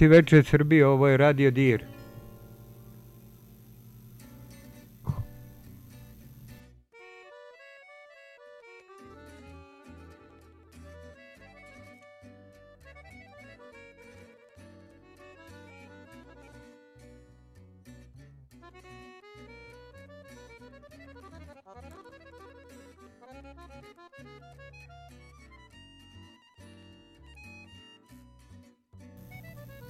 Dobro 0.00 0.08
ti 0.08 0.16
veče 0.16 0.42
Srbije, 0.42 0.86
ovo 0.86 1.08
je 1.08 1.16
Radio 1.16 1.50
Dir. 1.50 1.99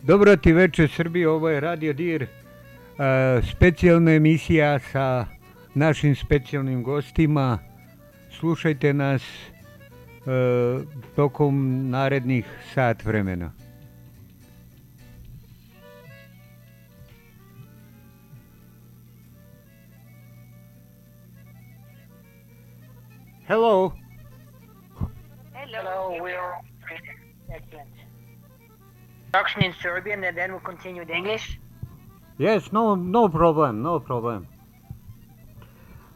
Dobro 0.02 0.36
ti 0.36 0.52
veče 0.52 0.88
Srbije, 0.88 1.28
ovo 1.28 1.48
je 1.48 1.60
Radio 1.60 1.92
Dir, 1.92 2.26
specijalna 3.50 4.12
emisija 4.12 4.78
sa 4.78 5.26
našim 5.74 6.16
specijalnim 6.16 6.82
gostima. 6.82 7.58
Slušajte 8.30 8.92
nas 8.94 9.22
tokom 11.16 11.88
narednih 11.90 12.46
sat 12.74 13.04
vremena. 13.04 13.52
And 30.30 30.38
then 30.38 30.50
we'll 30.52 30.60
continue 30.60 31.02
in 31.02 31.10
English. 31.10 31.58
Yes, 32.38 32.72
no, 32.72 32.94
no 32.94 33.28
problem, 33.28 33.82
no 33.82 34.00
problem. 34.00 34.46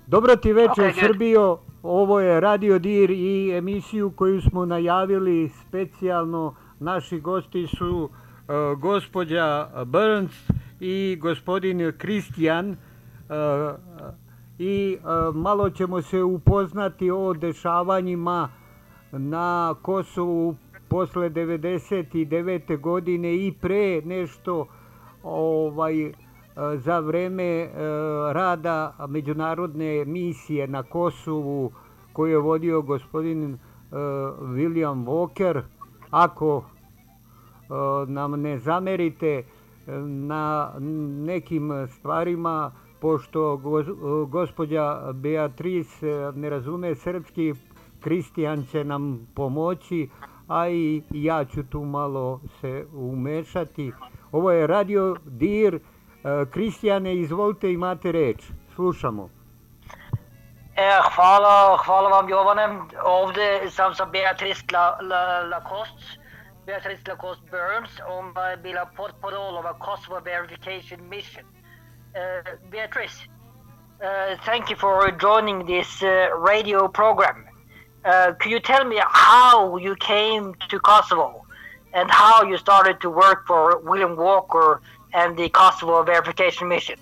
Dobro 0.07 0.37
ti 0.37 0.53
veče 0.53 0.83
Okay. 0.83 1.01
Srbijo, 1.01 1.59
ovo 1.83 2.21
je 2.21 2.41
Radio 2.41 2.79
Dir 2.79 3.11
i 3.11 3.53
emisiju 3.57 4.11
koju 4.11 4.41
smo 4.41 4.67
najavili 4.67 5.49
specijalno. 5.49 6.55
Naši 6.81 7.21
gosti 7.21 7.67
su 7.67 8.09
e, 8.09 8.53
gospođa 8.77 9.69
Burns 9.87 10.51
i 10.81 11.17
gospodin 11.21 11.93
Kristijan 11.99 12.71
e, 12.71 12.77
i 14.59 14.97
e, 14.99 15.07
malo 15.35 15.71
ćemo 15.71 16.03
se 16.03 16.23
upoznati 16.23 17.11
o 17.11 17.35
dešavanjima 17.35 18.49
na 19.13 19.75
Kosovu 19.83 20.57
posle 20.89 21.31
99. 21.31 22.81
godine 22.81 23.37
i 23.37 23.53
pre 23.53 24.03
nešto 24.05 24.67
ovaj 25.23 26.03
e, 26.03 26.13
za 26.77 26.99
vreme 26.99 27.45
e, 27.45 27.69
rada 28.33 29.07
međunarodne 29.09 30.05
misije 30.05 30.67
na 30.67 30.83
Kosovu 30.83 31.73
koju 32.13 32.31
je 32.31 32.39
vodio 32.39 32.83
gospodin 32.83 33.55
e, 33.55 33.57
William 34.41 35.05
Walker 35.05 35.63
ako 36.11 36.65
nam 38.07 38.41
ne 38.41 38.59
zamerite 38.59 39.43
na 40.07 40.73
nekim 41.27 41.89
stvarima 41.89 42.73
pošto 43.01 43.57
gos- 43.57 43.95
gospođa 44.29 45.13
Beatrice 45.13 46.33
ne 46.35 46.51
razume 46.51 46.95
srpski 46.95 47.55
Kristijan 48.01 48.65
će 48.65 48.85
nam 48.85 49.27
pomoći 49.35 50.09
a 50.49 50.69
i 50.69 51.03
ja 51.11 51.45
ću 51.45 51.63
tu 51.63 51.81
malo 51.85 52.41
se 52.61 52.87
umešati. 52.95 53.93
Ovo 54.33 54.51
je 54.51 54.67
Radio 54.67 55.17
Dir. 55.25 55.75
E, 55.75 55.81
Kristijane, 56.51 57.17
izvolite, 57.17 57.73
imate 57.73 58.13
reč. 58.13 58.45
Slušamo. 58.75 59.29
Eh, 60.77 61.01
hvala, 61.15 61.77
hvala 61.87 62.09
vam 62.09 62.29
Jovane. 62.29 62.69
Ovdje 63.05 63.71
sam 63.71 63.95
sa 63.95 64.05
Beatrice 64.05 64.63
La, 64.73 64.99
La, 65.01 65.43
Lacoste, 65.43 66.19
Beatrice 66.67 67.03
Lacoste 67.11 67.45
Burns, 67.51 68.01
hon 68.07 68.33
var 68.35 68.57
bila 68.57 68.87
portparol 68.97 69.59
av 69.59 69.67
a 69.67 69.75
Kosovo 69.79 70.21
Verification 70.21 71.09
Mission. 71.09 71.45
Uh, 71.45 72.71
Beatrice, 72.71 73.29
uh, 74.01 74.45
thank 74.45 74.71
you 74.71 74.77
for 74.77 75.11
joining 75.21 75.67
this 75.67 76.03
uh, 76.03 76.09
radio 76.53 76.89
program. 76.89 77.54
Uh, 78.05 78.35
could 78.35 78.51
you 78.51 78.61
tell 78.61 78.85
me 78.85 79.01
how 79.01 79.77
you 79.79 79.97
came 79.97 80.55
to 80.69 80.79
Kosovo 80.79 81.45
and 81.95 82.11
how 82.11 82.43
you 82.43 82.59
started 82.59 83.01
to 83.01 83.09
work 83.09 83.47
for 83.47 83.79
William 83.79 84.17
Walker 84.17 84.83
and 85.15 85.37
the 85.37 85.49
Kosovo 85.49 86.03
Verification 86.03 86.69
Mission? 86.69 86.99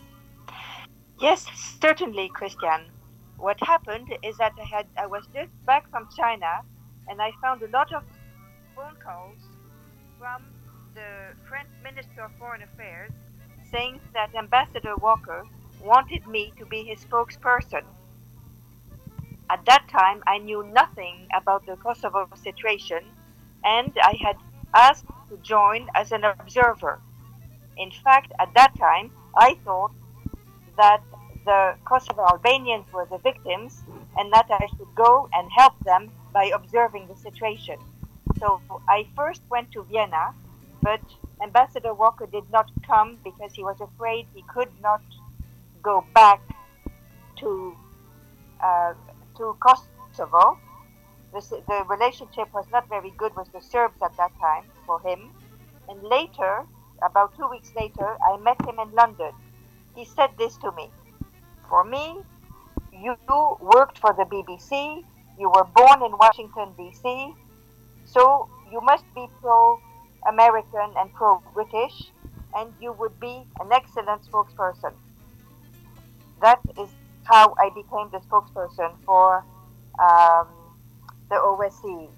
Yes, 1.19 1.47
certainly, 1.81 2.29
Christian. 2.29 2.83
What 3.37 3.59
happened 3.61 4.15
is 4.23 4.37
that 4.39 4.53
I 4.61 4.65
had 4.65 4.87
I 4.97 5.07
was 5.07 5.25
just 5.35 5.51
back 5.67 5.91
from 5.91 6.09
China, 6.17 6.63
and 7.09 7.21
I 7.21 7.33
found 7.41 7.63
a 7.63 7.69
lot 7.69 7.93
of 7.93 8.05
phone 8.77 8.95
calls 9.03 9.39
from 10.19 10.45
the 10.95 11.35
French 11.49 11.69
Minister 11.83 12.23
of 12.23 12.31
Foreign 12.39 12.63
Affairs 12.63 13.11
saying 13.73 13.99
that 14.15 14.35
Ambassador 14.37 14.95
Walker 14.97 15.45
wanted 15.83 16.27
me 16.29 16.53
to 16.59 16.67
be 16.67 16.85
his 16.85 17.05
spokesperson. 17.05 17.83
At 19.53 19.67
that 19.67 19.87
time, 19.91 20.23
I 20.27 20.39
knew 20.39 20.65
nothing 20.73 21.29
about 21.35 21.67
the 21.67 21.77
Kosovo 21.77 22.27
situation, 22.35 23.05
and 23.63 23.93
I 24.03 24.17
had 24.19 24.37
asked 24.75 25.05
to 25.29 25.37
join 25.43 25.91
as 25.95 26.11
an 26.11 26.25
observer. 26.25 27.03
In 27.77 27.91
fact, 27.91 28.33
at 28.41 28.55
that 28.55 28.73
time, 28.79 29.11
I 29.37 29.59
thought 29.63 29.93
that 30.79 31.03
the 31.45 31.75
Kosovo 31.85 32.23
Albanians 32.23 32.91
were 32.95 33.05
the 33.05 33.19
victims 33.19 33.85
and 34.17 34.33
that 34.33 34.47
I 34.49 34.67
should 34.75 34.95
go 34.95 35.29
and 35.35 35.51
help 35.55 35.75
them 35.85 36.11
by 36.33 36.45
observing 36.47 37.09
the 37.09 37.17
situation. 37.17 37.77
So 38.39 38.63
I 38.89 39.07
first 39.15 39.43
went 39.51 39.71
to 39.73 39.83
Vienna, 39.83 40.33
but 40.81 41.03
Ambassador 41.43 41.93
Walker 41.93 42.25
did 42.25 42.49
not 42.51 42.71
come 42.87 43.19
because 43.23 43.53
he 43.53 43.63
was 43.63 43.83
afraid 43.83 44.29
he 44.35 44.45
could 44.55 44.73
not 44.81 45.03
go 45.83 46.07
back 46.15 46.41
to 47.41 47.77
uh, 48.63 48.95
to 49.37 49.57
Kosovo. 49.61 50.59
The, 51.33 51.63
the 51.67 51.85
relationship 51.89 52.53
was 52.53 52.67
not 52.71 52.89
very 52.89 53.11
good 53.17 53.35
with 53.37 53.51
the 53.53 53.61
Serbs 53.61 54.01
at 54.03 54.17
that 54.17 54.33
time 54.41 54.65
for 54.87 55.01
him. 55.01 55.31
And 55.89 56.03
later, 56.03 56.65
about 57.03 57.37
two 57.37 57.49
weeks 57.49 57.73
later, 57.77 58.17
I 58.27 58.37
met 58.39 58.61
him 58.67 58.79
in 58.79 58.93
London. 58.93 59.33
He 59.95 60.05
said 60.05 60.31
this 60.39 60.57
to 60.59 60.73
me 60.73 60.91
For 61.69 61.85
me, 61.85 62.19
you 62.93 63.17
worked 63.61 63.99
for 63.99 64.13
the 64.13 64.25
BBC, 64.25 65.05
you 65.39 65.49
were 65.49 65.65
born 65.65 66.03
in 66.03 66.13
Washington, 66.19 66.75
D.C., 66.77 67.35
so 68.05 68.49
you 68.71 68.81
must 68.83 69.05
be 69.15 69.27
pro 69.41 69.81
American 70.29 70.93
and 70.97 71.13
pro 71.15 71.43
British. 71.55 72.13
and 72.55 72.73
you 72.81 72.93
would 72.93 73.19
be 73.21 73.45
an 73.61 73.73
excellent 73.73 74.23
spokesperson. 74.25 74.93
That 76.41 76.61
is 76.79 76.89
how 77.25 77.55
I 77.59 77.69
became 77.71 78.11
the 78.11 78.21
spokesperson 78.29 78.95
for 79.05 79.45
um, 79.99 80.47
the 81.29 81.37
OSCE. 81.37 82.09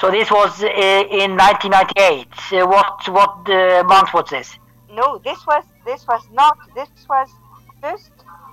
So 0.00 0.10
this 0.10 0.30
was 0.30 0.62
uh, 0.62 0.66
in 0.66 1.36
1998. 1.36 2.26
Uh, 2.52 2.66
what 2.66 3.08
what 3.08 3.48
uh, 3.48 3.84
month 3.84 4.12
was 4.12 4.28
this? 4.28 4.58
No, 4.90 5.18
this 5.18 5.46
was 5.46 5.64
this 5.84 6.06
was 6.06 6.22
not. 6.32 6.58
This 6.74 6.88
was 7.08 7.28
just 7.80 8.10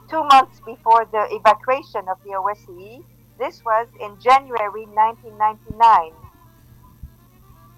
two 0.07 0.23
months 0.25 0.61
before 0.65 1.05
the 1.11 1.27
evacuation 1.31 2.07
of 2.07 2.17
the 2.23 2.31
OSCE. 2.31 3.03
This 3.39 3.63
was 3.65 3.87
in 3.99 4.19
January 4.19 4.85
1999. 4.85 6.13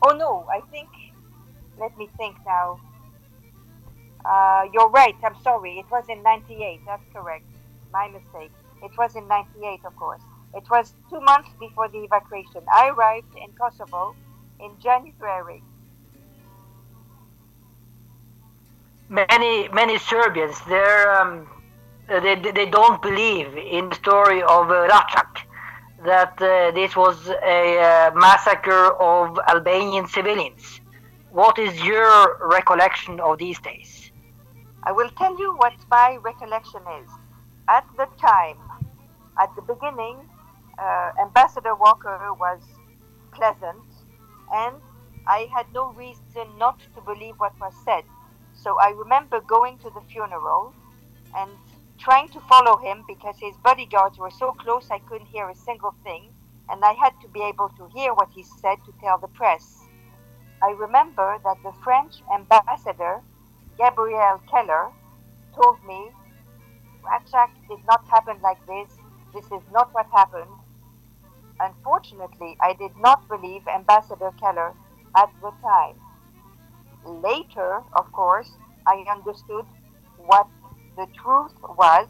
Oh 0.06 0.16
no, 0.18 0.46
I 0.52 0.60
think. 0.70 0.90
Let 1.80 1.98
me 1.98 2.10
think 2.18 2.36
now. 2.46 2.80
Uh, 4.26 4.64
you're 4.74 4.90
right. 4.90 5.16
I'm 5.24 5.40
sorry. 5.42 5.80
It 5.80 5.86
was 5.92 6.06
in 6.10 6.24
98. 6.24 6.82
That's 6.86 7.04
correct. 7.14 7.46
My 7.92 8.08
mistake. 8.08 8.52
It 8.82 8.92
was 8.98 9.16
in 9.16 9.28
98, 9.28 9.82
of 9.86 9.96
course. 9.96 10.22
It 10.56 10.70
was 10.70 10.94
two 11.10 11.20
months 11.22 11.50
before 11.60 11.88
the 11.90 12.00
evacuation. 12.00 12.62
I 12.72 12.90
arrived 12.90 13.36
in 13.36 13.52
Kosovo 13.54 14.16
in 14.60 14.72
January. 14.80 15.64
Many 19.10 19.68
many 19.70 19.98
Serbians, 20.00 20.60
they're 20.68 21.14
um, 21.22 21.48
they 22.08 22.36
they 22.36 22.66
don't 22.66 23.02
believe 23.02 23.56
in 23.58 23.90
the 23.90 23.96
story 23.96 24.42
of 24.42 24.72
uh, 24.72 24.88
Račak, 24.88 25.42
that 26.06 26.42
uh, 26.42 26.72
this 26.72 26.96
was 26.96 27.30
a 27.30 27.80
uh, 27.80 28.12
massacre 28.16 28.86
of 29.02 29.40
Albanian 29.48 30.08
civilians. 30.08 30.82
What 31.32 31.58
is 31.58 31.84
your 31.84 32.38
recollection 32.48 33.20
of 33.20 33.38
these 33.40 33.60
days? 33.60 34.03
I 34.86 34.92
will 34.92 35.10
tell 35.12 35.38
you 35.40 35.56
what 35.56 35.74
my 35.90 36.18
recollection 36.22 36.82
is. 37.02 37.10
At 37.70 37.86
the 37.96 38.08
time, 38.20 38.58
at 39.40 39.50
the 39.56 39.62
beginning, 39.62 40.18
uh, 40.78 41.12
Ambassador 41.22 41.74
Walker 41.76 42.34
was 42.34 42.62
pleasant, 43.32 43.86
and 44.54 44.76
I 45.26 45.48
had 45.56 45.68
no 45.74 45.94
reason 45.94 46.58
not 46.58 46.80
to 46.96 47.02
believe 47.02 47.36
what 47.38 47.58
was 47.62 47.74
said. 47.86 48.04
So 48.54 48.78
I 48.80 48.90
remember 48.90 49.40
going 49.40 49.78
to 49.80 49.90
the 49.90 50.02
funeral 50.12 50.74
and 51.36 51.52
trying 51.98 52.28
to 52.30 52.42
follow 52.42 52.78
him 52.78 53.06
because 53.08 53.38
his 53.40 53.56
bodyguards 53.64 54.18
were 54.18 54.32
so 54.32 54.52
close 54.52 54.88
I 54.92 55.00
couldn't 55.00 55.28
hear 55.28 55.50
a 55.50 55.56
single 55.56 55.96
thing, 56.04 56.34
and 56.70 56.84
I 56.84 56.94
had 56.94 57.14
to 57.22 57.30
be 57.30 57.42
able 57.42 57.70
to 57.78 57.88
hear 57.94 58.14
what 58.14 58.30
he 58.36 58.44
said 58.44 58.78
to 58.86 58.94
tell 59.00 59.18
the 59.18 59.30
press. 59.30 59.80
I 60.62 60.72
remember 60.72 61.38
that 61.44 61.58
the 61.64 61.74
French 61.84 62.22
ambassador, 62.34 63.22
Gabriel 63.84 64.40
Keller, 64.50 64.92
told 65.62 65.78
me, 65.86 66.10
Račak 67.04 67.50
did 67.68 67.80
not 67.86 68.08
happen 68.08 68.38
like 68.42 68.66
this. 68.66 68.98
This 69.34 69.44
is 69.48 69.62
not 69.74 69.94
what 69.94 70.06
happened. 70.10 70.56
Unfortunately, 71.60 72.56
I 72.62 72.76
did 72.80 72.92
not 72.98 73.28
believe 73.28 73.68
Ambassador 73.68 74.32
Keller 74.40 74.74
at 75.18 75.30
the 75.42 75.52
time. 75.62 75.96
Later, 77.06 77.82
of 77.92 78.10
course, 78.14 78.52
I 78.88 79.04
understood 79.12 79.66
what 80.16 80.48
the 80.96 81.08
truth 81.22 81.52
was 81.78 82.08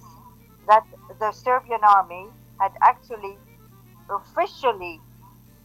that 0.68 0.86
the 1.20 1.31
Serbian 1.31 1.84
army 1.84 2.28
had 2.60 2.74
actually 2.84 3.36
officially 4.12 5.02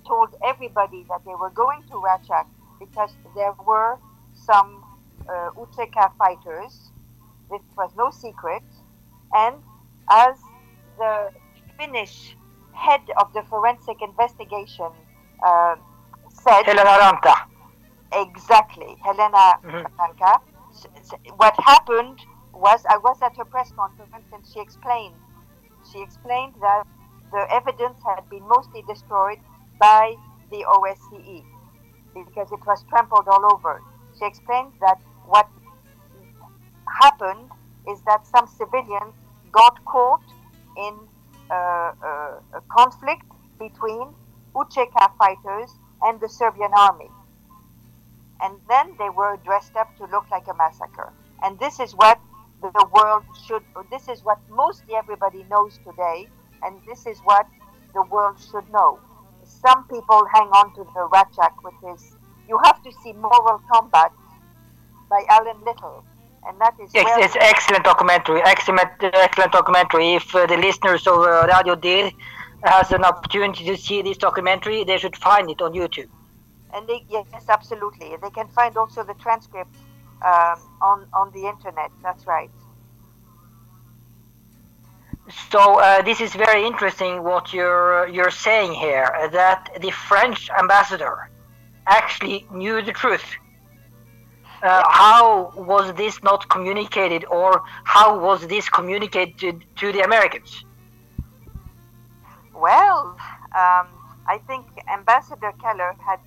told 0.06 0.30
everybody 0.42 1.04
that 1.10 1.20
they 1.26 1.34
were 1.34 1.50
going 1.50 1.82
to 1.88 1.96
Račak 1.96 2.46
because 2.80 3.12
there 3.34 3.52
were 3.66 3.98
some 4.32 4.87
uh, 5.28 5.50
UCK 5.56 6.10
fighters. 6.18 6.92
This 7.50 7.62
was 7.76 7.90
no 7.96 8.10
secret. 8.10 8.62
And 9.34 9.56
as 10.10 10.36
the 10.98 11.30
Finnish 11.78 12.36
head 12.72 13.00
of 13.20 13.32
the 13.34 13.42
forensic 13.42 13.96
investigation 14.02 14.90
uh, 15.46 15.76
said. 16.30 16.64
Helena 16.64 16.90
Ranta. 16.98 17.34
Exactly, 18.12 18.96
Helena. 19.04 19.54
Ranka. 19.64 20.40
S- 20.72 20.86
s- 20.96 21.10
What 21.36 21.54
happened 21.58 22.18
was 22.54 22.82
I 22.88 22.98
was 22.98 23.18
at 23.22 23.36
her 23.36 23.44
press 23.44 23.70
conference 23.72 24.26
and 24.32 24.42
she 24.46 24.60
explained. 24.60 25.14
She 25.92 26.00
explained 26.02 26.54
that 26.60 26.84
the 27.32 27.46
evidence 27.52 27.98
had 28.04 28.28
been 28.30 28.46
mostly 28.48 28.82
destroyed 28.88 29.38
by 29.78 30.14
the 30.50 30.64
OSCE 30.68 31.44
because 32.14 32.50
it 32.52 32.60
was 32.66 32.84
trampled 32.88 33.28
all 33.28 33.44
over. 33.52 33.82
She 34.18 34.24
explained 34.26 34.72
that 34.80 34.98
what 35.28 35.48
happened 37.02 37.50
is 37.88 38.00
that 38.02 38.26
some 38.26 38.46
civilians 38.46 39.14
got 39.52 39.84
caught 39.84 40.24
in 40.76 40.94
uh, 41.50 41.54
uh, 41.54 42.58
a 42.58 42.60
conflict 42.68 43.24
between 43.58 44.08
UCK 44.54 45.16
fighters 45.16 45.70
and 46.02 46.20
the 46.20 46.28
Serbian 46.28 46.72
army. 46.76 47.10
And 48.40 48.54
then 48.68 48.94
they 48.98 49.10
were 49.10 49.38
dressed 49.44 49.74
up 49.76 49.96
to 49.98 50.04
look 50.06 50.30
like 50.30 50.46
a 50.48 50.54
massacre. 50.54 51.12
And 51.42 51.58
this 51.58 51.80
is 51.80 51.92
what 51.92 52.20
the 52.62 52.86
world 52.92 53.24
should, 53.46 53.62
this 53.90 54.08
is 54.08 54.24
what 54.24 54.38
mostly 54.50 54.94
everybody 54.94 55.44
knows 55.50 55.78
today, 55.84 56.28
and 56.62 56.76
this 56.86 57.06
is 57.06 57.18
what 57.20 57.46
the 57.94 58.02
world 58.02 58.36
should 58.50 58.70
know. 58.72 58.98
Some 59.44 59.84
people 59.88 60.26
hang 60.32 60.48
on 60.48 60.74
to 60.74 60.84
the 60.84 61.08
Račak, 61.12 61.54
which 61.62 61.94
is, 61.94 62.16
you 62.48 62.58
have 62.64 62.82
to 62.82 62.92
see 63.02 63.12
Moral 63.12 63.60
Combat 63.70 64.12
by 65.08 65.24
Alan 65.28 65.60
Little. 65.64 66.04
And 66.46 66.58
that 66.60 66.74
is 66.82 66.90
Yes, 66.94 67.04
well- 67.06 67.22
it's 67.24 67.36
excellent 67.36 67.84
documentary. 67.84 68.40
Excellent, 68.42 68.90
excellent 69.02 69.52
documentary. 69.52 70.14
If 70.14 70.34
uh, 70.34 70.46
the 70.46 70.56
listeners 70.56 71.06
of 71.06 71.18
uh, 71.18 71.46
Radio 71.52 71.74
Dir 71.74 72.10
has 72.64 72.92
an 72.92 73.04
opportunity 73.04 73.64
to 73.66 73.76
see 73.76 74.02
this 74.02 74.16
documentary, 74.18 74.84
they 74.84 74.98
should 74.98 75.16
find 75.16 75.50
it 75.50 75.60
on 75.60 75.72
YouTube. 75.72 76.08
And 76.74 76.86
they, 76.88 77.04
yes, 77.08 77.26
absolutely. 77.48 78.14
They 78.22 78.30
can 78.30 78.48
find 78.48 78.76
also 78.76 79.02
the 79.02 79.14
transcript 79.14 79.74
um, 80.22 80.58
on 80.82 81.06
on 81.12 81.32
the 81.32 81.46
internet. 81.46 81.90
That's 82.02 82.26
right. 82.26 82.50
So 85.50 85.78
uh, 85.80 86.02
this 86.02 86.20
is 86.20 86.32
very 86.34 86.66
interesting 86.66 87.22
what 87.22 87.52
you're 87.52 88.08
you're 88.08 88.30
saying 88.30 88.72
here. 88.74 89.04
uh, 89.20 89.28
That 89.28 89.70
the 89.80 89.90
French 89.90 90.48
ambassador 90.58 91.30
actually 91.86 92.46
knew 92.50 92.80
the 92.82 92.92
truth. 92.92 93.24
Uh, 94.60 94.82
how 94.88 95.52
was 95.56 95.94
this 95.94 96.20
not 96.22 96.48
communicated, 96.48 97.24
or 97.26 97.62
how 97.84 98.18
was 98.18 98.46
this 98.48 98.68
communicated 98.68 99.64
to 99.76 99.92
the 99.92 100.00
Americans? 100.00 100.64
Well, 102.54 103.16
um, 103.54 103.86
I 104.26 104.40
think 104.48 104.66
Ambassador 104.92 105.52
Keller 105.62 105.94
had 106.04 106.18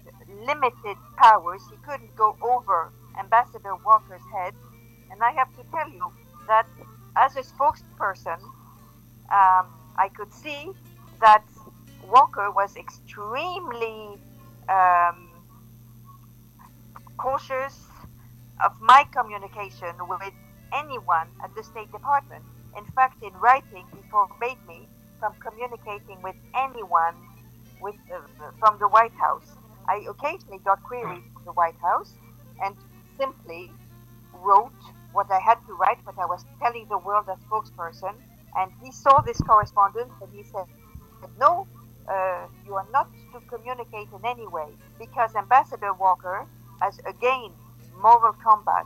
limited 0.45 0.97
powers. 1.17 1.61
He 1.69 1.75
couldn't 1.85 2.15
go 2.15 2.37
over 2.41 2.93
Ambassador 3.19 3.75
Walker's 3.85 4.21
head. 4.33 4.53
And 5.11 5.21
I 5.21 5.31
have 5.31 5.53
to 5.57 5.63
tell 5.71 5.89
you 5.89 6.11
that 6.47 6.67
as 7.17 7.35
a 7.35 7.41
spokesperson, 7.41 8.41
um, 9.29 9.67
I 9.97 10.09
could 10.15 10.33
see 10.33 10.71
that 11.19 11.43
Walker 12.07 12.49
was 12.49 12.77
extremely 12.77 14.17
um, 14.69 15.29
cautious 17.17 17.90
of 18.63 18.71
my 18.81 19.05
communication 19.13 19.93
with 20.07 20.33
anyone 20.73 21.27
at 21.43 21.53
the 21.55 21.63
State 21.63 21.91
Department. 21.91 22.43
In 22.77 22.85
fact, 22.95 23.21
in 23.23 23.33
writing, 23.33 23.85
he 23.93 24.01
forbade 24.09 24.59
me 24.67 24.87
from 25.19 25.33
communicating 25.41 26.21
with 26.23 26.35
anyone 26.55 27.15
with, 27.81 27.95
uh, 28.13 28.51
from 28.59 28.77
the 28.79 28.87
White 28.87 29.13
House. 29.19 29.57
I 29.87 30.05
occasionally 30.09 30.59
got 30.63 30.81
queries 30.83 31.23
from 31.33 31.43
the 31.45 31.53
White 31.53 31.77
House 31.81 32.15
and 32.63 32.75
simply 33.19 33.71
wrote 34.33 34.71
what 35.11 35.27
I 35.31 35.39
had 35.39 35.57
to 35.67 35.73
write, 35.73 35.97
what 36.05 36.17
I 36.17 36.25
was 36.25 36.45
telling 36.61 36.87
the 36.89 36.97
world 36.97 37.25
as 37.31 37.37
spokesperson. 37.49 38.15
And 38.55 38.71
he 38.83 38.91
saw 38.91 39.21
this 39.21 39.39
correspondence 39.41 40.13
and 40.21 40.29
he 40.33 40.43
said, 40.43 40.65
No, 41.39 41.67
uh, 42.07 42.47
you 42.65 42.75
are 42.75 42.87
not 42.91 43.09
to 43.33 43.41
communicate 43.49 44.07
in 44.13 44.25
any 44.25 44.47
way 44.47 44.69
because 44.99 45.35
Ambassador 45.35 45.93
Walker, 45.93 46.47
as 46.81 46.99
again 47.07 47.51
Moral 48.01 48.33
Combat 48.43 48.85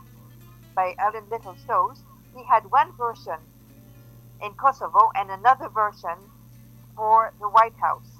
by 0.74 0.94
Alan 0.98 1.24
Little 1.30 1.56
shows, 1.66 2.02
he 2.36 2.44
had 2.44 2.70
one 2.70 2.92
version 2.96 3.38
in 4.42 4.52
Kosovo 4.54 5.10
and 5.16 5.30
another 5.30 5.68
version 5.68 6.18
for 6.94 7.32
the 7.40 7.48
White 7.48 7.76
House. 7.80 8.10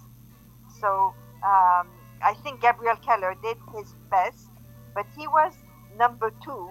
So 0.80 1.14
um, 1.44 1.86
I 2.22 2.34
think 2.42 2.60
Gabriel 2.60 2.96
Keller 2.96 3.34
did 3.42 3.56
his 3.76 3.94
best, 4.10 4.48
but 4.94 5.06
he 5.16 5.26
was 5.28 5.52
number 5.98 6.32
two 6.42 6.70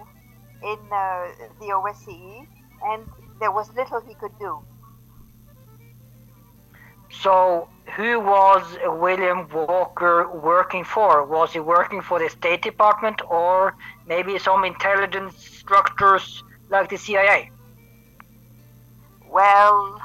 in 0.63 0.77
uh, 0.91 1.27
the 1.59 1.67
OSCE, 1.67 2.47
and 2.83 3.03
there 3.39 3.51
was 3.51 3.71
little 3.75 4.01
he 4.01 4.15
could 4.15 4.37
do. 4.39 4.59
So, 7.21 7.69
who 7.95 8.19
was 8.19 8.63
William 8.83 9.47
Walker 9.53 10.29
working 10.29 10.83
for? 10.83 11.23
Was 11.23 11.53
he 11.53 11.59
working 11.59 12.01
for 12.01 12.19
the 12.19 12.29
State 12.29 12.61
Department 12.61 13.21
or 13.29 13.75
maybe 14.07 14.37
some 14.39 14.63
intelligence 14.63 15.35
structures 15.37 16.43
like 16.69 16.89
the 16.89 16.97
CIA? 16.97 17.51
Well, 19.29 19.99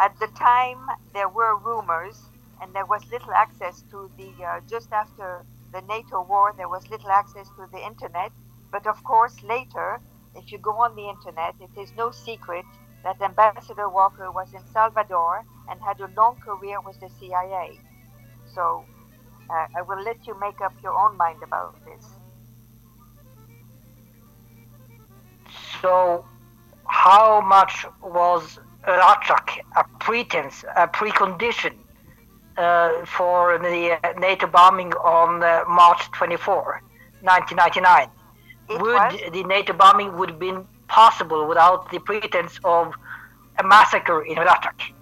at 0.00 0.18
the 0.18 0.28
time 0.28 0.78
there 1.12 1.28
were 1.28 1.56
rumors, 1.58 2.22
and 2.60 2.74
there 2.74 2.86
was 2.86 3.02
little 3.10 3.32
access 3.32 3.82
to 3.90 4.10
the. 4.16 4.32
Uh, 4.42 4.60
just 4.68 4.92
after 4.92 5.44
the 5.72 5.82
NATO 5.82 6.22
war, 6.22 6.54
there 6.56 6.68
was 6.68 6.88
little 6.88 7.10
access 7.10 7.48
to 7.56 7.66
the 7.72 7.84
internet. 7.84 8.32
But 8.72 8.86
of 8.86 9.02
course, 9.04 9.36
later, 9.42 10.00
if 10.34 10.50
you 10.50 10.58
go 10.58 10.72
on 10.72 10.96
the 10.96 11.08
internet, 11.08 11.54
it 11.60 11.78
is 11.78 11.92
no 11.96 12.10
secret 12.10 12.64
that 13.04 13.20
Ambassador 13.20 13.88
Walker 13.88 14.30
was 14.32 14.52
in 14.54 14.60
Salvador 14.72 15.44
and 15.68 15.80
had 15.80 16.00
a 16.00 16.08
long 16.16 16.36
career 16.36 16.80
with 16.80 16.98
the 17.00 17.10
CIA. 17.20 17.78
So 18.54 18.84
uh, 19.50 19.66
I 19.76 19.82
will 19.82 20.02
let 20.02 20.26
you 20.26 20.38
make 20.40 20.60
up 20.60 20.72
your 20.82 20.96
own 20.96 21.16
mind 21.16 21.42
about 21.42 21.76
this. 21.84 22.13
So, 25.84 26.24
how 26.86 27.42
much 27.42 27.84
was 28.02 28.58
Ratchak 28.86 29.60
a 29.76 29.84
pretense, 30.00 30.64
a 30.74 30.88
precondition 30.88 31.74
uh, 32.56 33.04
for 33.04 33.58
the 33.58 33.98
NATO 34.18 34.46
bombing 34.46 34.94
on 34.94 35.42
uh, 35.42 35.64
March 35.68 36.10
24, 36.12 36.80
1999? 37.20 38.08
It 38.70 38.80
would 38.80 38.94
was, 38.94 39.20
the 39.30 39.44
NATO 39.44 39.74
bombing 39.74 40.16
would 40.16 40.30
have 40.30 40.38
been 40.38 40.66
possible 40.88 41.46
without 41.46 41.90
the 41.90 41.98
pretense 41.98 42.58
of 42.64 42.94
a 43.58 43.62
massacre 43.62 44.24
in 44.24 44.36
Ratchak? 44.36 44.94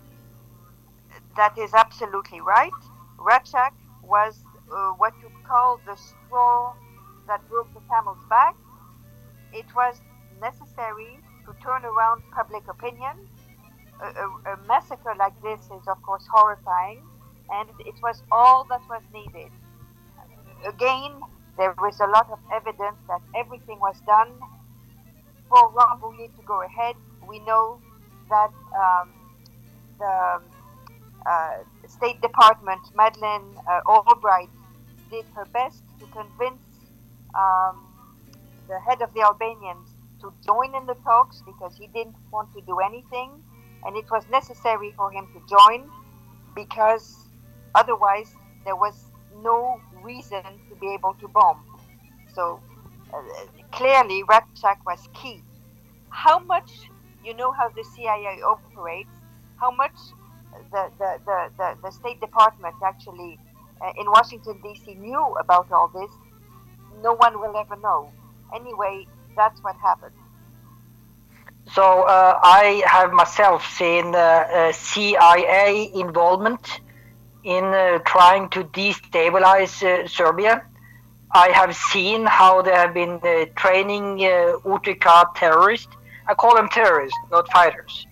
that 1.37 1.57
is 1.57 1.75
absolutely 1.75 2.41
right. 2.41 2.81
Ratchak 3.19 3.73
was 4.03 4.35
uh, 4.73 4.91
what 4.99 5.15
you 5.23 5.31
call 5.47 5.81
the 5.87 5.95
straw 5.95 6.75
that 7.29 7.49
broke 7.49 7.73
the 7.73 7.81
camel's 7.89 8.25
back. 8.29 8.57
It 9.53 9.67
was 9.77 10.01
necessary 10.43 11.19
to 11.47 11.55
turn 11.63 11.85
around 11.85 12.23
public 12.35 12.67
opinion. 12.69 13.17
A, 14.03 14.07
a, 14.07 14.55
a 14.55 14.57
massacre 14.67 15.15
like 15.17 15.37
this 15.43 15.61
is, 15.67 15.87
of 15.87 16.03
course, 16.03 16.27
horrifying, 16.31 17.03
and 17.51 17.69
it 17.81 17.95
was 18.03 18.23
all 18.31 18.65
that 18.69 18.83
was 18.91 19.03
needed. 19.15 19.51
Again, 20.67 21.13
there 21.57 21.75
was 21.79 22.01
a 22.01 22.07
lot 22.07 22.29
of 22.31 22.39
evidence 22.53 22.99
that 23.09 23.23
everything 23.35 23.79
was 23.79 23.97
done 24.07 24.33
for 25.49 25.71
Rambouillet 25.71 26.35
to 26.37 26.43
go 26.45 26.63
ahead. 26.63 26.97
We 27.29 27.39
know 27.41 27.79
that 28.29 28.53
um, 28.75 29.11
the 29.99 30.43
uh, 31.27 31.59
State 31.87 32.21
Department, 32.21 32.81
Madeleine 32.97 33.55
uh, 33.71 33.81
Albright, 33.87 34.51
did 35.11 35.25
her 35.37 35.45
best 35.53 35.83
to 36.01 36.07
convince 36.07 36.63
um, 37.35 37.87
the 38.69 38.81
head 38.81 39.03
of 39.03 39.13
the 39.15 39.21
Albanians 39.21 39.92
to 40.23 40.33
join 40.47 40.75
in 40.75 40.87
the 40.87 40.95
talks 41.05 41.43
because 41.45 41.77
he 41.77 41.89
didn't 41.89 42.17
want 42.33 42.53
to 42.55 42.61
do 42.63 42.79
anything, 42.79 43.31
and 43.85 43.97
it 43.97 44.11
was 44.11 44.25
necessary 44.31 44.93
for 44.97 45.11
him 45.11 45.27
to 45.35 45.41
join 45.49 45.89
because 46.55 47.29
otherwise 47.75 48.35
there 48.65 48.77
was 48.77 49.11
no 49.43 49.81
reason 50.03 50.43
to 50.69 50.75
be 50.81 50.89
able 50.95 51.15
to 51.15 51.29
bomb. 51.29 51.61
So 52.35 52.61
uh, 53.13 53.23
clearly, 53.73 54.23
Ratchak 54.29 54.79
was 54.87 55.09
key. 55.13 55.43
How 56.09 56.39
much, 56.39 56.71
you 57.25 57.35
know 57.35 57.53
how 57.53 57.69
the 57.69 57.85
CIA 57.85 58.41
operates, 58.43 59.11
how 59.57 59.71
much 59.71 59.97
the, 60.71 60.91
the, 60.99 61.19
the, 61.25 61.51
the, 61.57 61.77
the 61.83 61.91
State 61.91 62.21
Department 62.21 62.75
actually 62.85 63.39
uh, 63.81 63.93
in 63.99 64.07
Washington, 64.11 64.61
D.C. 64.63 64.95
knew 64.95 65.35
about 65.41 65.71
all 65.73 65.89
this, 65.89 66.11
no 67.03 67.15
one 67.15 67.41
will 67.41 67.57
ever 67.57 67.77
know. 67.77 68.11
Anyway, 68.55 69.07
that's 69.37 69.63
what 69.63 69.77
happened. 69.77 70.15
So 71.75 72.03
uh, 72.03 72.39
I 72.43 72.83
have 72.87 73.13
myself 73.13 73.67
seen 73.75 74.15
uh, 74.15 74.19
uh, 74.19 74.73
CIA 74.73 75.91
involvement 75.95 76.81
in 77.45 77.65
uh, 77.65 77.99
trying 78.05 78.49
to 78.51 78.65
destabilize 78.65 79.83
uh, 79.83 80.07
Serbia. 80.07 80.65
I 81.31 81.49
have 81.49 81.75
seen 81.75 82.27
how 82.27 82.63
they 82.63 82.73
have 82.73 82.93
been 82.93 83.21
uh, 83.23 83.47
training 83.57 84.21
uh, 84.25 84.59
UTK 84.65 85.35
terrorists. 85.35 85.95
I 86.27 86.35
call 86.35 86.55
them 86.57 86.69
terrorists, 86.69 87.19
not 87.31 87.51
fighters, 87.51 88.07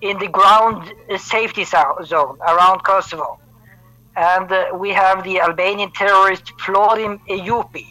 in 0.00 0.18
the 0.18 0.28
ground 0.28 0.92
safety 1.18 1.64
zone 1.64 2.38
around 2.40 2.84
Kosovo. 2.84 3.38
And 4.16 4.78
we 4.78 4.90
have 4.90 5.24
the 5.24 5.40
Albanian 5.40 5.92
terrorist 5.92 6.44
Florim 6.58 7.20
Ejupi, 7.28 7.86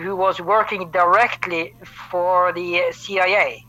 who 0.00 0.16
was 0.16 0.40
working 0.40 0.90
directly 0.90 1.74
for 2.10 2.52
the 2.52 2.82
CIA 2.92 3.64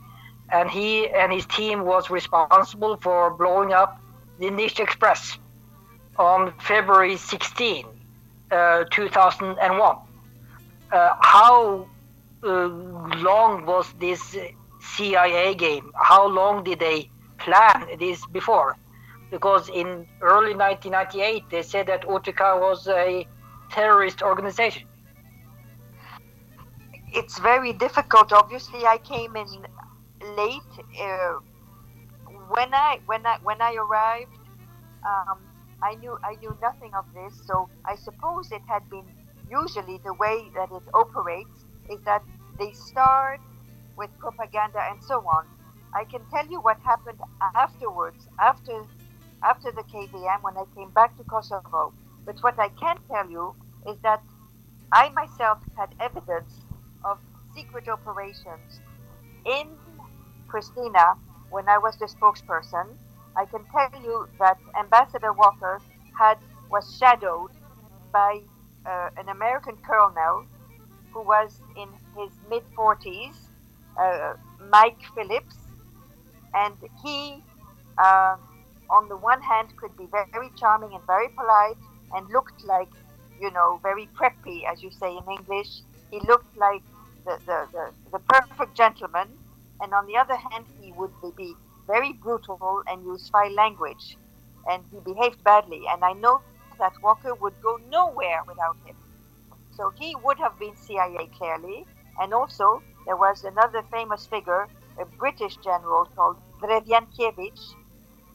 and 0.52 0.70
he 0.70 1.08
and 1.08 1.32
his 1.32 1.46
team 1.46 1.84
was 1.84 2.10
responsible 2.10 2.96
for 2.98 3.30
blowing 3.30 3.72
up 3.72 4.00
the 4.38 4.50
Nish 4.50 4.78
Express 4.78 5.38
on 6.18 6.52
February 6.60 7.16
16, 7.16 7.86
uh, 8.50 8.84
2001. 8.90 9.96
Uh, 10.92 11.16
how 11.20 11.88
uh, 12.42 12.48
long 12.48 13.64
was 13.64 13.92
this 13.98 14.36
CIA 14.80 15.54
game? 15.54 15.90
How 15.94 16.26
long 16.28 16.64
did 16.64 16.78
they 16.80 17.10
plan 17.38 17.86
this 17.98 18.24
before? 18.26 18.76
Because 19.30 19.70
in 19.70 20.06
early 20.20 20.54
1998 20.54 21.44
they 21.50 21.62
said 21.62 21.86
that 21.86 22.04
Utica 22.06 22.58
was 22.60 22.86
a 22.88 23.26
terrorist 23.70 24.22
organization. 24.22 24.86
It's 27.12 27.38
very 27.38 27.72
difficult. 27.74 28.32
Obviously, 28.32 28.86
I 28.86 28.98
came 28.98 29.36
in 29.36 29.48
late. 30.36 30.72
Uh, 31.00 31.34
when 32.50 32.74
I 32.74 33.00
when 33.06 33.26
I 33.26 33.36
when 33.42 33.62
I 33.62 33.74
arrived, 33.74 34.38
um, 35.06 35.38
I 35.82 35.94
knew 35.96 36.18
I 36.24 36.36
knew 36.36 36.56
nothing 36.62 36.92
of 36.96 37.06
this. 37.14 37.34
So 37.46 37.70
I 37.86 37.96
suppose 37.96 38.52
it 38.52 38.62
had 38.68 38.88
been 38.90 39.06
usually 39.50 40.00
the 40.04 40.14
way 40.14 40.50
that 40.56 40.70
it 40.72 40.84
operates 40.94 41.66
is 41.90 42.00
that 42.06 42.22
they 42.58 42.72
start 42.72 43.40
with 43.96 44.10
propaganda 44.20 44.80
and 44.90 45.00
so 45.02 45.20
on. 45.20 45.46
I 45.94 46.04
can 46.04 46.22
tell 46.30 46.46
you 46.48 46.60
what 46.62 46.78
happened 46.84 47.20
afterwards, 47.56 48.28
after 48.40 48.86
after 49.44 49.72
the 49.72 49.84
KVM 49.84 50.42
when 50.42 50.56
I 50.58 50.64
came 50.76 50.90
back 50.92 51.16
to 51.18 51.24
Kosovo. 51.24 51.94
But 52.26 52.36
what 52.42 52.58
I 52.58 52.68
can 52.70 52.96
tell 53.10 53.30
you 53.30 53.56
is 53.88 53.98
that 54.02 54.22
I 54.92 55.10
myself 55.10 55.58
had 55.76 55.90
evidence 56.00 56.61
of 57.04 57.18
secret 57.54 57.88
operations 57.88 58.80
in 59.46 59.66
Christina 60.48 61.14
when 61.50 61.68
I 61.68 61.78
was 61.78 61.96
the 61.98 62.06
spokesperson. 62.06 62.86
I 63.36 63.44
can 63.46 63.64
tell 63.72 64.02
you 64.02 64.28
that 64.38 64.58
Ambassador 64.78 65.32
Walker 65.32 65.80
had 66.18 66.38
was 66.70 66.96
shadowed 66.98 67.50
by 68.12 68.40
uh, 68.86 69.08
an 69.16 69.28
American 69.28 69.76
colonel 69.86 70.44
who 71.12 71.22
was 71.22 71.60
in 71.76 71.88
his 72.18 72.32
mid 72.48 72.62
40s, 72.76 73.36
uh, 74.00 74.34
Mike 74.70 75.00
Phillips, 75.14 75.56
and 76.54 76.74
he, 77.02 77.42
uh, 77.98 78.36
on 78.90 79.08
the 79.08 79.16
one 79.16 79.40
hand, 79.42 79.68
could 79.76 79.96
be 79.96 80.06
very 80.12 80.50
charming 80.58 80.92
and 80.94 81.02
very 81.06 81.28
polite 81.28 81.76
and 82.14 82.26
looked 82.32 82.64
like, 82.64 82.90
you 83.40 83.50
know, 83.50 83.80
very 83.82 84.08
preppy, 84.18 84.62
as 84.70 84.82
you 84.82 84.90
say 84.90 85.16
in 85.16 85.24
English. 85.30 85.80
He 86.10 86.20
looked 86.28 86.56
like 86.56 86.82
the, 87.24 87.38
the, 87.46 87.68
the, 87.72 87.86
the 88.12 88.20
perfect 88.28 88.76
gentleman, 88.76 89.28
and 89.80 89.94
on 89.94 90.06
the 90.06 90.16
other 90.18 90.36
hand, 90.36 90.66
he 90.80 90.92
would 90.96 91.12
be 91.36 91.54
very 91.86 92.12
brutal 92.14 92.82
and 92.88 93.04
use 93.04 93.28
foul 93.30 93.52
language, 93.54 94.18
and 94.70 94.84
he 94.90 95.00
behaved 95.04 95.42
badly. 95.44 95.82
And 95.90 96.04
I 96.04 96.12
know 96.14 96.40
that 96.78 96.92
Walker 97.02 97.34
would 97.40 97.54
go 97.62 97.78
nowhere 97.88 98.40
without 98.48 98.76
him. 98.86 98.96
So 99.72 99.92
he 99.98 100.14
would 100.24 100.38
have 100.38 100.58
been 100.58 100.76
CIA 100.76 101.28
clearly, 101.38 101.86
and 102.20 102.34
also 102.34 102.82
there 103.06 103.16
was 103.16 103.44
another 103.44 103.82
famous 103.92 104.26
figure, 104.26 104.68
a 105.00 105.06
British 105.18 105.56
general 105.58 106.06
called 106.16 106.38
Dreviankiewicz, 106.62 107.76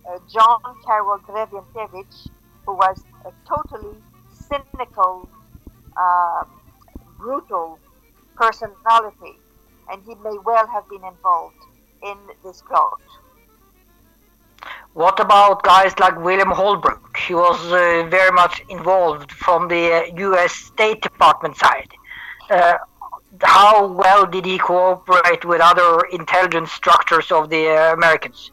uh, 0.09 0.19
John 0.33 0.59
Carroll 0.85 1.19
Dreviankiewicz, 1.27 2.31
who 2.65 2.75
was 2.75 3.05
a 3.25 3.31
totally 3.47 4.03
cynical, 4.29 5.29
uh, 5.97 6.45
brutal 7.19 7.81
personality, 8.37 9.39
and 9.91 10.01
he 10.03 10.15
may 10.15 10.37
well 10.45 10.67
have 10.67 10.87
been 10.89 11.03
involved 11.03 11.55
in 12.03 12.17
this 12.43 12.61
plot. 12.61 13.01
What 14.93 15.19
about 15.19 15.63
guys 15.63 15.97
like 15.99 16.19
William 16.19 16.49
Holbrook? 16.49 17.17
He 17.17 17.33
was 17.35 17.59
uh, 17.71 18.07
very 18.09 18.31
much 18.31 18.63
involved 18.69 19.31
from 19.31 19.67
the 19.67 20.11
U.S. 20.17 20.53
State 20.53 21.01
Department 21.01 21.55
side. 21.55 21.91
Uh, 22.49 22.77
how 23.43 23.85
well 23.85 24.25
did 24.25 24.45
he 24.45 24.57
cooperate 24.57 25.45
with 25.45 25.61
other 25.61 25.99
intelligence 26.11 26.71
structures 26.71 27.31
of 27.31 27.49
the 27.49 27.67
uh, 27.69 27.93
Americans? 27.93 28.51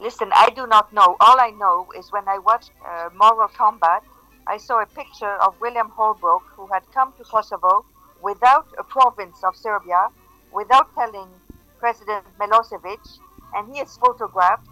Listen, 0.00 0.30
I 0.34 0.50
do 0.50 0.66
not 0.66 0.92
know. 0.92 1.16
All 1.20 1.38
I 1.40 1.50
know 1.50 1.86
is 1.96 2.10
when 2.10 2.26
I 2.26 2.38
watched 2.38 2.72
uh, 2.84 3.10
Moral 3.14 3.48
Combat, 3.48 4.02
I 4.48 4.56
saw 4.56 4.82
a 4.82 4.86
picture 4.86 5.36
of 5.36 5.54
William 5.60 5.90
Holbrook, 5.90 6.42
who 6.56 6.66
had 6.66 6.82
come 6.92 7.12
to 7.18 7.22
Kosovo 7.22 7.84
without 8.22 8.66
a 8.78 8.84
province 8.84 9.42
of 9.44 9.56
Serbia, 9.56 10.08
without 10.52 10.94
telling 10.94 11.28
President 11.78 12.24
Milosevic, 12.40 13.04
and 13.54 13.74
he 13.74 13.80
is 13.80 13.96
photographed 13.96 14.68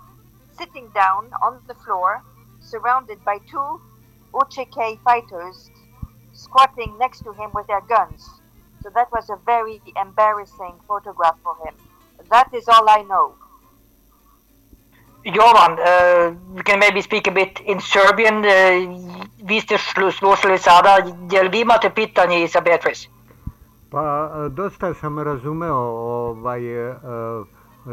sitting 0.59 0.89
down 0.95 1.31
on 1.43 1.61
the 1.67 1.75
floor, 1.75 2.23
surrounded 2.61 3.25
by 3.25 3.39
two 3.51 3.81
UCK 4.33 5.03
fighters 5.03 5.71
squatting 6.33 6.97
next 6.99 7.21
to 7.21 7.33
him 7.33 7.51
with 7.55 7.67
their 7.67 7.81
guns. 7.83 8.29
So 8.83 8.91
that 8.95 9.11
was 9.13 9.29
a 9.31 9.39
very 9.45 9.83
embarrassing 10.01 10.75
photograph 10.87 11.37
for 11.43 11.57
him. 11.67 11.75
That 12.31 12.49
is 12.55 12.69
all 12.69 12.89
I 12.89 13.03
know. 13.03 13.35
Jovan, 15.25 15.79
uh, 15.79 16.35
you 16.57 16.63
can 16.63 16.79
maybe 16.79 17.03
speak 17.03 17.27
a 17.27 17.31
bit 17.31 17.61
in 17.67 17.81
Serbian. 17.81 18.45
Uh, 18.45 19.21
vi 19.43 19.61
ste 19.61 19.79
slušali 19.79 20.59
sada, 20.59 20.99
jel 21.31 21.49
vi 21.49 21.61
imate 21.61 21.91
pitanje 21.91 22.49
Beatrice? 22.65 23.09
Pa 23.91 24.31
dosta 24.49 24.95
sam 24.95 25.19
razumeo 25.19 25.77
ovaj, 25.77 26.91
uh, 26.91 26.97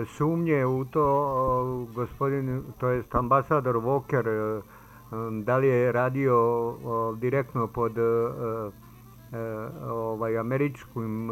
sumnje 0.08 0.66
u 0.66 0.86
to 0.86 1.88
gospodin, 1.96 2.64
to 2.80 2.88
jest 2.88 3.16
ambasador 3.16 3.76
Walker, 3.76 4.28
uh, 4.28 4.64
da 5.44 5.58
li 5.58 5.68
je 5.68 5.92
radio 5.92 6.38
direktno 7.18 7.68
pod 7.68 7.98
ovaj 9.90 10.38
američkim 10.38 11.30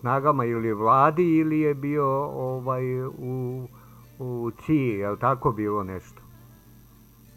snagama 0.00 0.44
ili 0.44 0.72
vladi 0.72 1.36
ili 1.36 1.60
je 1.60 1.74
bio 1.74 2.06
ovaj 2.24 3.02
u 3.04 3.66
u 4.18 4.50
CIA, 4.50 4.98
je 4.98 5.10
li 5.10 5.18
tako 5.18 5.52
bilo 5.52 5.84
nešto? 5.84 6.25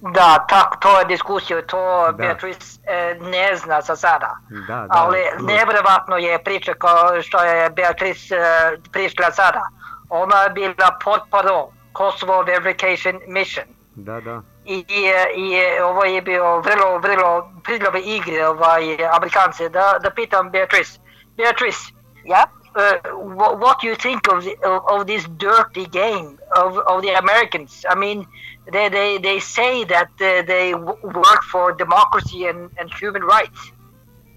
Da, 0.01 0.46
tako, 0.50 0.77
to 0.77 1.00
je 1.00 1.06
diskusija, 1.06 1.62
to 1.62 2.06
da. 2.06 2.12
Beatrice 2.12 2.79
e, 2.88 3.18
ne 3.22 3.56
zna 3.56 3.82
za 3.82 3.96
sada. 3.96 4.38
Da, 4.68 4.75
da, 4.75 4.88
Ali 4.89 5.20
nevjerovatno 5.39 6.18
je 6.18 6.44
priča 6.44 6.74
kao 6.74 7.22
što 7.22 7.44
je 7.44 7.70
Beatrice 7.70 8.36
e, 8.36 8.77
pričala 8.91 9.32
sada. 9.32 9.62
Ona 10.10 10.41
je 10.41 10.50
bila 10.50 10.98
potporo 11.03 11.68
Kosovo 11.91 12.44
Verification 12.44 13.20
Mission. 13.27 13.65
Da, 13.96 14.20
da. 14.22 14.41
I, 14.65 14.86
i, 14.88 15.12
i 15.36 15.79
ovo 15.82 16.03
je 16.03 16.22
bio 16.22 16.60
vrlo, 16.60 16.98
vrlo 16.98 17.51
pridlove 17.63 18.01
igre 18.01 18.48
ovaj, 18.48 19.06
Amerikance. 19.15 19.70
Da, 19.70 19.98
da 20.03 20.10
pitam 20.10 20.51
Beatrice. 20.51 21.00
Beatrice, 21.38 21.94
yeah? 22.25 22.46
uh, 22.75 22.98
what, 23.13 23.60
what 23.60 23.82
do 23.82 23.88
you 23.88 23.96
think 23.96 24.27
of, 24.32 24.44
the, 24.44 24.56
of, 24.63 24.86
of 24.88 25.08
this 25.08 25.25
dirty 25.38 25.86
game 25.88 26.39
of, 26.56 26.77
of 26.77 27.01
the 27.01 27.10
Americans? 27.10 27.86
I 27.89 27.96
mean, 27.96 28.27
they, 28.71 28.89
they, 28.89 29.17
they 29.17 29.39
say 29.39 29.83
that 29.85 30.09
they 30.17 30.73
work 30.73 31.43
for 31.43 31.73
democracy 31.73 32.45
and, 32.45 32.69
and 32.77 32.93
human 32.93 33.23
rights. 33.23 33.71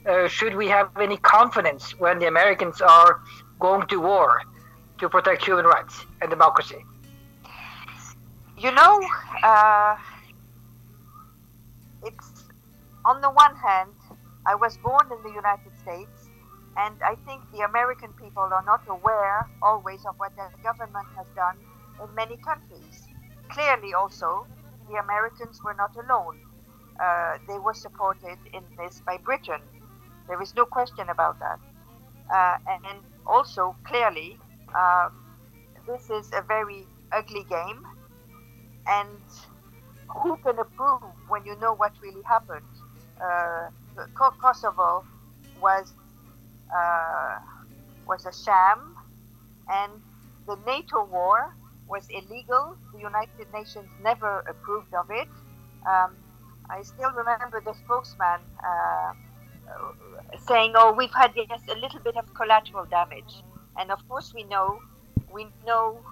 Uh, 0.07 0.27
should 0.27 0.55
we 0.57 0.67
have 0.69 0.91
any 1.01 1.17
confidence 1.19 1.99
when 1.99 2.19
the 2.19 2.27
Americans 2.27 2.81
are 2.81 3.21
going 3.61 3.87
to 3.87 4.01
war 4.01 4.43
to 4.99 5.09
protect 5.09 5.45
human 5.45 5.65
rights 5.65 6.05
and 6.21 6.31
democracy? 6.31 6.85
You 8.59 8.73
know, 8.73 9.01
uh, 9.43 9.97
it's 12.05 12.45
on 13.05 13.21
the 13.21 13.31
one 13.31 13.57
hand, 13.57 13.91
I 14.47 14.55
was 14.55 14.77
born 14.79 15.11
in 15.11 15.23
the 15.23 15.35
United 15.35 15.73
States 15.83 16.29
and 16.77 16.95
I 17.05 17.17
think 17.27 17.43
the 17.53 17.61
American 17.61 18.13
people 18.15 18.43
are 18.43 18.65
not 18.65 18.83
aware 18.89 19.49
always 19.61 20.05
of 20.07 20.15
what 20.17 20.35
their 20.37 20.53
government 20.63 21.07
has 21.17 21.27
done 21.35 21.57
in 22.03 22.15
many 22.15 22.37
countries. 22.39 23.02
Clearly, 23.53 23.93
also, 23.95 24.47
the 24.89 24.97
Americans 24.97 25.61
were 25.65 25.75
not 25.75 25.95
alone. 25.97 26.41
Uh, 27.01 27.39
they 27.49 27.59
were 27.59 27.75
supported 27.75 28.39
in 28.53 28.63
this 28.79 29.03
by 29.07 29.19
Britain. 29.19 29.61
There 30.29 30.41
is 30.41 30.55
no 30.55 30.65
question 30.65 31.09
about 31.11 31.39
that. 31.41 31.59
Uh, 32.33 32.57
and 32.85 33.03
also, 33.27 33.77
clearly, 33.85 34.39
uh, 34.75 35.09
this 35.87 36.11
is 36.11 36.31
a 36.33 36.43
very 36.43 36.87
ugly 37.13 37.45
game. 37.45 37.83
And 38.87 39.21
who 40.23 40.37
can 40.39 40.59
approve 40.59 41.03
when 41.29 41.45
you 41.45 41.57
know 41.61 41.75
what 41.75 41.93
really 42.03 42.23
happened? 42.23 42.67
Uh, 43.21 43.69
Kosovo 44.41 45.05
was 45.61 45.93
uh, 46.75 47.39
was 48.07 48.27
a 48.27 48.33
sham, 48.33 48.97
and 49.69 49.93
the 50.47 50.57
NATO 50.67 51.05
war 51.05 51.55
was 51.93 52.07
illegal. 52.11 52.65
The 52.95 53.01
United 53.01 53.49
Nations 53.55 53.91
never 54.03 54.33
approved 54.53 54.95
of 54.95 55.07
it. 55.11 55.29
Um, 55.87 56.11
I 56.71 56.83
still 56.83 57.13
remember 57.13 57.63
the 57.65 57.75
spokesman 57.75 58.41
uh, 58.71 59.13
saying, 60.49 60.73
"Oh, 60.77 60.93
we've 60.99 61.15
had 61.15 61.33
yes 61.37 61.63
a 61.71 61.79
little 61.85 62.01
bit 62.01 62.17
of 62.17 62.27
collateral 62.35 62.87
damage," 62.87 63.35
and 63.79 63.93
of 63.93 64.01
course 64.09 64.33
we 64.35 64.45
know 64.45 64.81
we 65.35 65.47
know 65.67 66.03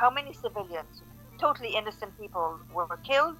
how 0.00 0.10
many 0.10 0.32
civilians, 0.32 1.02
totally 1.40 1.74
innocent 1.76 2.12
people, 2.18 2.60
were 2.74 2.88
killed 3.10 3.38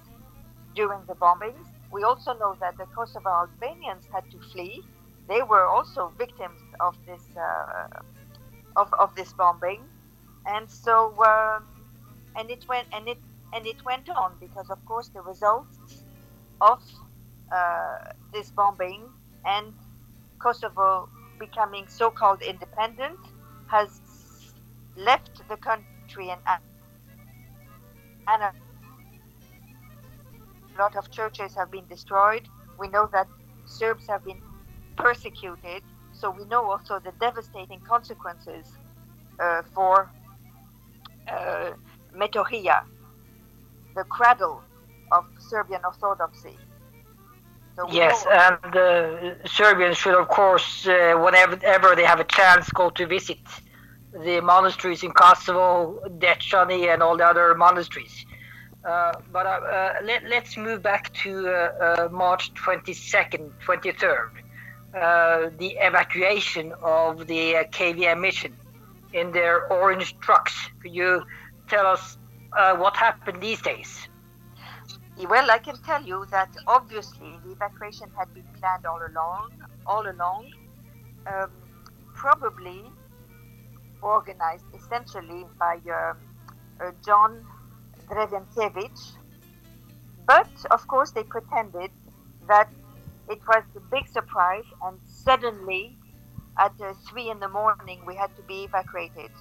during 0.75 1.01
the 1.07 1.15
bombings. 1.15 1.67
We 1.91 2.03
also 2.03 2.33
know 2.33 2.55
that 2.61 2.77
the 2.77 2.87
Kosovo 2.95 3.29
Albanians 3.29 4.05
had 4.13 4.23
to 4.31 4.39
flee 4.53 4.83
they 5.29 5.41
were 5.43 5.65
also 5.67 6.13
victims 6.17 6.61
of 6.81 6.95
this 7.07 7.23
uh, 7.37 7.99
of, 8.75 8.89
of 8.99 9.15
this 9.15 9.33
bombing, 9.33 9.81
and 10.45 10.69
so 10.69 11.13
uh, 11.21 11.59
and 12.37 12.49
it 12.49 12.65
went 12.69 12.87
and 12.93 13.07
it 13.07 13.19
and 13.53 13.65
it 13.67 13.77
went 13.85 14.09
on 14.09 14.31
because 14.39 14.69
of 14.69 14.83
course 14.85 15.09
the 15.13 15.21
results 15.21 16.05
of 16.61 16.79
uh, 17.53 17.95
this 18.33 18.51
bombing 18.51 19.09
and 19.45 19.73
Kosovo 20.41 21.09
becoming 21.39 21.85
so-called 21.87 22.41
independent 22.47 23.19
has 23.67 23.99
left 24.97 25.41
the 25.49 25.57
country 25.57 26.29
and 26.29 26.39
and 28.27 28.43
a 28.43 28.53
lot 30.79 30.95
of 30.95 31.09
churches 31.11 31.53
have 31.55 31.71
been 31.71 31.85
destroyed. 31.89 32.43
We 32.79 32.87
know 32.87 33.09
that 33.13 33.27
Serbs 33.65 34.05
have 34.09 34.23
been 34.23 34.39
persecuted. 34.97 35.83
So 36.13 36.31
we 36.31 36.45
know 36.45 36.69
also 36.69 36.99
the 37.03 37.13
devastating 37.19 37.79
consequences 37.87 38.67
uh, 39.41 39.61
for 39.73 40.11
uh, 41.27 41.71
Metohija, 42.15 42.83
the 43.95 44.03
cradle 44.03 44.61
of 45.11 45.25
Serbian 45.39 45.81
Orthodoxy. 45.83 46.57
So 47.75 47.87
yes, 47.89 48.25
and 48.29 48.75
uh, 48.75 49.47
Serbians 49.47 49.97
should, 49.97 50.15
of 50.15 50.27
course, 50.27 50.87
uh, 50.87 51.13
whenever 51.15 51.95
they 51.95 52.03
have 52.03 52.19
a 52.19 52.25
chance, 52.25 52.69
go 52.71 52.89
to 52.91 53.07
visit 53.07 53.39
the 54.13 54.41
monasteries 54.41 55.03
in 55.03 55.11
Kosovo, 55.11 55.99
Dechani, 56.19 56.93
and 56.93 57.01
all 57.01 57.15
the 57.15 57.25
other 57.25 57.55
monasteries. 57.55 58.25
Uh, 58.83 59.13
but 59.31 59.45
uh, 59.45 59.49
uh, 59.49 59.93
let, 60.03 60.23
us 60.25 60.57
move 60.57 60.81
back 60.81 61.13
to 61.13 61.47
uh, 61.47 62.09
March 62.11 62.53
22nd, 62.55 63.51
23rd. 63.65 64.29
Uh, 64.93 65.49
the 65.57 65.77
evacuation 65.79 66.73
of 66.81 67.27
the 67.27 67.55
uh, 67.55 67.63
KVM 67.65 68.19
mission 68.19 68.53
in 69.13 69.31
their 69.31 69.71
orange 69.71 70.17
trucks. 70.19 70.53
Could 70.81 70.93
you 70.93 71.23
tell 71.67 71.85
us 71.85 72.17
uh, 72.57 72.75
what 72.75 72.95
happened 72.95 73.41
these 73.41 73.61
days? 73.61 74.07
Well, 75.29 75.51
I 75.51 75.59
can 75.59 75.75
tell 75.83 76.03
you 76.03 76.25
that 76.31 76.49
obviously 76.67 77.37
the 77.43 77.51
evacuation 77.51 78.09
had 78.17 78.33
been 78.33 78.47
planned 78.59 78.85
all 78.85 79.01
along, 79.11 79.51
all 79.85 80.09
along, 80.09 80.51
um, 81.27 81.51
probably 82.15 82.81
organized 84.01 84.65
essentially 84.73 85.45
by 85.59 85.79
uh, 85.89 86.13
uh, 86.79 86.91
John 87.05 87.45
Drevenkiewicz. 88.07 89.17
But 90.25 90.49
of 90.71 90.87
course, 90.87 91.11
they 91.11 91.23
pretended 91.23 91.91
that 92.47 92.69
it 93.29 93.39
was 93.47 93.63
a 93.75 93.79
big 93.79 94.07
surprise, 94.07 94.65
and 94.83 94.97
suddenly, 95.05 95.97
at 96.57 96.73
uh, 96.81 96.93
three 97.09 97.29
in 97.29 97.39
the 97.39 97.47
morning, 97.47 98.01
we 98.05 98.15
had 98.15 98.35
to 98.35 98.41
be 98.43 98.63
evacuated. 98.63 99.31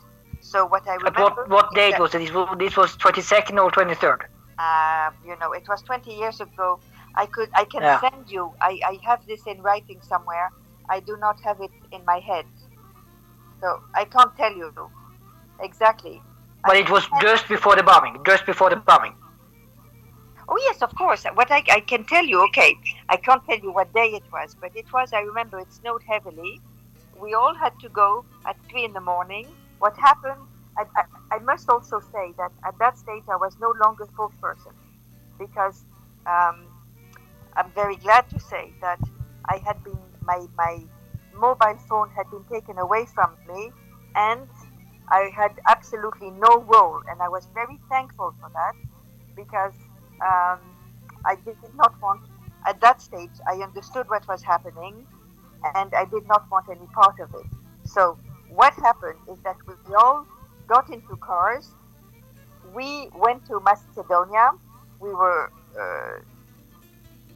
So 0.40 0.66
what 0.66 0.86
I 0.88 0.94
remember. 0.94 1.20
At 1.20 1.36
what, 1.36 1.48
what 1.48 1.74
date 1.74 1.98
was 1.98 2.14
it? 2.14 2.32
This 2.58 2.76
was 2.76 2.96
twenty 2.96 3.20
second 3.20 3.58
or 3.58 3.70
twenty 3.70 3.94
third. 3.94 4.26
Uh, 4.58 5.10
you 5.24 5.36
know, 5.38 5.52
it 5.52 5.68
was 5.68 5.82
twenty 5.82 6.14
years 6.14 6.40
ago. 6.40 6.80
I 7.14 7.26
could, 7.26 7.50
I 7.54 7.64
can 7.64 7.82
yeah. 7.82 8.00
send 8.00 8.30
you. 8.30 8.52
I, 8.60 8.80
I 8.86 8.98
have 9.04 9.26
this 9.26 9.46
in 9.46 9.60
writing 9.62 10.00
somewhere. 10.02 10.50
I 10.88 11.00
do 11.00 11.16
not 11.16 11.40
have 11.40 11.60
it 11.60 11.70
in 11.92 12.04
my 12.04 12.20
head, 12.20 12.46
so 13.60 13.82
I 13.94 14.04
can't 14.04 14.34
tell 14.36 14.52
you 14.52 14.72
exactly. 15.60 16.22
But 16.64 16.76
I 16.76 16.80
it 16.80 16.90
was 16.90 17.06
just 17.20 17.48
before 17.48 17.76
the 17.76 17.82
bombing. 17.82 18.18
Just 18.24 18.46
before 18.46 18.70
the 18.70 18.76
bombing. 18.76 19.14
Oh 20.48 20.58
yes, 20.58 20.82
of 20.82 20.94
course. 20.94 21.24
What 21.34 21.50
I, 21.50 21.62
I 21.70 21.80
can 21.80 22.04
tell 22.04 22.24
you, 22.24 22.42
okay, 22.46 22.76
I 23.08 23.16
can't 23.16 23.44
tell 23.44 23.58
you 23.58 23.72
what 23.72 23.92
day 23.94 24.08
it 24.14 24.24
was, 24.32 24.56
but 24.60 24.74
it 24.74 24.92
was. 24.92 25.12
I 25.12 25.20
remember 25.20 25.58
it 25.60 25.72
snowed 25.72 26.02
heavily. 26.02 26.60
We 27.20 27.34
all 27.34 27.54
had 27.54 27.78
to 27.80 27.88
go 27.88 28.24
at 28.46 28.56
three 28.70 28.84
in 28.84 28.92
the 28.92 29.00
morning. 29.00 29.46
What 29.78 29.96
happened 29.96 30.40
I, 30.76 30.84
I, 30.96 31.36
I, 31.36 31.38
must 31.40 31.68
also 31.68 32.00
say 32.00 32.32
that 32.38 32.52
at 32.64 32.78
that 32.78 32.98
stage 32.98 33.24
I 33.30 33.36
was 33.36 33.56
no 33.60 33.74
longer 33.84 34.06
spokesperson 34.06 34.72
because 35.38 35.84
um, 36.26 36.66
I'm 37.56 37.70
very 37.74 37.96
glad 37.96 38.28
to 38.30 38.40
say 38.40 38.72
that 38.80 39.00
I 39.46 39.60
had 39.66 39.82
been 39.84 39.98
my 40.22 40.46
my 40.56 40.78
mobile 41.34 41.78
phone 41.88 42.10
had 42.16 42.30
been 42.30 42.44
taken 42.52 42.78
away 42.78 43.06
from 43.14 43.36
me 43.48 43.70
and 44.14 44.48
I 45.08 45.30
had 45.34 45.52
absolutely 45.68 46.30
no 46.30 46.64
role 46.66 47.00
and 47.10 47.20
I 47.20 47.28
was 47.28 47.46
very 47.54 47.78
thankful 47.88 48.34
for 48.40 48.50
that 48.54 48.74
because 49.36 49.74
um, 50.22 50.60
I 51.24 51.36
did 51.44 51.56
not 51.74 52.00
want 52.00 52.22
at 52.66 52.80
that 52.80 53.00
stage 53.02 53.36
I 53.46 53.54
understood 53.62 54.08
what 54.08 54.26
was 54.28 54.42
happening 54.42 55.06
and 55.64 55.92
I 55.94 56.04
did 56.04 56.26
not 56.26 56.44
want 56.50 56.66
any 56.70 56.86
part 56.94 57.20
of 57.20 57.30
it. 57.34 57.46
So 57.84 58.18
what 58.48 58.74
happened 58.74 59.18
is 59.30 59.38
that 59.44 59.56
we 59.66 59.74
all 59.94 60.26
got 60.68 60.90
into 60.90 61.16
cars. 61.16 61.74
We 62.74 63.08
went 63.14 63.46
to 63.46 63.60
Macedonia. 63.60 64.52
We 65.00 65.10
were 65.10 65.52
uh, 65.80 66.20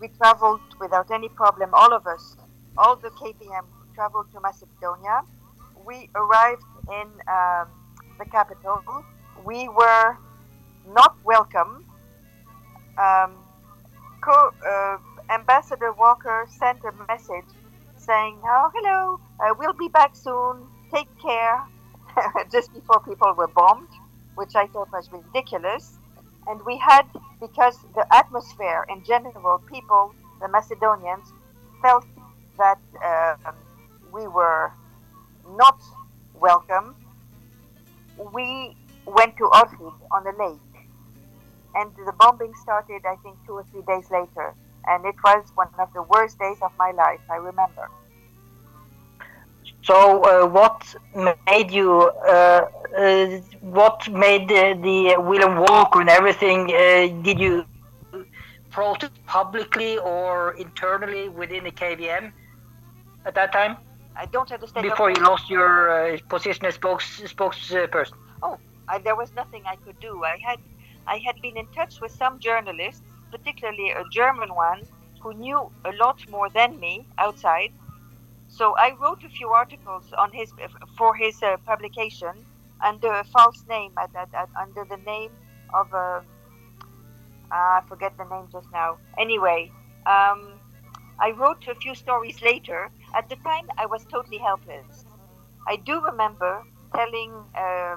we 0.00 0.08
traveled 0.08 0.60
without 0.80 1.10
any 1.10 1.28
problem. 1.28 1.70
All 1.74 1.92
of 1.92 2.06
us, 2.06 2.36
all 2.76 2.96
the 2.96 3.10
KPM 3.10 3.66
traveled 3.94 4.26
to 4.32 4.40
Macedonia. 4.40 5.22
We 5.86 6.10
arrived 6.14 6.62
in 6.88 7.08
um, 7.28 7.68
the 8.18 8.26
capital. 8.30 8.82
We 9.44 9.68
were 9.68 10.16
not 10.86 11.16
welcome. 11.24 11.84
Um, 12.98 13.44
co- 14.22 14.52
uh, 14.66 14.98
Ambassador 15.32 15.92
Walker 15.92 16.46
sent 16.48 16.80
a 16.84 16.92
message 17.08 17.50
saying, 18.04 18.38
"Oh, 18.44 18.70
hello, 18.74 19.20
uh, 19.40 19.54
we'll 19.58 19.72
be 19.72 19.88
back 19.88 20.14
soon. 20.14 20.66
Take 20.92 21.08
care." 21.18 21.64
Just 22.52 22.72
before 22.72 23.00
people 23.00 23.32
were 23.34 23.48
bombed, 23.48 23.88
which 24.34 24.54
I 24.54 24.66
thought 24.68 24.90
was 24.92 25.10
ridiculous. 25.10 25.98
And 26.46 26.60
we 26.66 26.76
had, 26.76 27.06
because 27.40 27.78
the 27.94 28.06
atmosphere 28.14 28.84
in 28.90 29.02
general, 29.04 29.58
people, 29.72 30.14
the 30.40 30.48
Macedonians, 30.48 31.32
felt 31.80 32.06
that 32.58 32.78
uh, 33.02 33.36
we 34.12 34.26
were 34.28 34.70
not 35.56 35.80
welcome. 36.34 36.94
We 38.32 38.76
went 39.06 39.36
to 39.38 39.44
Ohrid 39.44 39.94
on 40.12 40.24
the 40.24 40.34
lake, 40.38 40.74
and 41.74 41.90
the 42.06 42.12
bombing 42.12 42.52
started, 42.62 43.02
I 43.06 43.16
think, 43.22 43.36
two 43.46 43.54
or 43.54 43.64
three 43.72 43.82
days 43.88 44.10
later 44.10 44.54
and 44.88 45.04
it 45.04 45.14
was 45.24 45.44
one 45.54 45.68
of 45.78 45.92
the 45.92 46.02
worst 46.02 46.38
days 46.38 46.58
of 46.62 46.72
my 46.78 46.90
life. 46.92 47.20
I 47.30 47.36
remember. 47.36 47.90
So, 49.82 50.22
uh, 50.22 50.46
what 50.46 50.94
made 51.46 51.70
you? 51.70 52.10
Uh, 52.26 52.66
uh, 52.96 53.26
what 53.60 54.08
made 54.08 54.48
the, 54.48 54.78
the 54.82 55.20
William 55.20 55.56
Walker 55.56 56.00
and 56.00 56.08
everything? 56.08 56.72
Uh, 56.72 57.22
did 57.22 57.38
you 57.38 57.66
protest 58.70 59.12
publicly 59.26 59.98
or 59.98 60.54
internally 60.54 61.28
within 61.28 61.64
the 61.64 61.70
KVM 61.70 62.32
at 63.26 63.34
that 63.34 63.52
time? 63.52 63.76
I 64.16 64.26
don't 64.26 64.50
understand. 64.50 64.84
Before 64.84 65.10
you 65.10 65.20
lost 65.22 65.50
your 65.50 65.74
uh, 65.90 66.18
position 66.28 66.64
as 66.66 66.74
spokes 66.76 67.20
spokesperson. 67.20 68.16
Oh, 68.42 68.58
I, 68.88 68.98
there 68.98 69.16
was 69.16 69.32
nothing 69.34 69.62
I 69.66 69.76
could 69.76 69.98
do. 70.00 70.24
I 70.24 70.38
had, 70.46 70.60
I 71.06 71.18
had 71.18 71.40
been 71.42 71.56
in 71.56 71.66
touch 71.78 72.00
with 72.00 72.12
some 72.12 72.38
journalists 72.38 73.02
particularly 73.34 73.90
a 73.90 74.04
German 74.12 74.50
one, 74.54 74.80
who 75.22 75.30
knew 75.34 75.58
a 75.90 75.92
lot 76.04 76.18
more 76.30 76.48
than 76.58 76.78
me 76.84 76.94
outside. 77.18 77.72
So 78.48 78.64
I 78.86 78.88
wrote 79.00 79.22
a 79.24 79.32
few 79.38 79.48
articles 79.48 80.06
on 80.22 80.30
his 80.32 80.50
for 80.98 81.10
his 81.22 81.36
uh, 81.42 81.56
publication 81.70 82.34
under 82.90 83.10
a 83.22 83.24
false 83.24 83.64
name, 83.68 83.92
at, 84.02 84.10
at, 84.22 84.30
at 84.42 84.50
under 84.64 84.84
the 84.92 85.00
name 85.12 85.32
of 85.80 85.86
a 85.92 86.22
uh, 87.54 87.78
I 87.78 87.80
forget 87.88 88.12
the 88.18 88.26
name 88.32 88.46
just 88.52 88.68
now. 88.72 88.90
Anyway, 89.18 89.70
um, 90.06 90.40
I 91.26 91.28
wrote 91.38 91.62
a 91.68 91.74
few 91.74 91.94
stories 91.94 92.38
later. 92.42 92.90
At 93.18 93.28
the 93.28 93.36
time, 93.36 93.66
I 93.78 93.86
was 93.86 94.02
totally 94.14 94.38
helpless. 94.38 95.04
I 95.72 95.76
do 95.76 96.00
remember 96.10 96.62
telling 96.94 97.32
uh, 97.64 97.96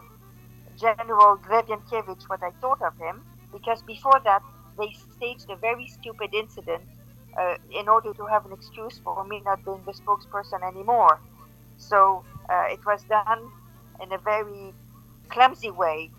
General 0.80 1.38
Drevyankiewicz 1.46 2.24
what 2.28 2.42
I 2.44 2.52
thought 2.62 2.82
of 2.82 2.94
him, 3.06 3.24
because 3.52 3.82
before 3.96 4.20
that, 4.24 4.42
they 4.78 4.94
staged 5.14 5.50
a 5.50 5.58
very 5.58 5.88
stupid 5.88 6.34
incident 6.34 6.84
uh, 7.40 7.56
in 7.72 7.88
order 7.90 8.14
to 8.14 8.26
have 8.28 8.46
an 8.46 8.54
excuse 8.54 9.00
for 9.04 9.24
me 9.26 9.42
not 9.46 9.64
being 9.66 9.84
the 9.86 9.94
spokesperson 9.94 10.68
anymore. 10.68 11.22
So 11.78 12.26
uh, 12.50 12.66
it 12.70 12.80
was 12.86 13.04
done 13.06 13.52
in 14.02 14.12
a 14.14 14.18
very 14.20 14.76
clumsy 15.30 15.72
way. 15.72 16.12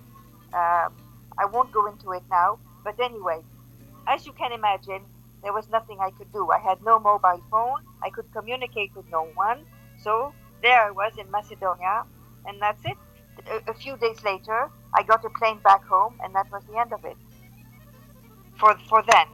Um, 0.53 0.95
I 1.39 1.47
won't 1.53 1.73
go 1.73 1.87
into 1.87 2.13
it 2.13 2.25
now, 2.31 2.59
but 2.85 2.99
anyway, 3.01 3.41
as 4.09 4.27
you 4.27 4.33
can 4.33 4.53
imagine, 4.53 5.03
there 5.43 5.53
was 5.53 5.69
nothing 5.71 5.99
I 6.01 6.11
could 6.11 6.33
do. 6.33 6.51
I 6.51 6.59
had 6.59 6.79
no 6.83 6.99
mobile 6.99 7.43
phone, 7.51 7.81
I 8.03 8.11
could 8.11 8.31
communicate 8.33 8.91
with 8.97 9.07
no 9.13 9.31
one. 9.35 9.65
So 9.97 10.35
there 10.63 10.81
I 10.87 10.91
was 10.91 11.13
in 11.19 11.31
Macedonia, 11.31 12.05
and 12.47 12.61
that's 12.61 12.85
it. 12.85 12.99
A, 13.51 13.71
a 13.71 13.75
few 13.75 13.97
days 13.99 14.23
later, 14.25 14.71
I 14.95 15.03
got 15.05 15.25
a 15.25 15.31
plane 15.39 15.61
back 15.63 15.85
home, 15.89 16.17
and 16.25 16.35
that 16.35 16.47
was 16.53 16.65
the 16.69 16.79
end 16.79 16.93
of 16.93 17.05
it 17.05 17.17
for 18.59 18.77
for 18.89 19.03
then. 19.11 19.27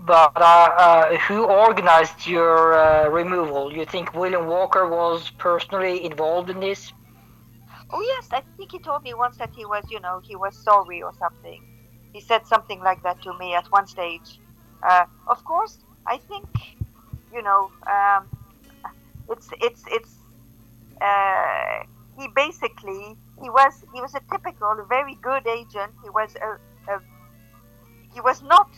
But 0.00 0.32
uh, 0.36 0.70
uh, 0.78 1.16
who 1.26 1.44
organized 1.44 2.26
your 2.26 2.74
uh, 2.74 3.08
removal? 3.08 3.72
You 3.72 3.84
think 3.84 4.14
William 4.14 4.46
Walker 4.46 4.88
was 4.88 5.30
personally 5.38 6.04
involved 6.04 6.50
in 6.50 6.60
this? 6.60 6.92
Oh 7.90 8.00
yes, 8.00 8.28
I 8.32 8.42
think 8.56 8.72
he 8.72 8.78
told 8.78 9.02
me 9.02 9.14
once 9.14 9.36
that 9.38 9.50
he 9.54 9.64
was, 9.64 9.84
you 9.90 10.00
know, 10.00 10.20
he 10.24 10.36
was 10.36 10.56
sorry 10.56 11.02
or 11.02 11.12
something. 11.18 11.60
He 12.12 12.20
said 12.20 12.46
something 12.46 12.80
like 12.80 13.02
that 13.02 13.20
to 13.22 13.36
me 13.38 13.54
at 13.54 13.66
one 13.70 13.86
stage. 13.86 14.40
Uh, 14.82 15.04
of 15.26 15.44
course, 15.44 15.78
I 16.06 16.18
think, 16.18 16.46
you 17.32 17.42
know, 17.42 17.70
um, 17.86 18.28
it's 19.28 19.48
it's 19.60 19.82
it's. 19.88 20.14
Uh, 21.00 21.84
he 22.18 22.28
basically 22.34 23.16
he 23.42 23.48
was 23.50 23.72
he 23.94 24.00
was 24.00 24.14
a 24.14 24.20
typical, 24.30 24.74
very 24.88 25.14
good 25.22 25.46
agent. 25.46 25.92
He 26.02 26.10
was 26.10 26.34
a, 26.36 26.46
a 26.46 26.77
he 28.18 28.22
was 28.22 28.42
not 28.42 28.70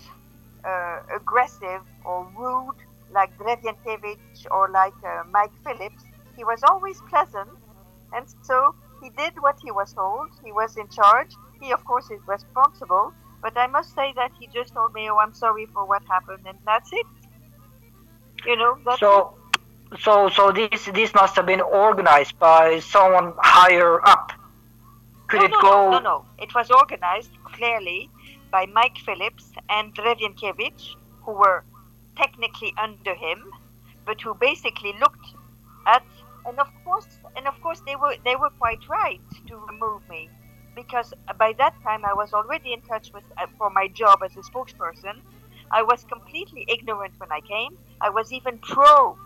uh, 0.65 0.99
aggressive 1.17 1.83
or 2.05 2.29
rude 2.37 2.81
like 3.11 3.31
Drevyankiewicz 3.39 4.39
or 4.51 4.69
like 4.69 4.99
uh, 5.03 5.23
Mike 5.31 5.57
Phillips. 5.65 6.05
He 6.37 6.45
was 6.45 6.61
always 6.63 7.01
pleasant, 7.09 7.49
and 8.15 8.27
so 8.43 8.75
he 9.03 9.09
did 9.17 9.33
what 9.41 9.57
he 9.65 9.71
was 9.71 9.95
told. 9.95 10.29
He 10.45 10.53
was 10.53 10.77
in 10.77 10.89
charge. 10.89 11.33
He, 11.59 11.73
of 11.73 11.83
course, 11.87 12.11
is 12.11 12.21
responsible. 12.27 13.15
But 13.41 13.57
I 13.57 13.67
must 13.67 13.95
say 13.95 14.13
that 14.21 14.31
he 14.39 14.47
just 14.59 14.75
told 14.75 14.93
me, 14.93 15.09
"Oh, 15.11 15.17
I'm 15.17 15.33
sorry 15.33 15.67
for 15.75 15.87
what 15.87 16.03
happened," 16.15 16.45
and 16.51 16.59
that's 16.67 16.91
it. 16.93 17.09
You 18.45 18.57
know. 18.61 18.73
So, 18.99 19.11
it. 19.95 20.01
so, 20.01 20.29
so 20.29 20.53
this 20.53 20.85
this 21.01 21.15
must 21.15 21.35
have 21.37 21.47
been 21.47 21.63
organized 21.63 22.39
by 22.39 22.81
someone 22.81 23.33
higher 23.39 24.07
up. 24.15 24.33
Could 25.29 25.41
no, 25.41 25.47
it 25.47 25.53
no, 25.53 25.61
go? 25.63 25.75
No, 25.75 25.99
no, 25.99 26.05
no. 26.11 26.25
It 26.45 26.55
was 26.55 26.71
organized 26.83 27.33
clearly 27.57 28.11
by 28.51 28.67
Mike 28.67 28.99
Phillips 28.99 29.53
and 29.69 29.95
Drevyankiewicz, 29.95 30.97
who 31.23 31.33
were 31.33 31.65
technically 32.17 32.73
under 32.83 33.15
him, 33.15 33.51
but 34.05 34.21
who 34.21 34.35
basically 34.35 34.95
looked 35.01 35.35
at 35.87 36.05
and 36.47 36.59
of 36.59 36.69
course 36.85 37.07
and 37.37 37.47
of 37.47 37.61
course 37.61 37.81
they 37.87 37.97
were 37.97 38.15
they 38.25 38.37
were 38.37 38.51
quite 38.59 38.89
right 38.89 39.21
to 39.47 39.57
remove 39.57 40.03
me 40.09 40.29
because 40.75 41.13
by 41.39 41.53
that 41.59 41.75
time 41.83 42.05
I 42.05 42.15
was 42.15 42.33
already 42.33 42.73
in 42.73 42.81
touch 42.83 43.13
with 43.13 43.25
uh, 43.39 43.47
for 43.59 43.71
my 43.71 43.89
job 43.89 44.21
as 44.25 44.37
a 44.37 44.41
spokesperson. 44.41 45.21
I 45.73 45.83
was 45.83 46.05
completely 46.05 46.65
ignorant 46.69 47.15
when 47.19 47.31
I 47.31 47.41
came. 47.41 47.79
I 48.01 48.11
was 48.11 48.33
even 48.33 48.59
pro 48.59 49.17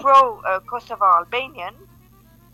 pro 0.00 0.40
uh, 0.40 0.60
Kosovo 0.60 1.04
Albanian, 1.04 1.74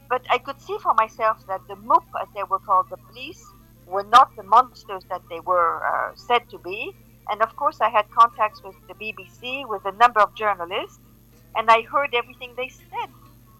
but 0.08 0.22
I 0.30 0.38
could 0.38 0.60
see 0.60 0.76
for 0.82 0.94
myself 0.94 1.46
that 1.46 1.60
the 1.68 1.76
MUP, 1.76 2.04
as 2.20 2.28
they 2.34 2.42
were 2.42 2.58
called, 2.58 2.86
the 2.90 2.96
police, 2.96 3.42
were 3.86 4.04
not 4.04 4.34
the 4.36 4.42
monsters 4.42 5.02
that 5.10 5.22
they 5.28 5.40
were 5.40 5.82
uh, 5.84 6.12
said 6.14 6.48
to 6.50 6.58
be. 6.58 6.92
And 7.30 7.42
of 7.42 7.56
course, 7.56 7.80
I 7.80 7.88
had 7.88 8.10
contacts 8.10 8.62
with 8.62 8.74
the 8.88 8.94
BBC, 8.94 9.68
with 9.68 9.84
a 9.86 9.92
number 9.92 10.20
of 10.20 10.34
journalists, 10.34 11.00
and 11.56 11.70
I 11.70 11.82
heard 11.82 12.14
everything 12.14 12.52
they 12.56 12.68
said 12.68 13.10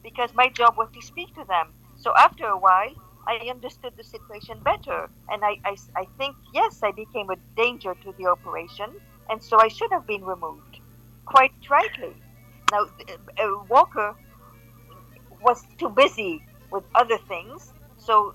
because 0.03 0.31
my 0.35 0.49
job 0.49 0.77
was 0.77 0.89
to 0.95 1.01
speak 1.01 1.35
to 1.35 1.45
them. 1.45 1.73
So 1.97 2.13
after 2.17 2.47
a 2.47 2.59
while, 2.59 2.95
I 3.27 3.49
understood 3.51 3.95
the 3.97 4.05
situation 4.05 4.59
better, 4.63 5.09
and 5.31 5.43
I, 5.43 5.57
I, 5.65 5.77
I 5.97 6.07
think, 6.19 6.37
yes, 6.53 6.81
I 6.83 6.93
became 6.93 7.31
a 7.31 7.37
danger 7.57 7.95
to 8.05 8.15
the 8.19 8.27
operation, 8.27 8.91
and 9.31 9.43
so 9.43 9.59
I 9.59 9.69
should 9.69 9.91
have 9.93 10.07
been 10.07 10.25
removed, 10.25 10.81
quite 11.25 11.53
rightly. 11.71 12.15
Now, 12.71 12.83
uh, 12.83 13.43
uh 13.43 13.65
Walker 13.69 14.15
was 15.43 15.65
too 15.79 15.89
busy 15.89 16.45
with 16.71 16.85
other 16.95 17.19
things, 17.29 17.73
so 17.97 18.35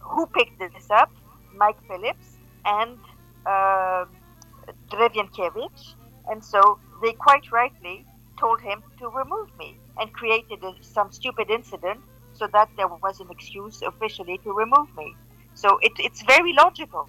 who 0.00 0.26
picked 0.26 0.58
this 0.58 0.90
up? 0.90 1.10
Mike 1.56 1.78
Phillips 1.88 2.36
and 2.64 2.98
uh, 3.46 4.04
Drevyankiewicz. 4.90 5.94
And 6.30 6.44
so 6.44 6.78
they 7.02 7.12
quite 7.12 7.50
rightly 7.50 8.04
told 8.38 8.60
him 8.60 8.82
to 8.98 9.08
remove 9.08 9.48
me 9.58 9.76
and 9.98 10.12
created 10.12 10.62
a, 10.62 10.74
some 10.80 11.10
stupid 11.10 11.50
incident 11.50 12.00
so 12.34 12.46
that 12.52 12.68
there 12.76 12.88
was 12.88 13.20
an 13.20 13.28
excuse 13.30 13.82
officially 13.82 14.38
to 14.38 14.52
remove 14.52 14.88
me. 14.96 15.14
So 15.54 15.78
it, 15.82 15.92
it's 15.98 16.22
very 16.22 16.52
logical. 16.52 17.08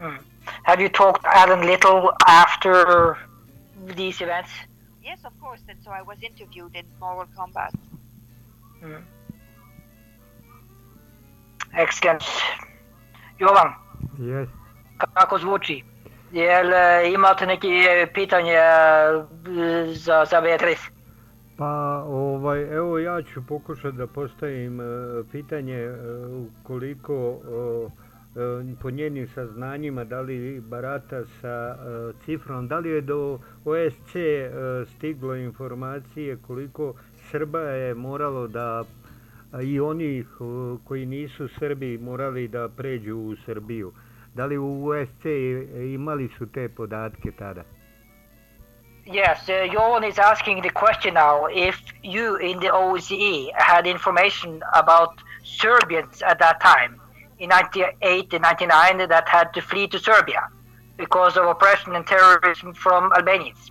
Mm. 0.00 0.18
Have 0.64 0.80
you 0.80 0.88
talked 0.88 1.22
to 1.22 1.36
Alan 1.36 1.66
Little 1.66 2.12
after 2.26 3.16
these 3.96 4.20
events? 4.20 4.50
Yes, 5.02 5.20
of 5.24 5.38
course. 5.40 5.60
And 5.68 5.78
so 5.82 5.90
I 5.90 6.02
was 6.02 6.18
interviewed 6.22 6.74
in 6.74 6.84
Moral 7.00 7.28
Combat. 7.36 7.72
Mm. 8.82 9.02
Excellent. 11.76 12.22
Jovan, 13.38 13.72
Yes. 14.18 14.48
kako 15.14 15.38
zvuči? 15.38 15.84
Jel 16.32 16.72
e, 16.72 17.12
imate 17.14 17.46
neki 17.46 17.68
pitanje 18.14 18.52
e, 18.52 18.64
za, 19.86 20.24
za 20.24 20.40
Beatrice? 20.40 20.82
Pa 21.56 22.02
ovaj, 22.06 22.62
evo 22.76 22.98
ja 22.98 23.22
ću 23.22 23.46
pokušati 23.46 23.96
da 23.96 24.06
postavim 24.06 24.80
e, 24.80 24.84
pitanje 25.32 25.74
e, 25.74 25.94
koliko 26.62 27.40
e, 28.36 28.74
po 28.82 28.90
njenim 28.90 29.28
saznanjima 29.28 30.04
da 30.04 30.20
li 30.20 30.60
barata 30.60 31.24
sa 31.40 31.48
e, 31.48 31.76
cifrom, 32.24 32.68
da 32.68 32.78
li 32.78 32.90
je 32.90 33.00
do 33.00 33.38
OSC 33.64 34.16
e, 34.16 34.50
stiglo 34.86 35.34
informacije 35.34 36.36
koliko 36.36 36.94
Srba 37.30 37.60
je 37.60 37.94
moralo 37.94 38.48
da 38.48 38.84
i 39.62 39.80
oni 39.80 40.18
e, 40.18 40.24
koji 40.84 41.06
nisu 41.06 41.48
Srbi 41.58 41.98
morali 41.98 42.48
da 42.48 42.68
pređu 42.68 43.16
u 43.16 43.36
Srbiju. 43.44 43.92
Da 44.34 44.46
li 44.46 44.58
u 44.58 44.86
OSC 44.86 45.24
imali 45.94 46.28
su 46.38 46.46
te 46.46 46.68
podatke 46.68 47.32
tada? 47.32 47.62
Yes, 49.06 49.48
uh, 49.50 49.70
Jovan 49.70 50.02
is 50.02 50.18
asking 50.18 50.62
the 50.62 50.70
question 50.70 51.14
now 51.14 51.46
if 51.46 51.76
you 52.02 52.36
in 52.36 52.58
the 52.58 52.70
OSCE 52.70 53.50
had 53.54 53.86
information 53.86 54.62
about 54.72 55.20
Serbians 55.44 56.22
at 56.22 56.38
that 56.38 56.58
time 56.62 56.98
in 57.38 57.50
98 57.50 58.32
and 58.32 58.42
99 58.42 59.08
that 59.08 59.28
had 59.28 59.52
to 59.52 59.60
flee 59.60 59.86
to 59.88 59.98
Serbia 59.98 60.48
because 60.96 61.36
of 61.36 61.44
oppression 61.44 61.94
and 61.94 62.06
terrorism 62.06 62.72
from 62.72 63.12
Albanians. 63.12 63.70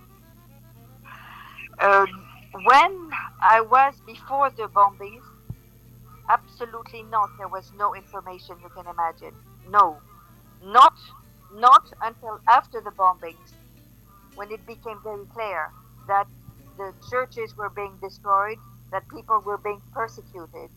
Uh, 1.80 2.06
when 2.52 3.10
I 3.42 3.60
was 3.60 3.94
before 4.06 4.50
the 4.50 4.68
bombings, 4.68 5.24
absolutely 6.28 7.02
not. 7.04 7.30
There 7.38 7.48
was 7.48 7.72
no 7.78 7.94
information 7.94 8.56
you 8.62 8.70
can 8.70 8.86
imagine. 8.86 9.34
No, 9.70 9.98
not 10.62 10.94
not 11.52 11.82
until 12.02 12.40
after 12.48 12.80
the 12.80 12.90
bombings, 12.90 13.52
when 14.34 14.50
it 14.50 14.66
became 14.66 14.98
very 15.04 15.26
clear 15.32 15.70
that 16.08 16.26
the 16.76 16.92
churches 17.10 17.54
were 17.56 17.70
being 17.70 17.96
destroyed, 18.02 18.58
that 18.92 19.08
people 19.08 19.40
were 19.44 19.58
being 19.58 19.80
persecuted. 19.92 20.70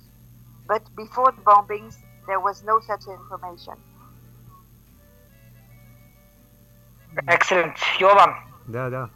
But 0.68 0.84
before 0.96 1.32
the 1.32 1.42
bombings, 1.42 1.96
there 2.28 2.40
was 2.40 2.64
no 2.64 2.80
such 2.86 3.04
information. 3.08 3.76
Excellent. 7.28 7.76
Jovan, 8.00 8.34
Da, 8.72 8.90
da. 8.90 9.08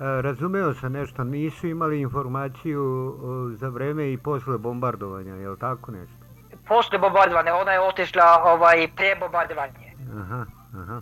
E, 0.00 0.22
razumeo 0.22 0.74
sam 0.74 0.92
nešto, 0.92 1.24
nisu 1.24 1.66
imali 1.66 2.00
informaciju 2.00 2.82
o, 3.22 3.50
za 3.56 3.68
vreme 3.68 4.12
i 4.12 4.16
posle 4.16 4.58
bombardovanja, 4.58 5.34
je 5.34 5.50
li 5.50 5.58
tako 5.58 5.90
nešto? 5.92 6.28
posle 6.68 6.98
bombardovanja, 6.98 7.54
ona 7.54 7.72
je 7.72 7.80
otišla 7.80 8.42
ovaj, 8.44 8.88
pre 8.96 9.16
bombardovanje. 9.20 9.94
Aha, 10.20 10.44
aha. 10.82 11.00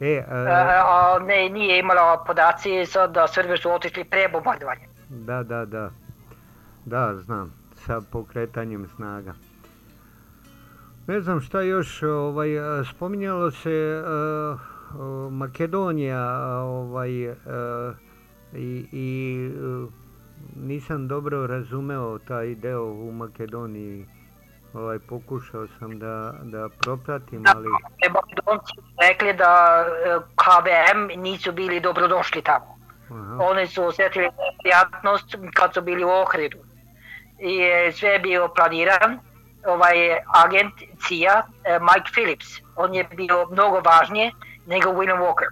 E, 0.00 0.08
e, 0.08 0.24
Uh, 0.26 0.32
a 0.86 1.18
ne, 1.26 1.48
nije 1.48 1.78
imala 1.78 2.24
podaci 2.26 2.86
sad 2.86 3.12
da 3.12 3.26
Srbi 3.28 3.56
su 3.56 3.70
otišli 3.70 4.04
pre 4.04 4.28
bombardovanja. 4.32 4.86
da, 5.08 5.42
da, 5.42 5.64
da. 5.64 5.90
Da, 6.84 7.14
znam, 7.14 7.52
sa 7.74 8.00
pokretanjem 8.12 8.88
snaga. 8.96 9.34
Ne 11.06 11.20
znam 11.20 11.40
šta 11.40 11.60
još, 11.60 12.02
ovaj, 12.02 12.80
e, 12.80 12.84
spominjalo 12.84 13.50
se 13.50 13.70
e, 13.70 14.02
o, 14.98 15.30
Makedonija, 15.30 16.38
ovaj, 16.62 17.24
e, 17.24 17.34
i, 18.56 18.88
i 18.92 19.36
e, 19.46 19.86
nisam 20.56 21.08
dobro 21.08 21.46
razumeo 21.46 22.18
taj 22.18 22.54
deo 22.54 22.84
u 22.84 23.12
Makedoniji. 23.12 24.06
Ovaj, 24.74 24.98
pokušao 24.98 25.66
sam 25.78 25.98
da, 25.98 26.34
da 26.42 26.68
propratim, 26.68 27.42
Da, 27.42 27.52
ali... 27.56 27.68
e, 28.06 28.08
Makedonci 28.08 28.72
rekli 29.00 29.32
da 29.32 29.84
e, 30.06 30.18
KVM 30.34 31.20
nisu 31.22 31.52
bili 31.52 31.80
dobrodošli 31.80 32.42
tamo. 32.42 32.78
Aha, 33.10 33.38
Oni 33.40 33.66
su 33.66 33.84
osjetili 33.84 34.24
neprijatnost 34.24 35.36
kad 35.54 35.74
su 35.74 35.82
bili 35.82 36.04
u 36.04 36.08
Ohridu. 36.08 36.58
I 37.38 37.60
e, 37.62 37.92
sve 37.92 38.08
je 38.08 38.18
bio 38.18 38.48
planiran. 38.48 39.18
Ovaj 39.66 39.96
agent 40.44 40.74
CIA, 40.76 41.42
e, 41.64 41.78
Mike 41.78 42.10
Phillips, 42.12 42.46
on 42.76 42.94
je 42.94 43.04
bio 43.04 43.46
mnogo 43.50 43.80
važnije 43.80 44.32
nego 44.66 44.90
William 44.90 45.20
Walker. 45.20 45.50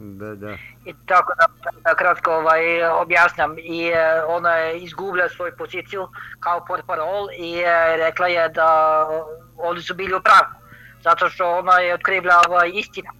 Da, 0.00 0.34
da. 0.34 0.56
I 0.84 0.94
tako 1.06 1.32
da, 1.38 1.46
da 1.84 1.94
kratko 1.94 2.32
ovaj, 2.32 2.84
objasnjam. 2.84 3.56
I 3.58 3.88
e, 3.88 4.24
ona 4.28 4.50
je 4.50 4.78
izgubila 4.80 5.28
svoju 5.28 5.52
poziciju 5.58 6.08
kao 6.40 6.64
portparol 6.64 7.28
i 7.38 7.58
e, 7.58 7.96
rekla 7.96 8.26
je 8.26 8.48
da 8.48 9.06
oni 9.56 9.82
su 9.82 9.94
bili 9.94 10.14
u 10.14 10.20
pravu. 10.20 10.54
Zato 11.02 11.28
što 11.28 11.58
ona 11.58 11.78
je 11.78 11.94
otkrivila 11.94 12.42
ovaj, 12.48 12.70
istina. 12.74 13.10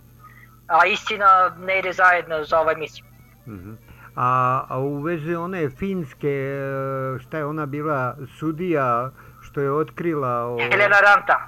A 0.67 0.87
istina 0.87 1.57
ne 1.59 1.79
ide 1.79 1.93
zajedno 1.93 2.45
za 2.45 2.61
ovaj 2.61 2.75
misiju. 2.75 3.05
Mhm. 3.47 3.73
A, 4.17 4.65
a 4.69 4.79
u 4.79 5.03
vezi 5.03 5.35
one 5.35 5.71
finske, 5.71 6.29
e, 6.29 7.19
šta 7.19 7.39
je 7.39 7.45
ona 7.45 7.67
bila 7.67 8.17
sudija 8.39 9.11
što 9.41 9.61
je 9.61 9.73
otkrila... 9.73 10.47
O, 10.47 10.59
Helena 10.59 11.01
Ranta. 11.01 11.47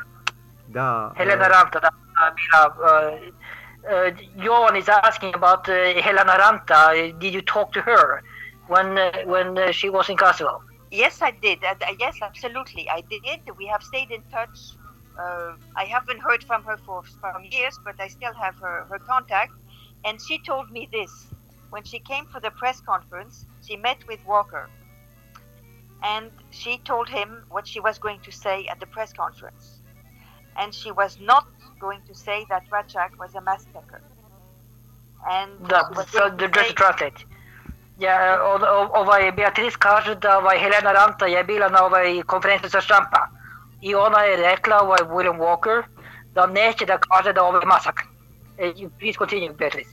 Da. 0.68 1.12
Helena 1.16 1.48
Ranta, 1.48 1.80
da, 1.80 1.90
da, 1.90 2.34
bila... 2.36 2.92
Uh, 3.90 4.12
is 4.76 4.88
asking 4.88 5.34
about 5.34 5.68
uh, 5.68 6.00
Helena 6.00 6.36
Ranta. 6.38 7.18
Did 7.18 7.34
you 7.34 7.42
talk 7.42 7.72
to 7.72 7.80
her 7.80 8.22
when 8.68 8.96
uh, 8.96 9.10
when 9.24 9.58
uh, 9.58 9.72
she 9.72 9.90
was 9.90 10.08
in 10.08 10.16
Kosovo? 10.16 10.62
Yes, 10.92 11.20
I 11.20 11.32
did. 11.32 11.58
Yes, 11.98 12.16
absolutely, 12.22 12.88
I 12.88 13.02
did. 13.10 13.40
We 13.58 13.66
have 13.66 13.82
stayed 13.82 14.10
in 14.12 14.22
touch. 14.30 14.76
I 15.18 15.84
haven't 15.84 16.20
heard 16.20 16.44
from 16.44 16.62
her 16.64 16.76
for 16.76 17.02
from 17.20 17.44
years, 17.50 17.78
but 17.84 17.96
I 17.98 18.06
still 18.06 18.34
have 18.34 18.54
her, 18.56 18.86
her 18.88 18.98
contact. 19.00 19.52
And 20.04 20.20
she 20.20 20.38
told 20.38 20.70
me 20.70 20.88
this 20.92 21.10
when 21.70 21.82
she 21.82 21.98
came 21.98 22.26
for 22.26 22.40
the 22.40 22.52
press 22.52 22.80
conference. 22.80 23.46
She 23.66 23.76
met 23.76 24.06
with 24.06 24.20
Walker, 24.26 24.70
and 26.04 26.30
she 26.50 26.78
told 26.78 27.08
him 27.08 27.44
what 27.48 27.66
she 27.66 27.80
was 27.80 27.98
going 27.98 28.20
to 28.20 28.30
say 28.30 28.66
at 28.66 28.78
the 28.78 28.86
press 28.86 29.12
conference. 29.12 29.82
And 30.56 30.72
she 30.72 30.92
was 30.92 31.18
not 31.20 31.46
going 31.84 32.02
to 32.08 32.14
say 32.14 32.38
that 32.50 32.62
Rachak 32.70 33.10
was 33.18 33.34
a 33.34 33.40
massacre. 33.50 34.00
And 35.36 35.50
Da, 35.68 35.78
she 35.88 35.94
was 35.98 36.08
so, 36.10 36.18
going 36.30 36.52
just 36.52 36.68
say- 36.68 36.74
translate. 36.74 37.20
O- 38.50 38.66
o- 38.76 38.90
ovaj, 39.00 39.32
Beatrice 39.36 39.76
kaže 39.78 40.14
da 40.14 40.38
ovaj, 40.38 40.58
Helena 40.58 40.92
Ranta 40.92 41.26
je 41.26 41.44
bila 41.44 41.68
na 41.68 41.84
ovaj 41.84 42.22
konferenciji 42.22 42.70
za 42.70 42.80
štampa 42.80 43.26
i 43.80 43.94
ona 43.94 44.18
je 44.20 44.36
rekla 44.36 44.80
ovaj 44.82 44.98
William 44.98 45.38
Walker 45.38 45.82
da 46.34 46.46
neće 46.46 46.86
da 46.86 46.98
kaže 46.98 47.32
da 47.32 47.44
ovo 47.44 47.58
je 47.58 47.66
masakr. 47.66 48.02
Please 48.98 49.18
continue, 49.18 49.52
Beatrice. 49.52 49.90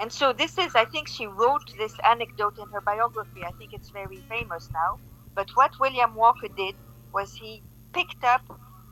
And 0.00 0.12
so 0.12 0.32
this 0.32 0.52
is, 0.58 0.74
I 0.74 0.84
think 0.92 1.08
she 1.08 1.26
wrote 1.26 1.66
this 1.78 1.94
anecdote 2.04 2.60
in 2.62 2.68
her 2.72 2.80
biography. 2.80 3.40
I 3.50 3.52
think 3.58 3.72
it's 3.72 3.90
very 3.92 4.20
famous 4.28 4.64
now. 4.70 4.90
But 5.34 5.48
what 5.56 5.70
William 5.80 6.14
Walker 6.14 6.48
did 6.56 6.74
was 7.12 7.28
he 7.42 7.62
picked 7.92 8.24
up 8.34 8.42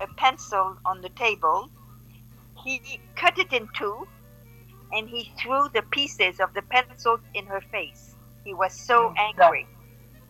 a 0.00 0.06
pencil 0.16 0.66
on 0.84 1.00
the 1.02 1.10
table, 1.24 1.58
he 2.64 2.98
cut 3.20 3.38
it 3.38 3.52
in 3.52 3.68
two, 3.78 3.96
and 4.92 5.08
he 5.08 5.30
threw 5.42 5.68
the 5.68 5.82
pieces 5.90 6.40
of 6.40 6.50
the 6.52 6.62
pencil 6.62 7.18
in 7.34 7.46
her 7.46 7.60
face. 7.70 8.16
He 8.44 8.54
was 8.54 8.86
so 8.86 8.98
Mm, 9.00 9.14
angry. 9.28 9.66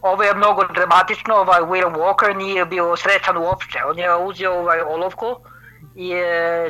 Ovo 0.02 0.22
je 0.22 0.34
mnogo 0.34 0.64
dramatično, 0.64 1.34
ovaj 1.34 1.60
William 1.60 1.94
Walker 1.96 2.36
nije 2.36 2.64
bio 2.66 2.96
srećan 2.96 3.36
uopšte. 3.36 3.84
On 3.84 3.98
je 3.98 4.16
uzeo 4.16 4.52
ovaj 4.52 4.80
olovku 4.80 5.26
i 5.94 6.12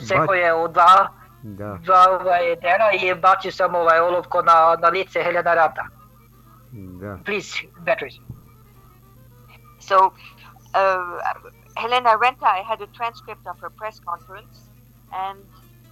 sekao 0.00 0.34
je 0.34 0.54
u 0.54 0.68
dva, 0.68 1.08
Da, 1.42 1.78
dva 1.82 2.06
ovaj, 2.20 2.56
dela 2.56 2.92
i 2.92 3.14
bacio 3.14 3.52
sam 3.52 3.74
ovaj 3.74 4.00
olovku 4.00 4.38
na, 4.42 4.76
na 4.82 4.88
lice 4.88 5.22
Helena 5.22 5.54
Ranta. 5.54 5.84
da. 6.72 7.18
Please, 7.24 7.58
Beatrice. 7.80 8.18
So, 9.80 9.96
uh, 9.96 10.12
Helena 11.76 12.10
Renta, 12.22 12.46
I 12.60 12.62
had 12.62 12.80
a 12.80 12.86
transcript 12.86 13.46
of 13.46 13.60
her 13.60 13.70
press 13.70 14.00
conference, 14.00 14.70
and 15.14 15.38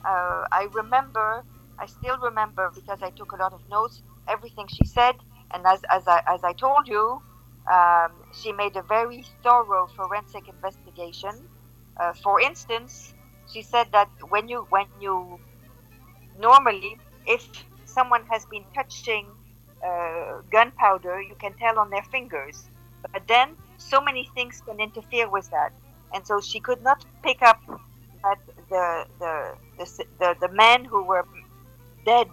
uh, 0.05 0.45
I 0.53 0.69
remember, 0.75 1.45
I 1.79 1.87
still 1.87 2.19
remember 2.19 2.71
because 2.75 2.99
I 3.03 3.11
took 3.11 3.33
a 3.33 3.37
lot 3.37 3.53
of 3.53 3.61
notes, 3.71 4.03
everything 4.29 4.67
she 4.69 4.85
said. 4.85 5.17
And 5.55 5.67
as, 5.67 5.81
as, 5.91 6.09
I, 6.09 6.23
as 6.29 6.43
I 6.45 6.53
told 6.53 6.89
you, 6.89 7.23
um, 7.73 8.13
she 8.33 8.53
made 8.53 8.77
a 8.77 8.83
very 8.83 9.25
thorough 9.43 9.87
forensic 9.97 10.49
investigation. 10.49 11.33
Uh, 12.01 12.13
for 12.23 12.41
instance, 12.41 13.15
she 13.53 13.63
said 13.63 13.89
that 13.93 14.09
when 14.31 14.49
you 14.49 14.67
when 14.71 14.87
you 15.01 15.39
normally, 16.39 16.97
if 17.27 17.43
someone 17.85 18.25
has 18.31 18.45
been 18.47 18.65
touching 18.75 19.27
uh, 19.87 20.41
gunpowder, 20.51 21.21
you 21.21 21.35
can 21.41 21.55
tell 21.55 21.79
on 21.79 21.91
their 21.91 22.05
fingers. 22.05 22.71
But 23.13 23.29
then 23.29 23.57
so 23.77 24.01
many 24.01 24.29
things 24.35 24.63
can 24.67 24.81
interfere 24.81 25.29
with 25.29 25.51
that, 25.51 25.73
and 26.15 26.27
so 26.27 26.41
she 26.41 26.61
could 26.61 26.83
not 26.83 27.05
pick 27.23 27.43
up 27.43 27.61
that 27.69 28.39
the 28.75 28.87
the 29.23 29.35
the, 29.79 29.87
the, 30.21 30.29
the 30.45 30.51
men 30.65 30.85
who 30.85 31.01
were 31.05 31.27
dead 32.05 32.29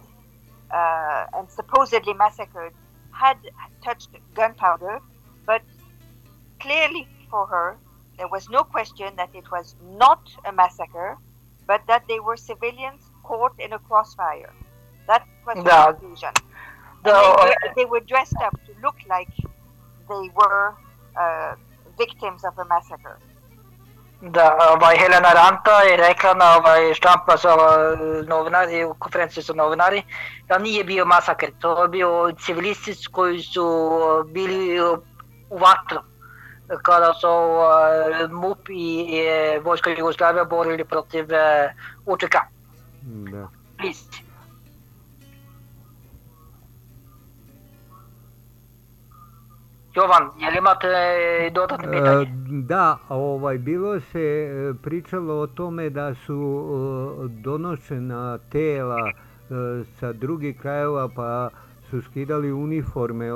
uh, 0.70 1.26
and 1.36 1.50
supposedly 1.50 2.14
massacred 2.14 2.72
had 3.12 3.38
touched 3.84 4.10
gunpowder, 4.34 5.00
but 5.46 5.62
clearly 6.58 7.06
for 7.30 7.46
her 7.46 7.76
there 8.20 8.28
was 8.28 8.48
no 8.50 8.62
question 8.62 9.08
that 9.16 9.30
it 9.34 9.50
was 9.50 9.76
not 10.04 10.22
a 10.44 10.52
massacre, 10.52 11.16
but 11.66 11.80
that 11.86 12.02
they 12.06 12.20
were 12.20 12.36
civilians 12.36 13.02
caught 13.22 13.54
in 13.58 13.72
a 13.72 13.78
crossfire. 13.78 14.52
That 15.06 15.26
was 15.46 15.56
the 15.56 15.62
no. 15.62 15.92
conclusion. 15.92 16.32
No. 17.04 17.12
They, 17.12 17.12
were, 17.12 17.50
uh, 17.50 17.72
they, 17.76 17.84
were, 17.86 18.00
dressed 18.00 18.36
up 18.44 18.54
to 18.66 18.72
look 18.82 18.96
like 19.08 19.32
they 20.10 20.30
were 20.40 20.74
uh, 21.18 21.54
victims 21.96 22.44
of 22.44 22.58
a 22.58 22.66
massacre. 22.66 23.18
Da, 24.20 24.58
ovaj, 24.74 24.96
Helena 24.96 25.32
Ranta 25.32 25.80
je 25.80 25.96
rekla 25.96 26.34
na 26.34 26.56
ovaj, 26.56 26.94
štampa 26.94 27.36
ovaj, 27.44 27.96
novinari, 28.26 28.84
u 28.84 28.94
konferenciji 28.94 29.44
sa 29.44 29.52
novinari, 29.52 30.02
da 30.48 30.58
nije 30.58 30.84
bio 30.84 31.04
masakr, 31.04 31.46
to 31.58 31.82
je 31.82 31.88
bio 31.88 32.32
civilisti 32.40 32.94
koji 33.12 33.42
su 33.42 33.64
bili 34.32 34.80
u 35.50 35.58
vatru 35.58 36.00
kada 36.82 37.14
su 37.14 37.28
uh, 37.28 38.30
MUP 38.30 38.68
i 38.70 39.18
e, 39.18 39.60
vojska 39.64 39.90
Jugoslavija 39.90 40.44
borili 40.44 40.84
protiv 40.84 41.24
uh, 41.24 42.14
UČK. 42.14 42.34
Da. 43.02 43.48
Please. 43.78 44.29
Jovan, 50.00 50.30
je 50.38 50.50
li 50.50 50.58
imate 50.58 50.86
dodatne 51.52 51.88
E, 51.88 51.90
pitanje? 51.92 52.26
Da, 52.62 52.98
ovaj, 53.08 53.58
bilo 53.58 54.00
se 54.00 54.20
e, 54.20 54.74
pričalo 54.82 55.34
o 55.34 55.46
tome 55.46 55.90
da 55.90 56.14
su 56.14 56.34
e, 56.34 57.42
donošena 57.42 58.38
tela 58.38 59.12
sa 59.98 60.12
drugih 60.12 60.60
krajeva 60.60 61.08
pa 61.16 61.50
su 61.90 62.02
skidali 62.02 62.52
uniforme 62.52 63.32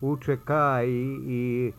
UČK 0.00 0.50
i, 0.86 1.18
i 1.26 1.72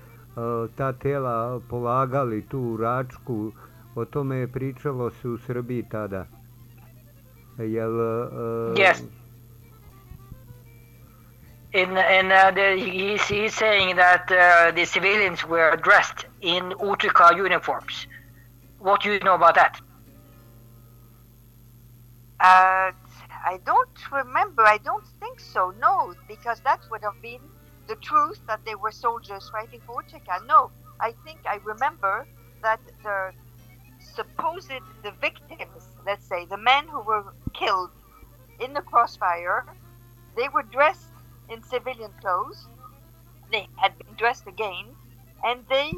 ta 0.76 0.94
tela 0.94 1.60
polagali 1.70 2.42
tu 2.42 2.60
u 2.60 2.78
Račku. 2.78 3.52
O 3.96 4.06
tome 4.06 4.36
je 4.36 4.48
pričalo 4.48 5.10
se 5.10 5.30
u 5.30 5.38
Srbiji 5.38 5.86
tada. 5.92 6.26
Jel, 7.58 7.92
Yes. 8.74 9.19
In, 11.72 11.98
in 11.98 12.32
uh, 12.32 12.52
the, 12.52 12.76
he's, 12.78 13.22
he's 13.28 13.54
saying 13.54 13.96
that 13.98 14.32
uh, 14.32 14.72
the 14.72 14.86
civilians 14.86 15.46
were 15.46 15.76
dressed 15.76 16.26
in 16.42 16.72
UTK 16.72 17.38
uniforms. 17.38 18.08
What 18.80 19.04
do 19.04 19.14
you 19.14 19.20
know 19.20 19.36
about 19.36 19.56
that? 19.56 19.80
Uh, 22.40 22.92
I 23.46 23.60
don't 23.66 24.12
remember. 24.12 24.64
I 24.64 24.78
don't 24.78 25.06
think 25.20 25.40
so. 25.40 25.74
No, 25.80 26.16
because 26.28 26.60
that 26.62 26.80
would 26.90 27.02
have 27.02 27.22
been 27.22 27.42
the 27.88 27.96
truth 27.98 28.40
that 28.48 28.62
they 28.66 28.76
were 28.76 28.92
soldiers 28.92 29.50
fighting 29.52 29.82
for 29.86 30.02
Ucheka. 30.02 30.46
No, 30.48 30.72
I 31.00 31.14
think 31.26 31.40
I 31.46 31.60
remember 31.66 32.26
that 32.64 32.80
the 33.04 33.32
supposed 34.00 34.72
the 35.04 35.12
victims, 35.22 35.84
let's 36.06 36.26
say 36.26 36.46
the 36.46 36.58
men 36.58 36.88
who 36.88 37.02
were 37.02 37.34
killed 37.54 37.92
in 38.60 38.74
the 38.74 38.82
crossfire, 38.82 39.66
they 40.38 40.48
were 40.50 40.64
dressed 40.64 41.09
in 41.50 41.64
civilian 41.64 42.12
clothes. 42.22 42.68
They 43.52 43.68
had 43.76 43.98
been 43.98 44.14
dressed 44.18 44.48
again, 44.48 44.86
and 45.44 45.66
they 45.70 45.92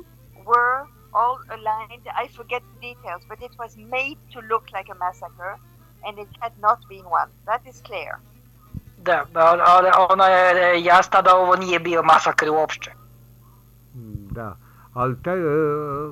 were 0.45 0.87
all 1.13 1.39
aligned. 1.49 2.05
I 2.23 2.27
forget 2.27 2.61
the 2.73 2.79
details, 2.87 3.23
but 3.27 3.41
it 3.41 3.51
was 3.59 3.77
made 3.77 4.17
to 4.33 4.39
look 4.51 4.71
like 4.71 4.89
a 4.89 4.95
massacre 4.95 5.59
and 6.03 6.19
it 6.19 6.27
had 6.39 6.53
not 6.59 6.79
been 6.89 7.05
one. 7.05 7.29
That 7.45 7.61
is 7.67 7.81
clear. 7.81 8.19
Da, 8.97 9.25
ali 9.65 9.89
ona 10.09 10.25
je 10.25 10.83
jasna 10.83 11.21
da 11.21 11.35
ovo 11.35 11.55
nije 11.55 11.79
bio 11.79 12.03
masakr 12.03 12.49
uopšte. 12.49 12.91
Hmm, 13.93 14.27
da, 14.31 14.57
ali 14.93 15.23
taj, 15.23 15.37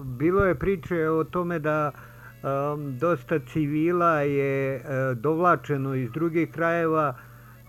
bilo 0.04 0.46
je 0.46 0.60
priče 0.60 1.10
o 1.10 1.24
tome 1.24 1.60
da 1.60 1.92
em, 1.92 2.98
dosta 2.98 3.40
civila 3.40 4.20
je 4.22 4.82
dovlačeno 5.16 5.96
iz 5.96 6.12
drugih 6.12 6.52
krajeva 6.52 7.14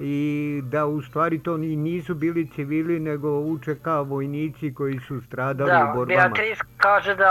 i 0.01 0.63
da 0.65 0.87
u 0.87 1.03
stvari 1.03 1.39
to 1.39 1.57
ni 1.57 1.77
nisu 1.77 2.15
bili 2.15 2.51
civili 2.55 3.01
nego 3.01 3.41
UČK 3.41 3.87
vojnici 4.07 4.75
koji 4.75 4.99
su 4.99 5.21
stradali 5.27 5.71
u 5.71 5.75
Da, 5.75 5.93
borbama. 5.95 6.21
Beatrice 6.21 6.63
kaže 6.77 7.15
da 7.15 7.31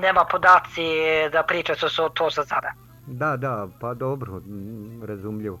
nema 0.00 0.24
podaci 0.30 0.82
da 1.32 1.42
priča 1.42 1.74
su 1.74 2.08
to 2.14 2.30
za 2.30 2.44
sada. 2.44 2.72
Da, 3.06 3.36
da, 3.36 3.68
pa 3.80 3.94
dobro, 3.94 4.32
mm, 4.36 5.02
razumljivo. 5.04 5.60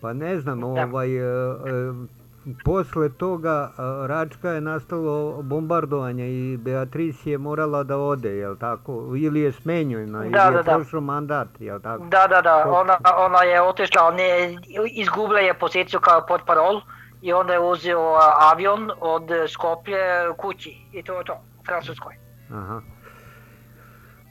Pa 0.00 0.12
ne 0.12 0.40
znam, 0.40 0.60
Da. 0.60 0.66
ovaj, 0.66 1.16
e, 1.16 1.20
e, 1.20 2.19
posle 2.64 3.08
toga 3.08 3.70
Račka 4.06 4.50
je 4.50 4.60
nastalo 4.60 5.42
bombardovanje 5.42 6.28
i 6.28 6.56
Beatrice 6.56 7.30
je 7.30 7.38
morala 7.38 7.82
da 7.82 7.96
ode, 7.96 8.30
jel 8.36 8.56
tako? 8.56 9.12
Ili 9.16 9.40
je 9.40 9.52
smenjena, 9.52 10.24
ili 10.24 10.32
Da, 10.32 10.42
je 10.42 10.50
da, 10.50 10.62
da. 10.62 10.74
prošao 10.74 11.00
mandat, 11.00 11.48
jel 11.58 11.80
tako? 11.80 12.04
Da, 12.04 12.26
da, 12.26 12.40
da, 12.42 12.64
ona, 12.68 12.96
ona 13.16 13.42
je 13.42 13.62
otišla, 13.62 14.10
ne, 14.10 14.56
izgubila 14.90 15.40
je 15.40 15.54
poziciju 15.54 16.00
kao 16.00 16.26
pod 16.28 16.40
parol 16.46 16.80
i 17.22 17.32
onda 17.32 17.52
je 17.52 17.60
uzeo 17.60 18.16
avion 18.52 18.90
od 19.00 19.30
Skoplje 19.48 19.98
kući 20.36 20.76
i 20.92 21.02
to 21.02 21.18
je 21.18 21.24
to, 21.24 21.32
u 21.60 21.64
Francuskoj. 21.64 22.14
Aha. 22.52 22.80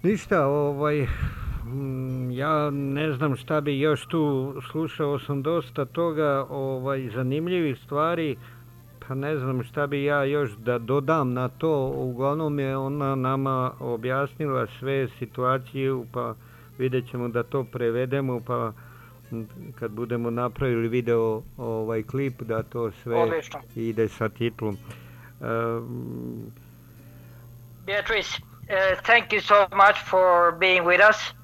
Ništa, 0.04 0.46
ovaj, 0.46 1.08
ja 2.32 2.70
ne 2.70 3.12
znam 3.14 3.36
šta 3.36 3.62
bi 3.62 3.80
još 3.80 4.06
tu, 4.06 4.56
slušao 4.72 5.20
sam 5.20 5.42
dosta 5.42 5.86
toga, 5.86 6.46
ovaj, 6.50 7.10
zanimljivih 7.16 7.78
stvari, 7.86 8.38
pa 9.08 9.16
ne 9.16 9.38
znam 9.38 9.64
šta 9.64 9.88
bi 9.88 10.04
ja 10.04 10.24
još 10.24 10.52
da 10.52 10.78
dodam 10.78 11.34
na 11.34 11.48
to, 11.48 11.94
uglavnom 11.96 12.60
je 12.60 12.78
ona 12.78 13.16
nama 13.16 13.72
objasnila 13.80 14.68
sve 14.80 15.08
situaciju, 15.20 16.06
pa 16.14 16.36
vidjet 16.78 17.10
ćemo 17.12 17.28
da 17.28 17.44
to 17.44 17.64
prevedemo, 17.64 18.40
pa 18.48 18.74
kad 19.80 19.92
budemo 19.92 20.30
napravili 20.30 20.88
video 20.88 21.42
ovaj 21.58 22.04
klip 22.04 22.42
da 22.42 22.64
to 22.64 22.92
sve 22.92 23.16
Odlično. 23.16 23.60
ide 23.76 24.08
sa 24.08 24.30
titlom. 24.30 24.78
Um, 25.40 26.52
Beatrice, 27.86 28.42
uh, 28.42 29.02
thank 29.04 29.32
you 29.32 29.42
so 29.42 29.68
much 29.76 29.98
for 30.10 30.52
being 30.60 30.86
with 30.86 31.10
us. 31.10 31.39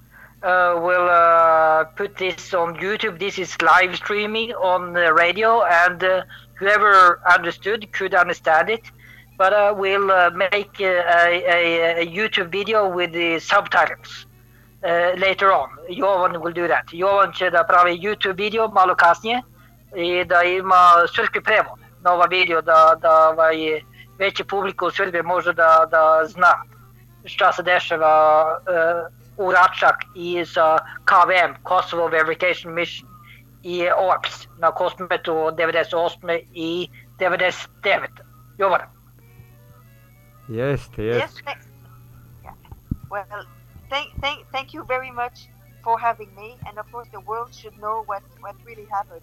Uh, 0.45 0.79
we'll 0.79 1.09
uh, 1.09 1.85
put 1.95 2.15
this 2.17 2.53
on 2.53 2.75
YouTube. 2.75 3.17
This 3.17 3.39
is 3.39 3.59
live 3.63 3.95
streaming 3.95 4.51
on 4.51 4.93
the 4.93 5.11
radio, 5.11 5.63
and 5.63 6.03
uh, 6.03 6.21
whoever 6.59 7.19
understood 7.25 7.91
could 7.91 8.13
understand 8.13 8.69
it. 8.69 8.83
But 9.39 9.53
uh, 9.53 9.73
we'll 9.75 10.11
uh, 10.11 10.29
make 10.29 10.79
uh, 10.79 10.85
a, 10.85 12.01
a, 12.01 12.05
YouTube 12.05 12.51
video 12.51 12.87
with 12.87 13.11
the 13.13 13.39
subtitles 13.39 14.27
later 14.83 15.51
on. 15.51 15.69
Jovan 15.89 16.39
will 16.39 16.53
do 16.53 16.67
that. 16.67 16.93
Jovan 16.93 17.33
će 17.33 17.49
da 17.49 17.63
pravi 17.63 17.97
YouTube 17.97 18.37
video 18.37 18.67
malo 18.67 18.95
kasnije 18.95 19.41
i 19.95 20.23
da 20.25 20.43
ima 20.43 20.91
srpski 21.15 21.41
prevod 21.41 21.79
na 22.01 22.13
ova 22.13 22.25
video 22.25 22.61
da, 22.61 22.95
da 23.01 23.29
ovaj, 23.29 23.81
veći 24.17 24.43
publika 24.43 24.85
u 24.85 24.91
Srbiji 24.91 25.23
može 25.23 25.53
da, 25.53 25.87
da 25.91 26.21
zna 26.25 26.53
šta 27.25 27.53
se 27.53 27.63
dešava 27.63 28.45
uh, 29.37 29.45
u 29.45 29.51
Račak 29.51 29.95
KVM, 31.05 31.53
Kosovo 31.63 32.07
Verification 32.07 32.73
Mission 32.73 33.09
i 33.63 33.89
OPS 33.91 34.47
na 34.59 34.71
Kosmetu 34.71 35.37
od 35.37 35.55
98. 35.55 36.39
i 36.53 36.89
99. 37.19 38.07
Jovan, 38.57 38.81
jeste, 40.47 41.03
jeste. 41.03 41.41
Yes. 41.41 41.43
thank- 41.45 41.67
yeah. 42.43 42.53
Well, 43.09 43.45
thank, 43.89 44.07
thank, 44.21 44.47
thank 44.51 44.73
you 44.73 44.85
very 44.87 45.11
much 45.11 45.39
for 45.83 45.99
having 45.99 46.35
me, 46.35 46.57
and 46.69 46.77
of 46.79 46.91
course, 46.91 47.09
the 47.11 47.19
world 47.27 47.53
should 47.55 47.77
know 47.77 48.03
what, 48.07 48.23
what 48.41 48.55
really 48.65 48.87
happened. 48.91 49.21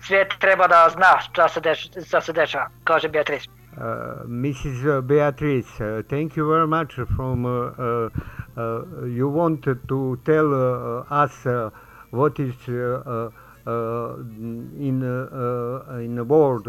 svijet 0.00 0.38
treba 0.40 0.66
da 0.68 0.88
zna 0.88 1.20
šta 1.20 1.48
se, 1.48 1.60
deš, 1.60 1.90
šta 2.06 2.20
se 2.20 2.32
dešava, 2.32 2.70
kaže 2.84 3.08
Beatrice. 3.08 3.57
Uh, 3.78 4.24
Mrs. 4.26 4.84
Uh, 4.84 5.00
Beatrice, 5.00 5.80
uh, 5.80 6.02
thank 6.08 6.34
you 6.34 6.48
very 6.48 6.66
much 6.66 6.94
from 6.94 7.44
you 9.06 9.28
wanted 9.28 9.88
to 9.88 10.18
tell 10.24 11.06
us 11.08 11.46
what 12.10 12.40
is 12.40 12.54
in 12.66 12.98
in 16.00 16.14
the 16.16 16.24
world 16.24 16.66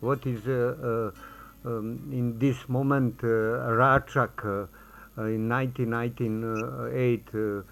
what 0.00 0.26
is 0.26 0.46
um, 1.64 2.10
in 2.10 2.38
this 2.38 2.68
moment 2.68 3.22
uh, 3.22 3.70
Rachak 3.78 4.44
uh, 4.44 4.66
in 5.24 5.48
1998 5.48 7.28
uh, 7.34 7.62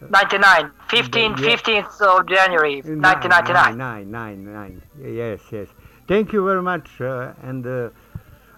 99, 0.00 0.70
15, 0.88 1.30
Yeah. 1.30 1.36
15th 1.36 2.00
of 2.00 2.26
January, 2.28 2.82
1999. 2.82 3.76
Nine, 3.76 4.10
nine, 4.10 4.44
nine, 4.44 4.52
nine. 4.54 4.82
Yes, 5.16 5.40
yes. 5.50 5.68
Thank 6.06 6.32
you 6.32 6.44
very 6.44 6.62
much, 6.62 7.00
uh, 7.00 7.32
and 7.42 7.66
uh, 7.66 7.90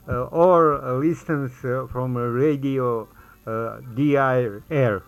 uh, 0.08 0.24
all 0.24 0.98
listeners 1.00 1.52
uh, 1.64 1.86
from 1.90 2.16
Radio 2.16 3.08
uh, 3.46 3.80
DI 3.94 4.60
Air. 4.70 5.02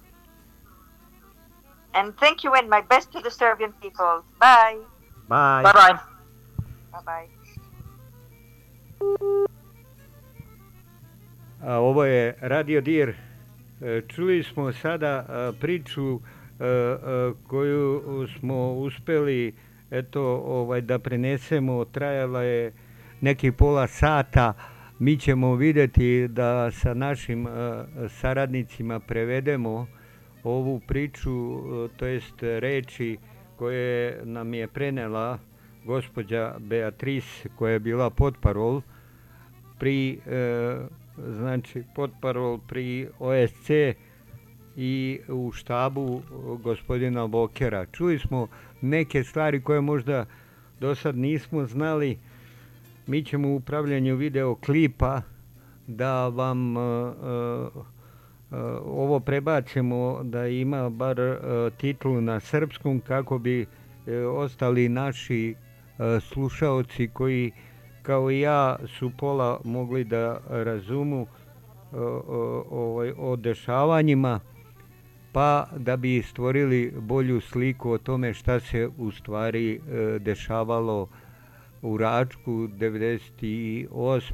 And 1.95 2.17
thank 2.17 2.43
you 2.43 2.55
and 2.55 2.69
my 2.71 2.81
best 2.81 3.13
to 3.13 3.21
the 3.21 3.31
Serbian 3.31 3.73
people. 3.83 4.25
Bye. 4.41 4.79
Bye. 5.29 5.63
Bye 5.63 5.73
bye. 5.73 5.99
Bye 6.93 7.03
bye. 7.05 7.29
A, 11.65 11.79
ovo 11.79 12.05
je 12.05 12.35
Radio 12.41 12.81
Dir. 12.81 13.15
E, 13.83 14.03
Čuli 14.09 14.43
smo 14.43 14.73
sada 14.73 15.27
a, 15.29 15.53
priču 15.61 16.21
a, 16.61 17.33
koju 17.47 18.03
smo 18.29 18.73
uspeli 18.73 19.55
eto 19.91 20.23
ovaj 20.47 20.81
da 20.81 20.99
prenesemo. 20.99 21.85
Trajala 21.85 22.43
je 22.43 22.73
neki 23.21 23.53
pola 23.53 23.87
sata. 23.87 24.55
Mi 24.99 25.19
ćemo 25.19 25.55
videti 25.55 26.29
da 26.29 26.71
sa 26.71 26.95
našim 26.95 27.47
saradnicima 28.11 29.01
prevedemo 29.01 29.87
ovu 30.45 30.81
priču, 30.81 31.59
to 31.97 32.07
jest 32.07 32.35
reči 32.41 33.19
koje 33.57 34.21
nam 34.25 34.55
je 34.55 34.69
prenela 34.69 35.39
gospođa 35.85 36.55
Beatrice 36.59 37.49
koja 37.57 37.73
je 37.73 37.79
bila 37.79 38.11
potparol 38.11 38.81
pri 39.79 40.19
e, 40.27 40.77
znači 41.17 41.83
potparol 41.95 42.59
pri 42.69 43.09
OSC 43.19 43.71
i 44.77 45.21
u 45.29 45.53
štabu 45.53 46.23
gospodina 46.63 47.27
Bokera. 47.27 47.87
Čuli 47.87 48.19
smo 48.19 48.47
neke 48.81 49.25
stvari 49.25 49.63
koje 49.63 49.81
možda 49.81 50.27
do 50.81 50.95
sad 50.95 51.17
nismo 51.17 51.67
znali. 51.67 52.19
Mi 53.07 53.25
ćemo 53.25 53.49
u 53.49 53.57
upravljanju 53.57 54.17
videoklipa 54.17 55.23
da 55.87 56.29
vam 56.29 56.77
uh, 56.77 56.83
uh, 56.83 57.85
ovo 58.85 59.21
prebacimo 59.21 60.21
da 60.23 60.47
ima 60.47 60.91
bar 60.91 61.21
uh, 61.21 61.37
titulu 61.77 62.21
na 62.21 62.41
srpskom 62.41 63.01
kako 63.01 63.39
bi 63.39 63.67
ostali 64.37 64.89
naši 64.89 65.55
slušaoci 66.21 67.09
koji 67.13 67.53
kao 68.03 68.31
i 68.31 68.41
ja 68.41 68.77
su 68.99 69.11
pola 69.19 69.61
mogli 69.65 70.05
da 70.05 70.41
razumu 70.49 71.27
ovaj, 72.71 73.13
o 73.19 73.37
dešavanjima 73.37 74.41
pa 75.33 75.67
da 75.77 75.97
bi 75.97 76.23
stvorili 76.23 76.93
bolju 76.97 77.41
sliku 77.41 77.91
o 77.91 77.99
tome 77.99 78.35
šta 78.35 78.61
se 78.61 78.89
u 78.99 79.11
stvari 79.11 79.75
e, 79.75 79.79
dešavalo 80.19 81.09
u 81.83 81.97
Račku 81.97 82.51
98. 82.51 83.89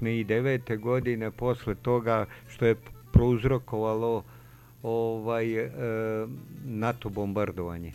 i 0.09 0.25
9. 0.25 0.81
godine 0.81 1.31
posle 1.31 1.75
toga 1.75 2.27
što 2.49 2.67
je 2.67 2.77
prouzrokovalo 3.13 4.25
ovaj 4.83 5.57
e, 5.57 5.71
NATO 6.65 7.09
bombardovanje. 7.09 7.93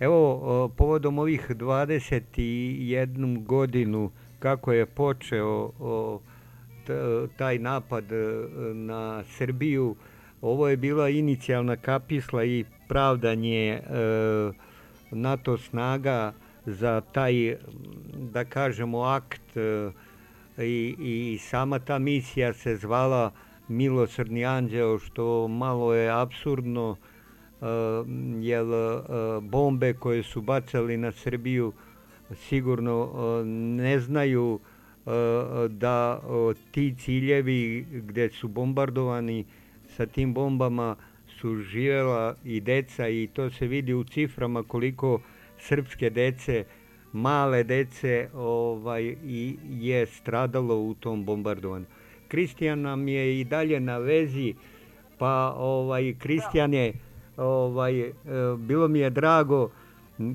Evo, 0.00 0.68
povodom 0.76 1.18
ovih 1.18 1.50
21 1.50 3.44
godinu 3.44 4.10
kako 4.42 4.72
je 4.72 4.86
počeo 4.86 5.70
taj 7.36 7.58
napad 7.58 8.12
e, 8.12 8.16
na 8.74 9.24
Srbiju, 9.24 9.96
ovo 10.40 10.68
je 10.68 10.76
bila 10.76 11.08
inicijalna 11.08 11.76
kapisla 11.76 12.44
i 12.44 12.64
pravdanje 12.88 13.68
e, 13.68 13.80
NATO 15.10 15.58
snaga 15.58 16.32
za 16.66 17.00
taj, 17.00 17.56
da 18.32 18.44
kažemo, 18.44 19.02
akt 19.02 19.56
e, 19.56 19.90
i, 20.58 20.96
i 20.98 21.38
sama 21.38 21.78
ta 21.78 21.98
misija 21.98 22.52
se 22.52 22.76
zvala 22.76 23.30
Milosrdni 23.68 24.44
anđeo, 24.44 24.98
što 24.98 25.48
malo 25.48 25.94
je 25.94 26.10
absurdno, 26.10 26.96
jer 28.40 28.64
bombe 29.42 29.92
koje 29.94 30.22
su 30.22 30.40
bacali 30.40 30.96
na 30.96 31.12
Srbiju 31.12 31.72
sigurno 32.34 33.10
ne 33.78 34.00
znaju 34.00 34.60
da 35.68 36.20
ti 36.70 36.94
ciljevi 36.98 37.86
gde 37.90 38.30
su 38.30 38.48
bombardovani 38.48 39.44
sa 39.96 40.06
tim 40.06 40.34
bombama 40.34 40.96
su 41.26 41.56
živela 41.56 42.34
i 42.44 42.60
deca 42.60 43.08
i 43.08 43.28
to 43.32 43.50
se 43.50 43.66
vidi 43.66 43.94
u 43.94 44.04
ciframa 44.04 44.62
koliko 44.62 45.20
srpske 45.58 46.10
dece 46.10 46.64
male 47.12 47.64
dece 47.64 48.28
ovaj 48.34 49.14
i 49.24 49.56
je 49.70 50.06
stradalo 50.06 50.76
u 50.76 50.94
tom 50.94 51.24
bombardovanju. 51.24 51.84
Kristijan 52.28 52.80
nam 52.80 53.08
je 53.08 53.40
i 53.40 53.44
dalje 53.44 53.80
na 53.80 53.98
vezi 53.98 54.54
pa 55.18 55.54
ovaj 55.56 56.14
Kristijan 56.18 56.74
je 56.74 56.92
ovaj 57.36 58.00
e, 58.00 58.12
bilo 58.58 58.88
mi 58.88 58.98
je 58.98 59.10
drago 59.10 59.70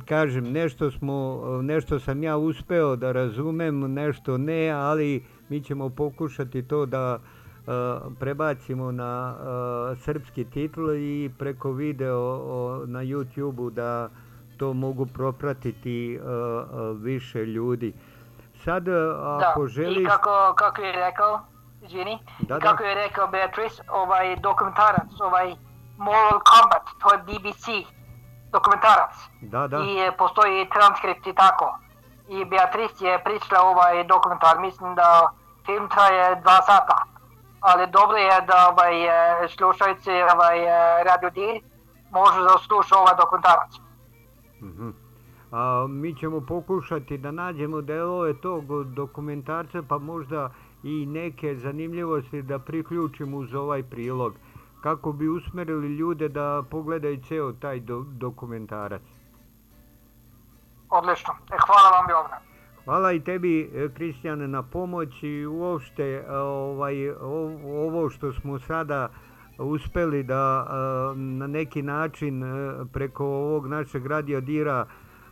kažem 0.06 0.52
nešto 0.52 0.92
smo 0.92 1.42
nešto 1.62 2.00
sam 2.00 2.24
ja 2.24 2.38
uspeo 2.38 2.96
da 2.96 3.12
razumem 3.12 3.94
nešto 3.94 4.38
ne 4.38 4.70
ali 4.70 5.26
mi 5.50 5.64
ćemo 5.64 5.90
pokušati 5.90 6.68
to 6.68 6.86
da 6.86 7.20
uh, 7.68 8.14
prebacimo 8.20 8.92
na 8.92 9.36
uh, 9.36 10.00
srpski 10.00 10.46
titl 10.46 10.92
i 10.92 11.32
preko 11.40 11.72
video 11.72 12.20
o, 12.20 12.84
na 12.86 13.00
YouTubeu 13.00 13.70
da 13.70 14.10
to 14.58 14.74
mogu 14.74 15.06
propratiti 15.06 16.20
uh, 16.20 17.04
više 17.04 17.46
ljudi. 17.46 17.94
Sad 18.64 18.88
ako 19.22 19.62
da, 19.62 19.68
želiš... 19.68 19.98
i 19.98 20.06
kako, 20.06 20.54
kako 20.58 20.82
je 20.82 20.92
rekao, 20.92 21.42
izvini, 21.86 22.20
da, 22.40 22.60
kako 22.60 22.84
da. 22.84 22.90
je 22.90 22.96
rekao 22.96 23.28
Beatrice, 23.28 23.84
ovaj 23.90 24.36
dokumentarac, 24.36 25.20
ovaj 25.20 25.56
Moral 25.98 26.40
Combat, 26.50 26.86
to 27.02 27.14
je 27.14 27.40
BBC 27.40 27.97
dokumentarac. 28.52 29.14
Da, 29.42 29.68
da. 29.68 29.78
I 29.78 30.12
postoji 30.18 30.70
transkript 30.70 31.28
i 31.28 31.34
tako. 31.34 31.78
I 32.28 32.46
Beatrice 32.46 33.06
je 33.06 33.24
pričala 33.24 33.70
ovaj 33.70 34.04
dokumentar, 34.04 34.60
mislim 34.60 34.96
da 34.96 35.30
film 35.66 35.90
traje 35.90 36.36
dva 36.36 36.62
sata. 36.62 36.98
Ali 37.60 37.92
dobro 37.92 38.18
je 38.18 38.42
da 38.48 38.70
ovaj, 38.72 38.96
slušajci 39.58 40.12
ovaj, 40.12 40.58
Radio 41.06 41.30
Dir 41.30 41.62
može 42.12 42.40
da 42.42 42.58
sluša 42.58 42.96
ovaj 42.96 43.16
dokumentarac. 43.18 43.72
Mm 44.62 44.72
-hmm. 44.78 44.94
A, 45.52 45.86
mi 45.90 46.16
ćemo 46.16 46.42
pokušati 46.42 47.18
da 47.18 47.32
nađemo 47.32 47.82
delove 47.82 48.34
tog 48.34 48.84
dokumentarca, 48.84 49.84
pa 49.90 49.98
možda 49.98 50.50
i 50.84 51.06
neke 51.06 51.56
zanimljivosti 51.56 52.42
da 52.42 52.60
priključimo 52.60 53.38
uz 53.38 53.54
ovaj 53.54 53.84
prilog 53.84 54.34
kako 54.88 55.12
bi 55.12 55.28
usmerili 55.28 55.96
ljude 55.96 56.30
da 56.30 56.64
pogledaju 56.72 57.22
ceo 57.28 57.54
taj 57.54 57.80
do, 57.80 58.06
dokumentarac. 58.08 59.02
Odlično. 60.90 61.34
E, 61.52 61.58
hvala 61.66 61.90
vam 61.98 62.10
Jovna. 62.10 62.38
Hvala 62.86 63.12
i 63.12 63.20
tebi, 63.20 63.62
e, 63.62 63.90
Kristijane, 63.94 64.48
na 64.48 64.64
pomoći 64.64 65.28
i 65.28 65.46
uopšte 65.46 66.04
e, 66.04 66.32
ovaj, 66.32 67.10
ovo 67.90 68.10
što 68.10 68.34
smo 68.34 68.60
sada 68.60 69.10
uspeli 69.58 70.24
da 70.24 70.68
e, 70.68 71.18
na 71.18 71.48
neki 71.48 71.82
način 71.82 72.44
preko 72.94 73.26
ovog 73.26 73.68
našeg 73.68 74.06
radio 74.06 74.42
dira 74.42 74.86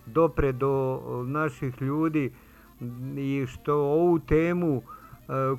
dopre 0.05 0.51
do 0.51 1.01
naših 1.25 1.81
ljudi 1.81 2.33
i 3.17 3.45
što 3.47 3.75
ovu 3.75 4.19
temu 4.19 4.81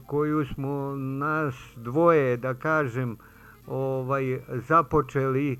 koju 0.06 0.44
smo 0.46 0.96
nas 0.96 1.54
dvoje, 1.76 2.36
da 2.36 2.54
kažem, 2.54 3.16
ovaj 3.66 4.38
započeli 4.68 5.58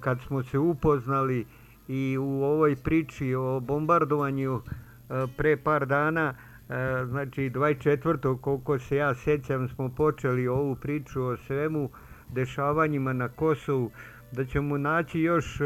kad 0.00 0.20
smo 0.26 0.42
se 0.42 0.58
upoznali 0.58 1.46
i 1.88 2.18
u 2.18 2.42
ovoj 2.42 2.76
priči 2.76 3.34
o 3.34 3.60
bombardovanju 3.60 4.60
e, 4.60 5.26
pre 5.36 5.56
par 5.56 5.86
dana 5.86 6.34
e, 6.68 7.04
znači 7.06 7.50
24. 7.50 8.40
koliko 8.40 8.78
se 8.78 8.96
ja 8.96 9.14
sećam 9.14 9.68
smo 9.68 9.88
počeli 9.88 10.48
ovu 10.48 10.76
priču 10.76 11.22
o 11.22 11.36
svemu 11.36 11.90
dešavanjima 12.28 13.12
na 13.12 13.28
Kosovu 13.28 13.90
da 14.32 14.44
ćemo 14.44 14.78
naći 14.78 15.20
još 15.20 15.60
e, 15.60 15.64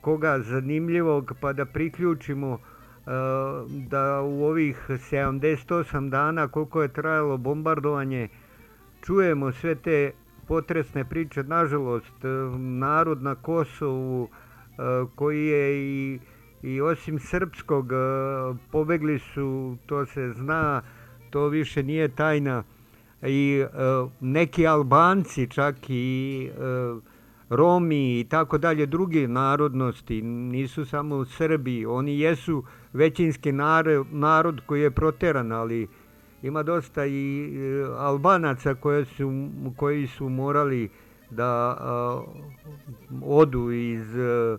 koga 0.00 0.40
zanimljivog 0.40 1.32
pa 1.40 1.52
da 1.52 1.64
priključimo 1.64 2.58
da 3.88 4.20
u 4.22 4.44
ovih 4.44 4.86
78 4.88 6.10
dana 6.10 6.48
koliko 6.48 6.82
je 6.82 6.88
trajalo 6.88 7.36
bombardovanje 7.36 8.28
čujemo 9.06 9.52
sve 9.52 9.74
te 9.74 10.12
potresne 10.48 11.04
priče. 11.04 11.42
Nažalost, 11.42 12.24
e, 12.24 12.28
narod 12.58 13.22
na 13.22 13.34
Kosovu 13.34 14.28
e, 14.28 14.76
koji 15.14 15.46
je 15.46 15.76
i, 15.76 16.18
i 16.62 16.80
osim 16.80 17.18
srpskog 17.18 17.92
e, 17.92 17.96
pobegli 18.70 19.18
su, 19.18 19.76
to 19.86 20.06
se 20.06 20.32
zna, 20.32 20.82
to 21.30 21.48
više 21.48 21.82
nije 21.82 22.08
tajna, 22.08 22.62
i 23.26 23.64
neki 24.20 24.66
Albanci 24.66 25.46
čak 25.50 25.76
i 25.88 26.50
Romi 27.50 28.20
i 28.20 28.24
tako 28.24 28.58
dalje, 28.58 28.86
druge 28.86 29.28
narodnosti, 29.28 30.22
nisu 30.22 30.84
samo 30.84 31.24
Srbi, 31.24 31.86
oni 31.86 32.20
jesu 32.20 32.64
većinski 32.92 33.52
narod 34.10 34.60
koji 34.66 34.82
je 34.82 34.90
proteran, 34.90 35.52
ali 35.52 35.88
ima 36.46 36.62
dosta 36.62 37.06
i 37.06 37.52
e, 37.56 37.86
Albanaca 37.98 38.74
koje 38.74 39.04
su, 39.04 39.48
koji 39.76 40.06
su 40.06 40.28
morali 40.28 40.90
da 41.30 41.76
odu 43.22 43.72
iz 43.72 44.16
a, 44.16 44.58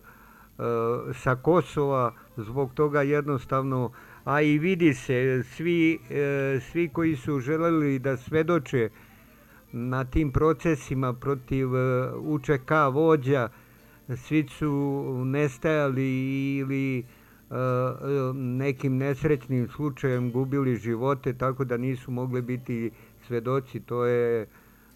a, 0.57 1.13
sa 1.13 1.36
Kosova 1.36 2.13
zbog 2.38 2.73
toga 2.73 3.01
jednostavno 3.01 3.91
a 4.25 4.41
i 4.41 4.57
vidi 4.57 4.93
se 4.93 5.43
svi, 5.43 5.99
e, 6.09 6.59
svi 6.71 6.89
koji 6.89 7.15
su 7.15 7.39
želeli 7.39 7.99
da 7.99 8.17
svedoče 8.17 8.89
na 9.71 10.05
tim 10.05 10.31
procesima 10.31 11.13
protiv 11.13 11.75
e, 11.75 12.11
UČK 12.15 12.71
vođa 12.91 13.49
svi 14.15 14.47
su 14.49 15.03
nestajali 15.25 16.09
ili 16.57 16.99
e, 16.99 17.03
nekim 18.34 18.98
nesrećnim 18.98 19.68
slučajem 19.68 20.32
gubili 20.32 20.76
živote 20.76 21.34
tako 21.34 21.64
da 21.64 21.78
nisu 21.78 22.12
mogli 22.12 22.41
biti 22.41 22.91
svedoci 23.28 23.80
to 23.80 24.06
je 24.06 24.48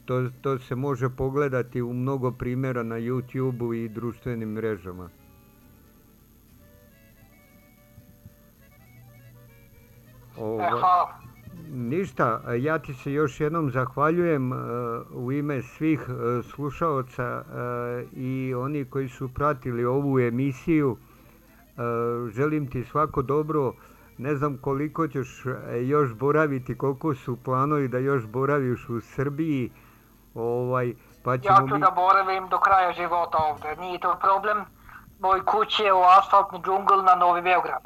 to, 0.06 0.30
to 0.41 0.60
se 0.60 0.76
može 0.76 1.10
pogledati 1.10 1.82
u 1.82 1.93
mnogo 1.93 2.32
primjera 2.32 2.84
na 2.84 2.95
YouTubeu 2.95 3.86
i 3.86 3.89
društvenim 3.89 4.50
mrežama 4.50 5.10
Ova, 10.38 10.70
Hvala. 10.70 11.20
Ništa, 11.72 12.41
ja 12.60 12.80
ti 12.80 12.93
se 12.93 13.14
još 13.14 13.39
jednom 13.39 13.72
zahvaljujem 13.72 14.52
uh, 14.52 14.58
u 15.12 15.32
ime 15.32 15.62
svih 15.62 16.10
uh, 16.10 16.45
slušaoca 16.45 17.43
uh, 17.45 18.18
i 18.18 18.54
oni 18.54 18.86
koji 18.86 19.10
su 19.10 19.30
pratili 19.34 19.86
ovu 19.86 20.20
emisiju. 20.20 20.97
Želim 22.30 22.69
ti 22.71 22.84
svako 22.84 23.21
dobro. 23.21 23.73
Ne 24.17 24.36
znam 24.36 24.57
koliko 24.57 25.07
ćeš 25.07 25.43
još 25.82 26.13
boraviti, 26.13 26.77
koliko 26.77 27.15
su 27.15 27.38
planovi 27.43 27.88
da 27.88 27.97
još 27.97 28.25
boraviš 28.25 28.89
u 28.89 29.01
Srbiji. 29.01 29.71
Ovaj, 30.36 30.93
pa 31.23 31.38
ćemo 31.38 31.55
ja 31.55 31.67
ću 31.67 31.73
mi... 31.73 31.80
da 31.80 31.91
boravim 31.95 32.49
do 32.49 32.59
kraja 32.59 32.93
života 32.93 33.38
ovde, 33.38 33.75
nije 33.82 33.99
to 33.99 34.17
problem. 34.21 34.57
Moj 35.19 35.45
kuć 35.45 35.80
je 35.80 35.93
u 35.93 36.01
asfaltni 36.19 36.59
džungl 36.59 37.03
na 37.05 37.15
Novi 37.15 37.41
Beograd 37.41 37.82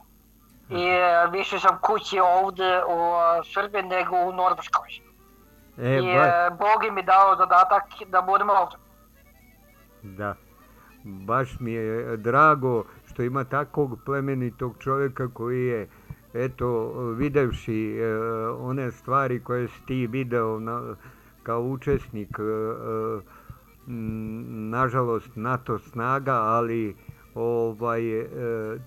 i 0.70 0.84
e, 0.88 1.28
više 1.32 1.60
sam 1.60 1.78
kući 1.82 2.20
ovde 2.20 2.82
u 2.88 3.00
Srbiji 3.54 3.84
nego 3.84 4.16
u 4.16 4.34
Norveškoj. 4.34 4.90
E, 5.78 5.98
I 5.98 6.18
ba... 6.18 6.50
Bog 6.50 6.94
mi 6.96 7.04
dao 7.04 7.36
zadatak 7.36 7.84
da 8.08 8.22
budem 8.22 8.50
ovde. 8.50 8.76
Da, 10.02 10.36
baš 11.04 11.60
mi 11.60 11.72
je 11.72 12.18
drago 12.18 12.84
što 13.14 13.24
ima 13.24 13.44
takvog 13.44 14.00
plemenitog 14.06 14.76
čovjeka 14.80 15.28
koji 15.28 15.66
je 15.66 15.88
eto, 16.34 16.94
videvši 17.18 17.98
e, 17.98 18.18
one 18.50 18.92
stvari 18.92 19.40
koje 19.40 19.68
si 19.68 19.86
ti 19.86 20.08
video 20.08 20.60
na, 20.60 20.96
kao 21.44 21.62
učesnik, 21.62 22.40
e, 22.40 22.44
e, 22.44 23.22
nažalost 24.72 25.36
NATO 25.36 25.80
snaga, 25.80 26.34
ali 26.34 26.96
ovaj, 27.36 28.20
e, 28.20 28.28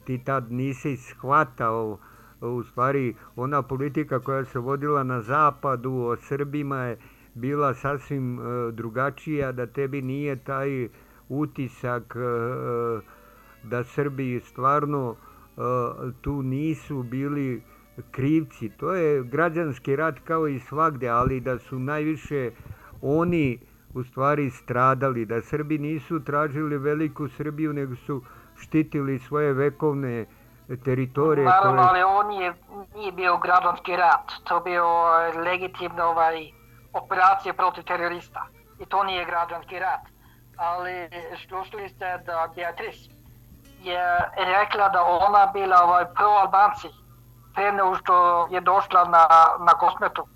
ti 0.04 0.18
tad 0.24 0.52
nisi 0.52 0.96
shvatao 0.96 1.98
u 2.40 2.62
stvari 2.62 3.14
ona 3.36 3.62
politika 3.62 4.20
koja 4.20 4.44
se 4.44 4.58
vodila 4.58 5.02
na 5.02 5.22
zapadu 5.22 5.92
o 5.92 6.16
Srbima 6.16 6.76
je 6.76 6.98
bila 7.34 7.74
sasvim 7.74 8.38
e, 8.38 8.72
drugačija, 8.72 9.52
da 9.52 9.66
tebi 9.66 10.02
nije 10.02 10.36
taj 10.36 10.88
utisak 11.28 12.16
e, 12.16 13.16
da 13.66 13.84
Srbi 13.84 14.40
stvarno 14.40 15.16
tu 16.20 16.42
nisu 16.42 17.02
bili 17.02 17.62
krivci. 18.10 18.68
To 18.68 18.92
je 18.92 19.22
građanski 19.22 19.96
rat 19.96 20.18
kao 20.24 20.48
i 20.48 20.60
svagde, 20.60 21.08
ali 21.08 21.40
da 21.40 21.58
su 21.58 21.78
najviše 21.78 22.50
oni 23.02 23.58
u 23.94 24.04
stvari 24.04 24.50
stradali, 24.50 25.24
da 25.24 25.40
Srbi 25.40 25.78
nisu 25.78 26.24
tražili 26.24 26.78
veliku 26.78 27.28
Srbiju, 27.28 27.72
nego 27.72 27.96
su 27.96 28.22
štitili 28.56 29.18
svoje 29.18 29.52
vekovne 29.52 30.26
teritorije. 30.84 31.44
Naravno, 31.44 31.82
koje... 31.82 31.88
ali 31.88 32.02
on 32.02 32.32
je, 32.32 32.54
nije 32.94 33.12
bio 33.12 33.36
građanski 33.36 33.96
rat, 33.96 34.32
to 34.44 34.60
bio 34.60 34.84
legitimno 35.44 36.04
ovaj, 36.04 36.52
operacija 36.92 37.54
protiv 37.54 37.84
terorista. 37.84 38.46
I 38.80 38.86
to 38.86 39.04
nije 39.04 39.24
građanski 39.24 39.78
rat. 39.78 40.00
Ali 40.56 40.92
slušali 41.48 41.88
ste 41.88 42.04
da 42.26 42.52
Beatrice 42.56 43.15
je 43.82 44.00
rekla 44.36 44.88
da 44.88 45.02
ona 45.02 45.50
bila 45.52 45.76
ovaj, 45.82 46.04
pro-Albanci 46.04 46.88
pre 47.54 47.72
nego 47.72 47.94
što 47.94 48.46
je 48.50 48.60
došla 48.60 49.04
na, 49.04 49.26
na 49.64 49.72
kosmetu. 49.72 50.26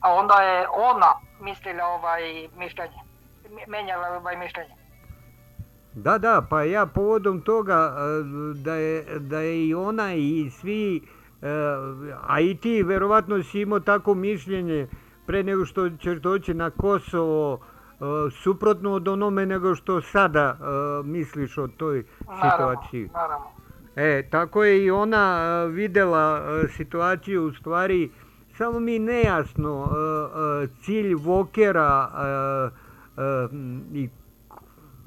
A 0.00 0.14
onda 0.14 0.34
je 0.34 0.66
ona 0.68 1.12
mislila 1.40 1.84
ovaj 1.84 2.48
mišljenje, 2.56 3.00
menjala 3.66 4.08
ovaj 4.08 4.36
mišljenje. 4.36 4.74
Da, 5.94 6.18
da, 6.18 6.42
pa 6.50 6.62
ja 6.62 6.86
povodom 6.86 7.40
toga 7.40 7.92
da 8.54 8.74
je, 8.74 9.04
da 9.18 9.38
je 9.38 9.68
i 9.68 9.74
ona 9.74 10.14
i 10.14 10.50
svi, 10.50 11.08
a 12.28 12.40
i 12.40 12.56
ti 12.56 12.82
verovatno 12.82 13.42
si 13.42 13.60
imao 13.60 13.80
tako 13.80 14.14
mišljenje 14.14 14.88
pre 15.26 15.42
nego 15.42 15.64
što 15.64 15.90
ćeš 15.90 16.18
doći 16.18 16.54
na 16.54 16.70
Kosovo, 16.70 17.60
suprotno 18.42 18.92
od 18.92 19.08
onome 19.08 19.46
nego 19.46 19.74
što 19.74 20.00
sada 20.02 20.56
misliš 21.04 21.58
o 21.58 21.68
toj 21.68 22.04
situaciji. 22.18 23.10
Naravno, 23.14 23.46
E, 23.96 24.22
tako 24.30 24.64
je 24.64 24.84
i 24.84 24.90
ona 24.90 25.64
videla 25.64 26.42
situaciju 26.68 27.44
u 27.44 27.52
stvari, 27.52 28.10
samo 28.56 28.80
mi 28.80 28.98
nejasno 28.98 29.90
cilj 30.82 31.14
Vokera 31.14 32.08
i 33.92 34.08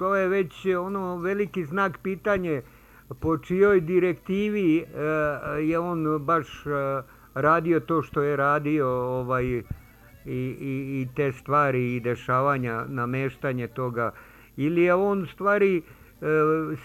to 0.02 0.16
je 0.16 0.28
već 0.28 0.66
ono 0.66 1.18
veliki 1.18 1.66
znak 1.66 1.98
pitanje 2.04 2.62
po 3.20 3.38
čijoj 3.38 3.82
direktivi 3.82 4.80
e, 4.80 4.86
je 5.62 5.80
on 5.80 6.26
baš 6.26 6.66
e, 6.66 6.70
radio 7.34 7.80
to 7.80 8.02
što 8.02 8.22
je 8.22 8.36
radio 8.36 8.88
ovaj 8.90 9.64
i, 10.26 10.56
i, 10.60 11.02
i 11.02 11.08
te 11.16 11.32
stvari 11.32 11.96
i 11.96 12.00
dešavanja 12.00 12.86
nameštanje 12.88 13.68
toga 13.68 14.12
ili 14.58 14.82
je 14.82 14.94
on 14.94 15.28
stvari 15.34 15.78
e, 15.78 15.82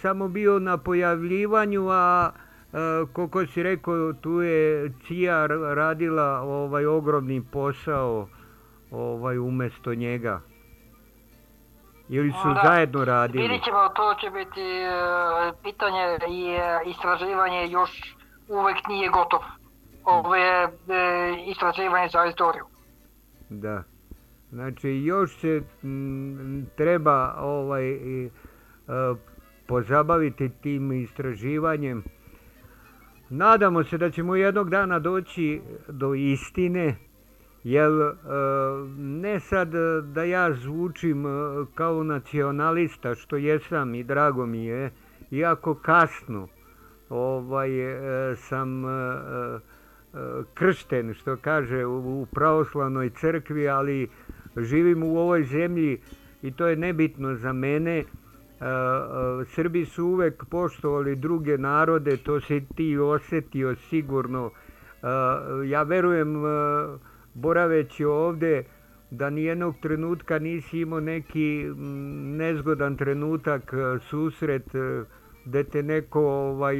samo 0.02 0.28
bio 0.28 0.58
na 0.58 0.78
pojavljivanju 0.78 1.88
a 1.90 2.30
koliko 3.12 3.46
si 3.46 3.62
rekao 3.62 4.12
tu 4.12 4.40
je 4.42 4.92
Cija 5.06 5.46
radila 5.46 6.40
ovaj 6.40 6.86
ogromni 6.86 7.42
posao 7.52 8.28
ovaj 8.90 9.38
umesto 9.38 9.94
njega 9.94 10.40
Ili 12.08 12.32
su 12.32 12.48
da, 12.54 12.60
zajedno 12.64 13.04
radili? 13.04 13.42
Vidjet 13.42 13.64
ćemo, 13.64 13.88
to 13.88 14.14
će 14.20 14.30
biti 14.30 14.60
uh, 14.60 15.54
pitanje 15.62 16.18
i 16.28 16.54
uh, 16.54 16.90
istraživanje 16.90 17.66
još 17.68 17.90
uvek 18.48 18.76
nije 18.88 19.08
gotov. 19.08 19.40
Ovo 20.04 20.34
je 20.34 20.64
uh, 20.64 20.72
istraživanje 21.46 22.08
za 22.08 22.24
istoriju. 22.24 22.64
Da. 23.50 23.82
Znači, 24.50 24.90
još 24.90 25.40
se 25.40 25.62
treba 26.76 27.34
ovaj 27.38 27.94
uh, 28.26 28.30
pozabaviti 29.66 30.50
tim 30.62 30.92
istraživanjem. 30.92 32.04
Nadamo 33.30 33.84
se 33.84 33.98
da 33.98 34.10
ćemo 34.10 34.36
jednog 34.36 34.70
dana 34.70 34.98
doći 34.98 35.60
do 35.88 36.14
istine, 36.14 36.96
Jel, 37.66 38.02
e, 38.02 38.14
ne 38.98 39.40
sad 39.40 39.74
e, 39.74 40.00
da 40.02 40.22
ja 40.24 40.52
zvučim 40.52 41.26
e, 41.26 41.30
kao 41.74 42.02
nacionalista, 42.02 43.14
što 43.14 43.36
jesam 43.36 43.94
i 43.94 44.04
drago 44.04 44.46
mi 44.46 44.64
je, 44.64 44.92
iako 45.30 45.74
kasno 45.74 46.48
ovaj, 47.08 47.68
sam 48.36 48.82
kršten, 50.54 51.14
što 51.14 51.36
kaže, 51.36 51.86
u 51.86 52.26
pravoslavnoj 52.32 53.10
crkvi, 53.10 53.68
ali 53.68 54.08
živim 54.56 55.02
u 55.02 55.18
ovoj 55.18 55.44
zemlji 55.44 56.00
i 56.42 56.50
to 56.50 56.66
je 56.66 56.76
nebitno 56.76 57.34
za 57.34 57.52
mene. 57.52 58.04
Srbi 59.46 59.84
su 59.84 60.04
uvek 60.04 60.44
poštovali 60.44 61.16
druge 61.16 61.58
narode, 61.58 62.16
to 62.16 62.40
se 62.40 62.60
ti 62.76 62.98
osetio 62.98 63.74
sigurno. 63.74 64.50
Ja 65.66 65.82
verujem 65.82 66.42
boraveći 67.34 68.04
ovde, 68.04 68.64
da 69.10 69.30
nijednog 69.30 69.74
trenutka 69.82 70.38
nisi 70.38 70.80
imao 70.80 71.00
neki 71.00 71.64
nezgodan 72.36 72.96
trenutak, 72.96 73.72
e, 73.72 73.98
susret, 74.00 74.74
e, 74.74 75.04
gde 75.44 75.64
te 75.64 75.82
neko 75.82 76.20
ovaj, 76.20 76.76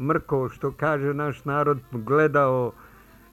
mrko, 0.00 0.48
što 0.48 0.72
kaže 0.72 1.14
naš 1.14 1.44
narod, 1.44 1.78
gledao, 1.92 2.72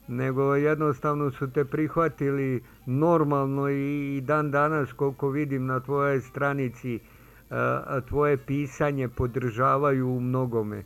nego 0.08 0.54
jednostavno 0.54 1.30
su 1.30 1.50
te 1.50 1.64
prihvatili 1.64 2.62
normalno 2.86 3.68
i 3.68 4.20
dan 4.24 4.50
danas, 4.50 4.92
koliko 4.92 5.28
vidim 5.28 5.66
na 5.66 5.80
tvojoj 5.80 6.20
stranici, 6.20 7.00
tvoje 8.08 8.36
pisanje 8.36 9.08
podržavaju 9.08 10.08
u 10.08 10.20
mnogome. 10.20 10.82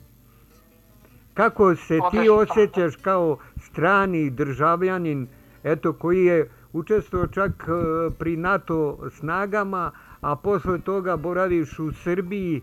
Kako 1.34 1.76
se 1.76 1.98
ti 2.10 2.28
osjećaš 2.28 2.96
kao 2.96 3.38
strani 3.60 4.30
državljanin, 4.30 5.26
eto 5.64 5.92
koji 5.92 6.24
je 6.24 6.50
učestvovao 6.72 7.26
čak 7.26 7.50
e, 7.50 8.10
pri 8.18 8.36
NATO 8.36 8.98
snagama, 9.10 9.90
a 10.20 10.36
posle 10.36 10.78
toga 10.80 11.16
boraviš 11.16 11.78
u 11.78 11.92
Srbiji, 11.92 12.60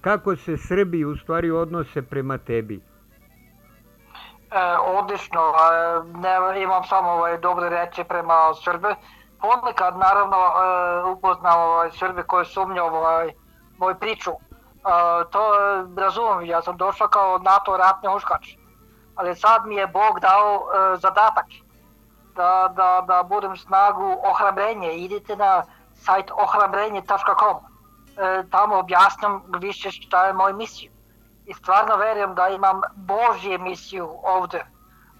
kako 0.00 0.36
se 0.36 0.56
Srbi 0.56 1.04
u 1.04 1.16
stvari 1.16 1.50
odnose 1.50 2.02
prema 2.02 2.38
tebi? 2.38 2.80
E, 4.50 4.76
odlično, 4.98 5.40
ne, 6.14 6.62
imam 6.62 6.84
samo 6.84 7.10
ovaj, 7.10 7.38
dobre 7.38 7.68
reči 7.68 8.04
prema 8.04 8.54
Srbe. 8.64 8.94
Ponekad, 9.40 9.98
naravno, 9.98 10.36
e, 10.36 11.10
upoznam 11.10 11.60
ovaj, 11.60 11.90
Srbe 11.90 12.22
koji 12.22 12.44
sumnjaju 12.44 12.94
ovaj, 12.94 13.32
moju 13.78 13.94
priču. 13.94 14.30
E, 14.30 14.36
to 15.30 15.40
e, 15.40 16.00
razumem, 16.00 16.46
ja 16.46 16.62
sam 16.62 16.76
došao 16.76 17.08
kao 17.08 17.38
NATO 17.38 17.76
ratni 17.76 18.08
uškač. 18.16 18.56
Ali 19.14 19.34
sad 19.34 19.66
mi 19.66 19.74
je 19.74 19.86
Bog 19.86 20.20
dao 20.20 20.54
e, 20.54 20.96
zadatak 20.96 21.46
da, 22.36 22.72
da, 22.76 23.04
da 23.06 23.22
budem 23.22 23.56
snagu 23.56 24.16
ohrabrenje. 24.30 24.96
Idite 24.96 25.36
na 25.36 25.64
sajt 25.94 26.30
ohrabrenje.com. 26.30 27.75
E, 28.16 28.44
tamo 28.50 28.78
objasnam 28.78 29.42
više 29.60 29.90
šta 29.90 30.26
je 30.26 30.32
moj 30.32 30.52
misija 30.52 30.92
i 31.46 31.54
stvarno 31.54 31.96
verujem 31.96 32.34
da 32.34 32.48
imam 32.48 32.80
Božje 32.94 33.58
misiju 33.58 34.10
ovde. 34.22 34.64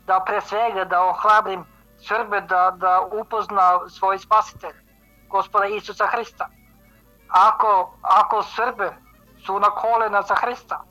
Da 0.07 0.21
pre 0.27 0.41
svega 0.41 0.85
da 0.85 1.03
ohrabrim 1.03 1.65
Srbe 1.99 2.41
da, 2.41 2.73
da 2.77 3.01
upozna 3.13 3.89
svoj 3.89 4.19
spasitelj, 4.19 4.75
gospoda 5.29 5.67
Isusa 5.67 6.07
Hrista. 6.07 6.49
Ako, 7.29 7.93
ako 8.03 8.43
Srbe 8.43 8.97
su 9.47 9.61
na 9.61 9.71
kolena 9.71 10.23
za 10.23 10.35
Hrista, 10.35 10.83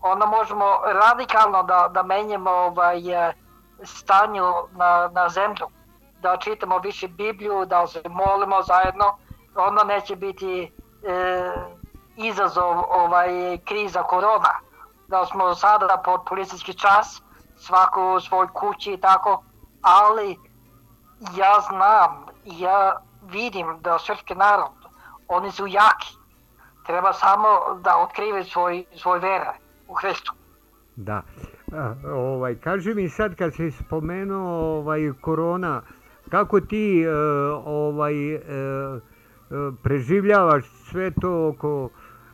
onda 0.00 0.26
možemo 0.26 0.64
radikalno 0.84 1.62
da, 1.62 1.88
da 1.90 2.02
menjamo 2.02 2.50
ovaj, 2.50 3.28
e, 3.28 3.34
stanju 3.84 4.52
na, 4.70 5.10
na 5.12 5.28
zemlju, 5.28 5.66
da 6.20 6.36
čitamo 6.36 6.78
više 6.78 7.08
Bibliju, 7.08 7.64
da 7.64 7.86
se 7.86 8.02
molimo 8.08 8.62
zajedno, 8.62 9.18
onda 9.54 9.84
neće 9.84 10.16
biti 10.16 10.72
e, 11.04 11.52
izazov 12.16 12.84
ovaj, 12.90 13.58
kriza 13.64 14.02
korona 14.02 14.52
da 15.08 15.26
smo 15.26 15.54
sada 15.54 16.02
pod 16.04 16.20
policijski 16.28 16.74
čas, 16.74 17.22
svako 17.56 18.14
u 18.14 18.20
svoj 18.20 18.46
kući 18.54 18.92
i 18.92 18.96
tako, 18.96 19.42
ali 19.82 20.38
ja 21.36 21.60
znam, 21.68 22.26
ja 22.44 23.00
vidim 23.22 23.66
da 23.80 23.98
srpski 23.98 24.34
narod, 24.34 24.70
oni 25.28 25.50
su 25.50 25.66
jaki. 25.66 26.16
Treba 26.86 27.12
samo 27.12 27.48
da 27.80 27.96
otkrive 27.96 28.44
svoj, 28.44 28.84
svoj 28.96 29.18
vera 29.18 29.54
u 29.88 29.94
Hristu. 29.94 30.32
Da. 30.96 31.22
A, 31.72 31.94
ovaj, 32.14 32.54
kaži 32.54 32.94
mi 32.94 33.08
sad 33.08 33.34
kad 33.34 33.54
si 33.54 33.70
spomenuo 33.70 34.78
ovaj, 34.78 35.12
korona, 35.20 35.82
kako 36.30 36.60
ti 36.60 37.04
uh, 37.06 37.62
ovaj, 37.66 38.34
uh, 38.34 38.42
preživljavaš 39.82 40.64
sve 40.92 41.10
to 41.20 41.48
oko 41.48 41.90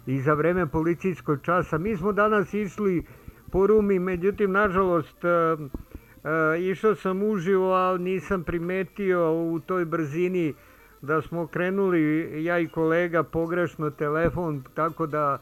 i 0.07 0.21
za 0.21 0.35
vreme 0.35 0.67
policijskog 0.67 1.39
časa. 1.43 1.79
Mi 1.79 1.97
smo 1.97 2.13
danas 2.13 2.55
išli 2.55 3.07
po 3.51 3.67
Rumi, 3.67 3.99
međutim, 3.99 4.53
nažalost, 4.53 5.25
e, 5.25 5.29
e, 5.29 6.61
išao 6.61 6.95
sam 6.95 7.23
uživo, 7.23 7.73
ali 7.73 7.99
nisam 7.99 8.43
primetio 8.45 9.33
u 9.33 9.61
toj 9.61 9.85
brzini 9.85 10.55
da 11.03 11.23
smo 11.23 11.47
krenuli, 11.47 12.45
ja 12.45 12.59
i 12.59 12.69
kolega, 12.69 13.23
pogrešno 13.23 13.91
telefon, 13.91 14.65
tako 14.75 15.07
da 15.07 15.39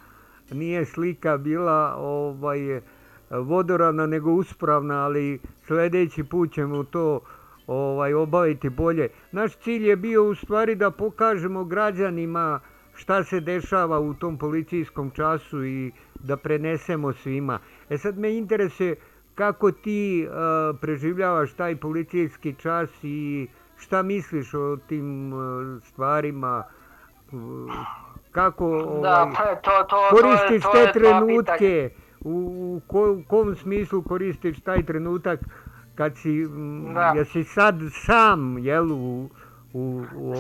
nije 0.51 0.85
slika 0.85 1.37
bila 1.37 1.95
ovaj 1.99 2.81
vodoravna 3.31 4.07
nego 4.07 4.31
uspravna, 4.31 5.05
ali 5.05 5.39
sledeći 5.67 6.25
put 6.25 6.53
ćemo 6.53 6.85
to 6.85 7.21
ovaj 7.67 8.15
obaviti 8.15 8.69
bolje. 8.69 9.09
Naš 9.33 9.57
cilj 9.57 9.89
je 9.89 9.97
bio 9.97 10.25
u 10.25 10.35
stvari 10.35 10.75
da 10.75 10.91
pokažemo 10.91 11.65
građanima 11.65 12.61
šta 12.97 13.25
se 13.25 13.41
dešava 13.41 14.01
u 14.01 14.15
tom 14.15 14.39
policijskom 14.39 15.11
času 15.11 15.65
i 15.65 15.93
da 16.15 16.37
prenesemo 16.37 17.13
svima. 17.13 17.59
E 17.91 17.99
sad 17.99 18.19
me 18.19 18.37
interesuje 18.37 18.97
kako 19.35 19.73
ti 19.73 20.29
uh, 20.29 20.79
preživljavaš 20.81 21.53
taj 21.53 21.77
policijski 21.77 22.55
čas 22.55 22.91
i 23.03 23.49
šta 23.77 24.03
misliš 24.03 24.55
o 24.55 24.77
tim 24.77 25.33
uh, 25.33 25.83
stvarima, 25.83 26.63
uh, 27.33 27.73
kako 28.33 28.67
ovaj, 28.67 29.03
da, 29.03 29.33
pa 29.37 29.55
to, 29.55 29.71
to, 29.89 29.97
koristiš 30.11 30.63
to 30.63 30.79
je, 30.79 30.87
to 30.87 30.93
te 30.93 30.99
trenutke, 30.99 31.91
u, 32.21 32.81
ko, 32.87 33.13
u 33.13 33.23
kom 33.29 33.55
smislu 33.57 34.03
koristiš 34.03 34.61
taj 34.61 34.83
trenutak 34.83 35.41
kad 35.95 36.17
si, 36.17 36.47
da. 36.95 37.13
jesi 37.17 37.45
sad 37.45 37.75
sam, 38.07 38.59
jel, 38.59 38.93
u, 38.93 38.95
ovaj, 38.95 39.46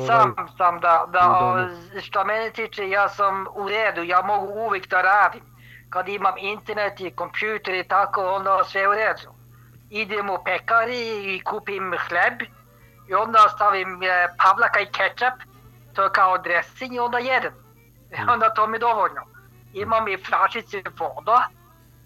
sam 0.07 0.35
sam 0.57 0.81
da, 0.81 1.05
da 1.09 1.69
što 2.03 2.25
mene 2.25 2.51
tiče 2.51 2.89
ja 2.89 3.09
sam 3.09 3.47
u 3.55 3.69
redu, 3.69 4.03
ja 4.03 4.23
mogu 4.23 4.47
uvijek 4.47 4.89
da 4.89 5.03
radim. 5.03 5.43
Kad 5.91 6.09
imam 6.09 6.35
internet 6.39 7.01
i 7.01 7.11
kompjuter 7.11 7.75
i 7.75 7.89
tako, 7.89 8.27
onda 8.27 8.65
sve 8.65 8.89
u 8.89 8.93
redu. 8.93 9.35
Idem 9.91 10.31
u 10.31 10.39
pekari 10.45 11.35
i 11.35 11.41
kupim 11.45 11.95
hleb 12.09 12.43
i 13.09 13.15
onda 13.15 13.39
stavim 13.55 14.03
e, 14.03 14.29
pavlaka 14.39 14.81
i 14.81 14.87
ketchup, 14.87 15.35
to 15.95 16.03
je 16.03 16.11
kao 16.13 16.39
dressing 16.39 16.95
i 16.95 16.99
onda 16.99 17.19
jedem. 17.19 17.55
I 18.13 18.17
hmm. 18.17 18.29
onda 18.29 18.55
to 18.55 18.67
mi 18.67 18.79
dovoljno. 18.79 19.23
Imam 19.73 20.09
i 20.09 20.25
flačice 20.25 20.83
voda 20.99 21.49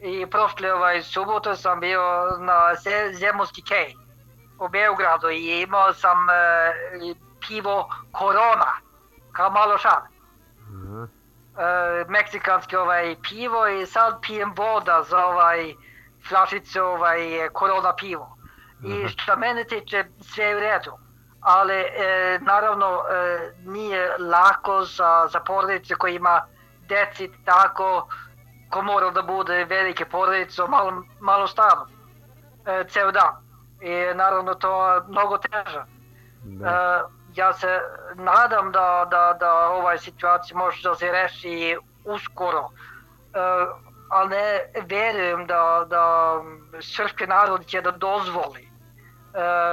i 0.00 0.26
prošle 0.26 0.72
ovaj, 0.72 1.02
subote 1.02 1.56
sam 1.56 1.80
bio 1.80 2.02
na 2.38 2.74
Zemunski 3.12 3.62
kej 3.62 3.94
u 4.60 4.68
Beogradu 4.68 5.30
i 5.30 5.62
imao 5.62 5.92
sam 5.92 6.30
e, 6.30 6.34
pivo 7.48 7.88
Corona, 8.18 8.72
kao 9.32 9.50
malo 9.50 9.78
šal. 9.78 10.02
Mm. 10.68 11.02
E, 11.02 11.08
meksikanski 12.08 12.76
ovaj 12.76 13.16
pivo 13.22 13.66
i 13.68 13.86
sad 13.86 14.20
pijem 14.22 14.54
voda 14.56 15.02
za 15.02 15.26
ovaj 15.26 15.74
flašicu 16.28 16.80
ovaj 16.82 17.18
Corona 17.58 17.94
pivo. 17.94 18.36
I 18.84 18.88
mhm. 18.88 19.06
što 19.06 19.36
mene 19.36 19.64
tiče 19.64 20.04
sve 20.20 20.56
u 20.56 20.60
redu. 20.60 20.92
Ali 21.40 21.74
e, 21.74 22.38
naravno 22.42 22.86
e, 22.86 23.52
nije 23.64 24.18
lako 24.18 24.84
za, 24.84 25.28
za 25.32 25.40
porodice 25.40 25.94
koji 25.94 26.14
ima 26.14 26.42
deci 26.88 27.30
tako 27.44 28.08
ko 28.70 28.82
mora 28.82 29.10
da 29.10 29.22
bude 29.22 29.64
velike 29.64 30.04
porodice 30.04 30.62
malo, 30.68 31.02
malo 31.20 31.46
stano 31.46 31.86
e, 32.66 32.84
ceo 32.88 33.10
dan 33.10 33.49
i 33.80 34.14
naravno 34.14 34.54
to 34.54 34.94
je 34.94 35.00
mnogo 35.08 35.38
teže. 35.38 35.84
Da. 36.42 36.68
E, 36.68 37.02
ja 37.34 37.52
se 37.52 37.80
nadam 38.14 38.72
da, 38.72 39.06
da, 39.10 39.36
da 39.40 39.68
ovaj 39.68 39.98
situacija 39.98 40.58
može 40.58 40.88
da 40.88 40.94
se 40.94 41.12
reši 41.12 41.76
uskoro, 42.04 42.68
e, 42.68 43.38
ali 44.10 44.28
ne 44.28 44.60
verujem 44.88 45.46
da, 45.46 45.86
da 45.90 46.34
srpski 46.80 47.26
narod 47.26 47.66
će 47.66 47.80
da 47.80 47.90
dozvoli 47.90 48.62
e, 48.62 48.68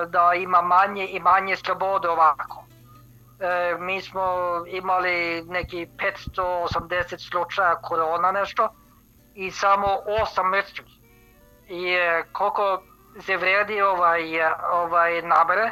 da 0.06 0.34
ima 0.34 0.62
manje 0.62 1.08
i 1.08 1.20
manje 1.20 1.56
slobode 1.56 2.10
ovako. 2.10 2.64
E, 3.40 3.76
mi 3.80 4.02
smo 4.02 4.24
imali 4.68 5.44
neki 5.48 5.88
580 6.36 7.30
slučaja 7.30 7.76
korona 7.76 8.32
nešto 8.32 8.70
i 9.36 9.52
samo 9.52 9.88
8 10.36 10.52
mrtvih. 10.52 10.98
I 11.68 11.94
e, 11.94 12.24
koliko 12.32 12.82
se 13.20 13.38
vredi 13.38 13.82
ovaj, 13.82 14.22
ovaj 14.72 15.22
nabere 15.22 15.72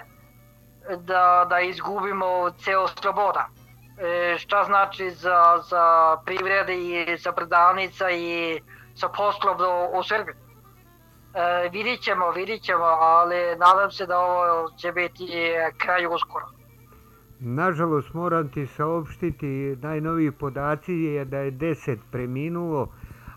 da, 0.97 1.47
da 1.49 1.59
izgubimo 1.59 2.51
ceo 2.57 2.87
sloboda. 2.87 3.49
E, 3.97 4.37
šta 4.37 4.63
znači 4.63 5.11
za, 5.11 5.61
za 5.69 6.17
privrede 6.25 6.75
i 6.75 7.17
za 7.17 7.31
prodavnica 7.31 8.09
i 8.11 8.59
za 8.95 9.09
poslov 9.09 9.57
u 9.99 10.03
Srbiji. 10.03 10.35
E, 10.35 11.69
vidit 11.69 12.01
ćemo, 12.01 12.31
vidit 12.31 12.61
ćemo, 12.61 12.83
ali 12.83 13.35
nadam 13.57 13.91
se 13.91 14.05
da 14.05 14.19
ovo 14.19 14.69
će 14.77 14.91
biti 14.91 15.27
kraj 15.77 16.05
uskoro. 16.05 16.45
Nažalost 17.39 18.13
moram 18.13 18.49
ti 18.49 18.67
saopštiti, 18.67 19.77
najnoviji 19.81 20.31
podaci 20.31 20.93
je 20.93 21.25
da 21.25 21.37
je 21.37 21.51
10 21.51 21.97
preminulo, 22.11 22.87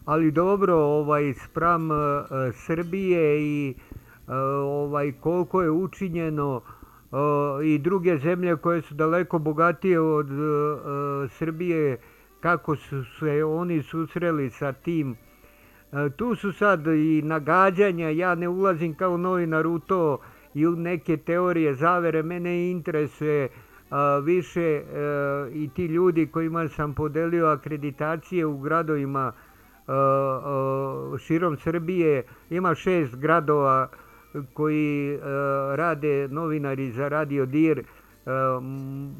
ali 0.04 0.30
dobro, 0.30 0.74
ovaj, 0.74 1.34
spram 1.34 1.90
uh, 1.90 1.96
Srbije 2.54 3.40
i 3.40 3.74
ovaj 4.64 5.12
koliko 5.20 5.62
je 5.62 5.70
učinjeno 5.70 6.60
i 7.64 7.78
druge 7.78 8.18
zemlje 8.18 8.56
koje 8.56 8.82
su 8.82 8.94
daleko 8.94 9.38
bogatije 9.38 10.00
od 10.00 10.28
Srbije 11.30 11.98
kako 12.40 12.76
su 12.76 13.04
se 13.04 13.44
oni 13.44 13.82
susreli 13.82 14.50
sa 14.50 14.72
tim. 14.72 15.16
Tu 16.16 16.34
su 16.34 16.52
sad 16.52 16.86
i 16.86 17.22
nagađanja 17.24 18.08
ja 18.08 18.34
ne 18.34 18.48
ulazim 18.48 18.94
kao 18.94 19.16
novinar 19.16 19.66
u 19.66 19.78
to 19.78 20.18
i 20.54 20.66
u 20.66 20.76
neke 20.76 21.16
teorije 21.16 21.74
zavere 21.74 22.22
mene 22.22 22.70
interesuje 22.70 23.48
više 24.22 24.62
e, 24.62 24.82
i 25.52 25.70
ti 25.74 25.86
ljudi 25.86 26.26
kojima 26.26 26.68
sam 26.68 26.94
podelio 26.94 27.46
akreditacije 27.46 28.46
u 28.46 28.58
gradovima 28.58 29.32
širom 31.18 31.56
Srbije, 31.56 32.22
ima 32.50 32.74
šest 32.74 33.16
gradova 33.16 33.88
koji 34.52 35.18
rade 35.74 36.28
novinari 36.28 36.90
za 36.90 37.08
Radio 37.08 37.46
Dir, 37.46 37.82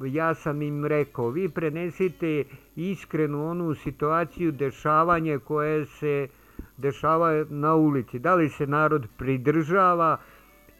ja 0.07 0.35
sam 0.35 0.63
im 0.63 0.85
rekao, 0.87 1.29
vi 1.31 1.49
prenesite 1.49 2.45
iskrenu 2.77 3.51
onu 3.51 3.75
situaciju, 3.75 4.53
dešavanje 4.53 5.39
koje 5.39 5.87
se 5.87 6.29
dešava 6.77 7.45
na 7.51 7.75
ulici. 7.75 8.19
Da 8.19 8.35
li 8.35 8.49
se 8.49 8.67
narod 8.67 9.07
pridržava 9.19 10.19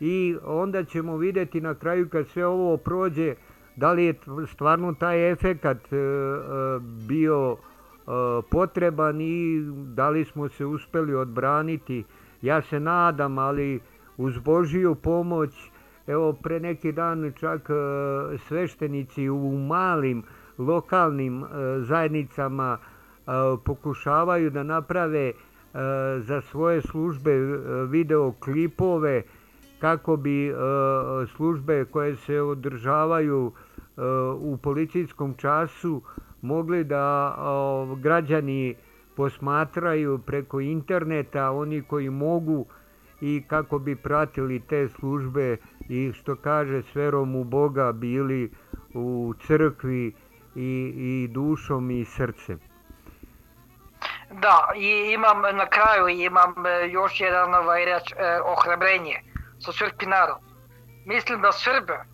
i 0.01 0.37
onda 0.45 0.85
ćemo 0.85 1.17
videti 1.17 1.61
na 1.61 1.75
kraju 1.75 2.09
kad 2.09 2.29
sve 2.29 2.47
ovo 2.47 2.77
prođe, 2.77 3.35
da 3.77 3.93
li 3.93 4.05
je 4.05 4.15
stvarno 4.47 4.95
taj 4.95 5.33
efekat 5.33 5.93
e, 5.93 5.97
e, 5.97 6.01
bio 7.09 7.57
e, 7.57 8.11
potreban 8.51 9.21
i 9.21 9.63
da 9.95 10.09
li 10.09 10.25
smo 10.25 10.49
se 10.49 10.67
uspeli 10.67 11.15
odbraniti. 11.15 12.05
Ja 12.43 12.63
se 12.63 12.81
nadam, 12.81 13.39
ali 13.39 13.81
uz 14.19 14.39
Božiju 14.39 14.95
pomoć, 14.95 15.71
evo 16.07 16.33
pre 16.33 16.61
neki 16.61 16.93
dan 16.93 17.33
čak 17.41 17.69
sveštenici 18.49 19.29
u 19.29 19.59
malim 19.59 20.23
lokalnim 20.59 21.45
zajednicama 21.79 22.79
pokušavaju 23.65 24.51
da 24.51 24.63
naprave 24.63 25.33
za 26.19 26.41
svoje 26.41 26.83
službe 26.83 27.33
video 27.89 28.33
klipove 28.33 29.23
kako 29.79 30.17
bi 30.17 30.55
službe 31.37 31.85
koje 31.85 32.17
se 32.17 32.41
održavaju 32.41 33.53
u 34.39 34.57
policijskom 34.63 35.35
času 35.35 36.03
mogli 36.43 36.85
da 36.85 37.37
građani 38.01 38.75
posmatraju 39.17 40.19
preko 40.19 40.61
interneta, 40.61 41.51
oni 41.51 41.83
koji 41.83 42.11
mogu 42.11 42.67
i 43.21 43.43
kako 43.49 43.79
bi 43.79 43.97
pratili 43.97 44.61
te 44.61 44.89
službe 44.89 45.57
i 45.89 46.13
što 46.13 46.37
kaže 46.37 46.83
s 46.83 46.95
verom 46.95 47.37
u 47.37 47.45
Boga 47.45 47.93
bili 47.93 48.53
u 48.95 49.35
crkvi 49.47 50.15
i, 50.55 50.93
i 50.97 51.29
dušom 51.31 51.91
i 51.91 52.05
srcem. 52.05 52.61
Da, 54.31 54.69
i 54.77 55.13
imam 55.15 55.41
na 55.41 55.67
kraju 55.67 56.09
imam 56.09 56.67
e, 56.67 56.89
još 56.89 57.21
jedan 57.21 57.55
ovaj 57.55 57.85
reč, 57.85 58.13
eh, 58.13 58.41
ohrabrenje 58.45 59.23
za 59.59 59.73
srpski 59.73 60.07
narod. 60.07 60.39
Mislim 61.05 61.41
da 61.41 61.53
Srbe 61.53 62.05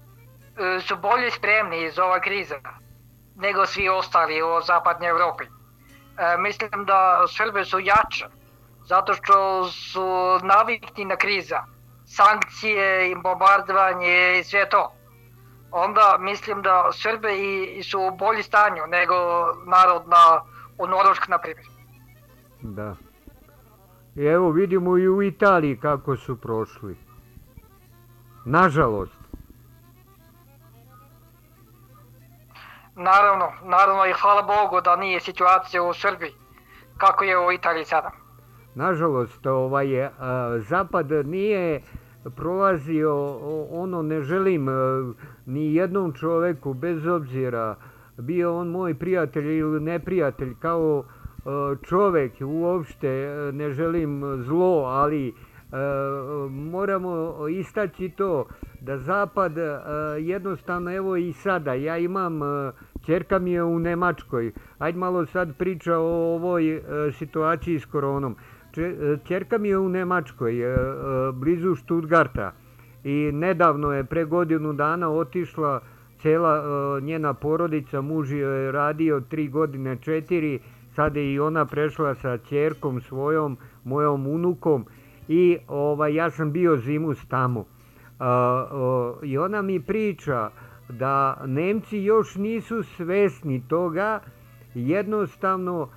su 0.80 0.96
bolje 0.96 1.30
spremni 1.30 1.90
za 1.90 2.04
ova 2.04 2.20
kriza 2.20 2.54
nego 3.36 3.66
svi 3.66 3.88
ostali 3.88 4.42
u 4.42 4.60
zapadnoj 4.66 5.08
Evropi. 5.08 5.44
E, 5.44 6.36
mislim 6.38 6.84
da 6.84 7.24
Srbe 7.28 7.64
su 7.64 7.78
jače 7.78 8.26
zato 8.84 9.14
što 9.14 9.68
su 9.68 10.06
navikni 10.42 11.04
na 11.04 11.16
kriza, 11.16 11.64
sankcije 12.06 13.10
i 13.10 13.14
bombardovanje 13.14 14.38
i 14.40 14.44
sve 14.44 14.68
to. 14.68 14.92
Onda 15.70 16.16
mislim 16.20 16.62
da 16.62 16.90
Srbe 16.92 17.38
i, 17.38 17.82
su 17.82 18.00
u 18.00 18.16
bolji 18.16 18.42
stanju 18.42 18.82
nego 18.88 19.14
narod 19.66 20.08
na, 20.08 20.42
u 20.78 20.86
Norvešk, 20.86 21.28
na 21.28 21.38
primjer. 21.38 21.66
Da. 22.62 22.96
I 24.16 24.24
evo 24.24 24.50
vidimo 24.50 24.98
i 24.98 25.08
u 25.08 25.22
Italiji 25.22 25.76
kako 25.76 26.16
su 26.16 26.36
prošli. 26.36 26.96
Nažalost. 28.44 29.24
Naravno, 32.96 33.52
naravno 33.62 34.06
i 34.06 34.12
hvala 34.12 34.42
Bogu 34.42 34.80
da 34.80 34.96
nije 34.96 35.20
situacija 35.20 35.82
u 35.82 35.94
Srbiji 35.94 36.32
kako 36.98 37.24
je 37.24 37.38
u 37.38 37.52
Italiji 37.52 37.84
sada. 37.84 38.23
Nažalost, 38.74 39.46
ovaj, 39.46 40.04
a, 40.04 40.10
Zapad 40.58 41.10
nije 41.10 41.80
prolazio 42.36 43.38
ono 43.70 44.02
ne 44.02 44.22
želim 44.22 44.66
ni 45.46 45.74
jednom 45.74 46.12
čoveku 46.12 46.74
bez 46.74 47.06
obzira 47.06 47.76
bio 48.18 48.56
on 48.56 48.68
moj 48.68 48.94
prijatelj 48.94 49.58
ili 49.58 49.80
neprijatelj 49.80 50.54
kao 50.60 51.04
čovek 51.88 52.32
uopšte 52.40 53.08
ne 53.52 53.70
želim 53.70 54.22
zlo 54.42 54.84
ali 54.84 55.34
moramo 56.50 57.36
istaći 57.48 58.08
to 58.08 58.46
da 58.80 58.98
zapad 58.98 59.52
jednostavno 60.20 60.96
evo 60.96 61.16
i 61.16 61.32
sada 61.32 61.74
ja 61.74 61.98
imam 61.98 62.40
Čerka 63.06 63.38
mi 63.38 63.52
je 63.52 63.62
u 63.62 63.78
Nemačkoj. 63.78 64.52
Ajde 64.78 64.98
malo 64.98 65.26
sad 65.26 65.56
priča 65.56 65.98
o 65.98 66.34
ovoj 66.34 66.76
e, 66.76 66.82
situaciji 67.12 67.78
s 67.78 67.84
koronom. 67.84 68.36
Čerka 69.24 69.58
mi 69.58 69.68
je 69.68 69.78
u 69.78 69.88
Nemačkoj, 69.88 70.60
e, 70.60 70.66
e, 70.66 70.76
blizu 71.32 71.74
Stuttgarta. 71.74 72.52
I 73.04 73.30
nedavno 73.32 73.92
je, 73.92 74.04
pre 74.04 74.24
godinu 74.24 74.72
dana, 74.72 75.10
otišla 75.10 75.80
cela 76.22 76.62
njena 77.00 77.34
porodica. 77.34 78.00
Muž 78.00 78.32
je 78.32 78.72
radio 78.72 79.20
tri 79.20 79.48
godine, 79.48 79.96
četiri. 79.96 80.60
Sada 80.94 81.20
je 81.20 81.34
i 81.34 81.40
ona 81.40 81.64
prešla 81.64 82.14
sa 82.14 82.38
čerkom 82.38 83.00
svojom, 83.00 83.56
mojom 83.84 84.26
unukom. 84.26 84.86
I 85.28 85.58
ovaj, 85.68 86.14
ja 86.14 86.30
sam 86.30 86.52
bio 86.52 86.76
zimus 86.76 87.26
tamo. 87.28 87.64
I 89.22 89.38
ona 89.38 89.62
mi 89.62 89.80
priča 89.80 90.50
da 90.88 91.42
Nemci 91.46 91.98
još 91.98 92.34
nisu 92.34 92.82
svesni 92.82 93.62
toga, 93.68 94.20
jednostavno 94.74 95.82
uh, 95.82 95.88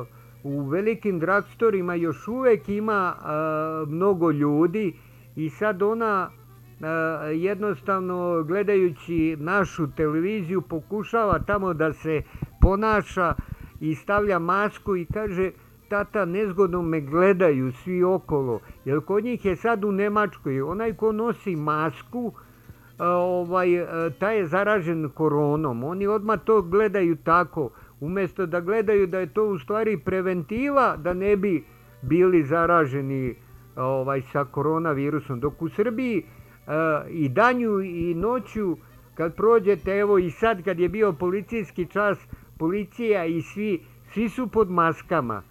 uh, 0.00 0.23
u 0.44 0.62
velikim 0.62 1.18
dragstorima 1.18 1.94
još 1.94 2.28
uvek 2.28 2.68
ima 2.68 3.14
uh, 3.16 3.88
mnogo 3.88 4.30
ljudi 4.30 4.94
i 5.36 5.50
sad 5.50 5.82
ona 5.82 6.30
jednostavno 7.34 8.42
gledajući 8.42 9.36
našu 9.40 9.86
televiziju 9.96 10.60
pokušava 10.60 11.38
tamo 11.38 11.74
da 11.74 11.92
se 11.92 12.22
ponaša 12.60 13.34
i 13.80 13.94
stavlja 13.94 14.38
masku 14.38 14.96
i 14.96 15.06
kaže 15.06 15.50
tata 15.88 16.24
nezgodno 16.24 16.82
me 16.82 17.00
gledaju 17.00 17.72
svi 17.72 18.04
okolo 18.04 18.60
jer 18.84 19.00
kod 19.00 19.24
njih 19.24 19.44
je 19.44 19.56
sad 19.56 19.84
u 19.84 19.92
Nemačkoj 19.92 20.62
onaj 20.62 20.94
ko 20.94 21.12
nosi 21.12 21.56
masku 21.56 22.32
ovaj, 22.98 23.68
taj 24.18 24.36
je 24.38 24.46
zaražen 24.46 25.08
koronom. 25.08 25.84
Oni 25.84 26.06
odmah 26.06 26.40
to 26.44 26.62
gledaju 26.62 27.16
tako, 27.16 27.70
umesto 28.04 28.46
da 28.46 28.60
gledaju 28.60 29.06
da 29.06 29.18
je 29.18 29.26
to 29.26 29.44
u 29.44 29.58
stvari 29.58 29.98
preventiva 29.98 30.96
da 30.96 31.14
ne 31.14 31.36
bi 31.36 31.64
bili 32.02 32.42
zaraženi 32.42 33.34
ovaj 33.76 34.22
sa 34.22 34.44
koronavirusom. 34.44 35.40
Dok 35.40 35.62
u 35.62 35.68
Srbiji 35.68 36.24
i 37.10 37.28
danju 37.28 37.80
i 37.80 38.14
noću 38.14 38.76
kad 39.14 39.34
prođete, 39.36 39.98
evo 39.98 40.18
i 40.18 40.30
sad 40.30 40.62
kad 40.62 40.78
je 40.80 40.88
bio 40.88 41.12
policijski 41.12 41.86
čas, 41.86 42.18
policija 42.58 43.24
i 43.24 43.42
svi, 43.42 43.80
svi 44.12 44.28
su 44.28 44.46
pod 44.46 44.70
maskama. 44.70 45.42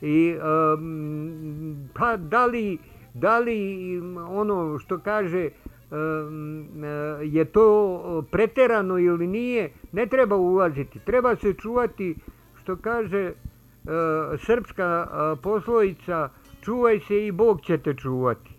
I 0.00 0.34
um, 0.34 1.88
pa 1.94 2.16
da 2.16 2.46
li, 2.46 2.78
da 3.14 3.38
li 3.38 4.00
ono 4.28 4.78
što 4.78 4.98
kaže 4.98 5.50
je 7.22 7.44
to 7.44 8.24
preterano 8.30 8.98
ili 8.98 9.26
nije, 9.26 9.72
ne 9.92 10.06
treba 10.06 10.36
ulaziti. 10.36 10.98
Treba 10.98 11.36
se 11.36 11.54
čuvati, 11.54 12.16
što 12.62 12.76
kaže 12.76 13.18
e, 13.18 13.32
srpska 14.46 15.06
poslovica, 15.42 16.28
čuvaj 16.60 17.00
se 17.00 17.26
i 17.26 17.32
Bog 17.32 17.60
će 17.60 17.78
te 17.78 17.94
čuvati. 17.94 18.50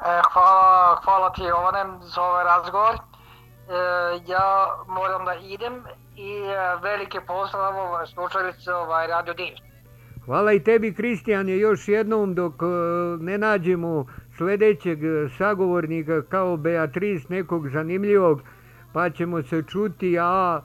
E, 0.00 0.22
hvala, 0.32 1.00
hvala 1.04 1.32
ti 1.32 1.42
Jovanem 1.42 1.88
za 2.02 2.22
ovaj 2.22 2.44
razgovor. 2.44 2.94
E, 2.94 3.00
ja 4.26 4.66
moram 4.88 5.24
da 5.24 5.34
idem 5.34 5.74
i 6.16 6.40
velike 6.82 7.20
pozdrav 7.26 7.76
ovaj 7.76 8.06
slušalice 8.06 8.74
ovaj 8.74 9.06
Radio 9.06 9.34
Div. 9.34 9.54
Hvala 10.24 10.52
i 10.52 10.64
tebi 10.64 10.94
Kristijane 10.94 11.56
još 11.56 11.88
jednom 11.88 12.34
dok 12.34 12.54
ne 13.20 13.38
nađemo 13.38 14.06
sledećeg 14.40 15.04
e, 15.04 15.28
sagovornika 15.38 16.22
kao 16.22 16.56
Beatrice, 16.56 17.26
nekog 17.28 17.68
zanimljivog, 17.68 18.42
pa 18.92 19.10
ćemo 19.10 19.42
se 19.42 19.62
čuti, 19.62 20.16
a 20.20 20.60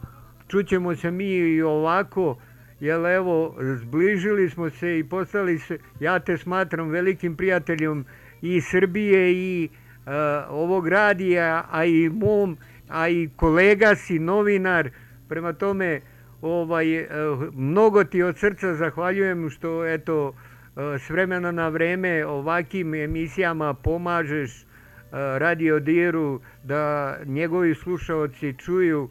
čućemo 0.48 0.96
se 0.96 1.12
mi 1.12 1.26
i 1.26 1.62
ovako, 1.62 2.38
jer 2.80 3.06
evo, 3.06 3.56
zbližili 3.60 4.50
smo 4.50 4.70
se 4.70 5.00
i 5.00 5.04
postali 5.04 5.60
se, 5.60 5.78
ja 6.00 6.20
te 6.20 6.38
smatram 6.38 6.90
velikim 6.90 7.36
prijateljom 7.36 8.06
i 8.42 8.62
Srbije 8.62 9.34
i 9.34 9.70
uh, 9.70 10.12
ovog 10.50 10.88
radija, 10.88 11.66
a 11.72 11.86
i 11.86 12.10
mom, 12.10 12.58
a 12.90 13.10
i 13.10 13.30
kolega 13.36 13.96
si, 13.96 14.20
novinar, 14.20 14.90
prema 15.30 15.54
tome, 15.54 16.02
ovaj, 16.42 17.02
uh, 17.02 17.08
mnogo 17.54 18.04
ti 18.04 18.24
od 18.24 18.38
srca 18.38 18.74
zahvaljujem 18.74 19.50
što, 19.50 19.86
eto, 19.86 20.34
s 20.76 21.10
vremena 21.10 21.52
na 21.52 21.68
vreme 21.70 22.26
ovakim 22.26 22.94
emisijama 22.94 23.74
pomažeš 23.74 24.66
Radio 25.12 25.80
Diru, 25.80 26.42
da 26.64 27.18
njegovi 27.26 27.76
slušaoci 27.76 28.54
čuju 28.58 29.10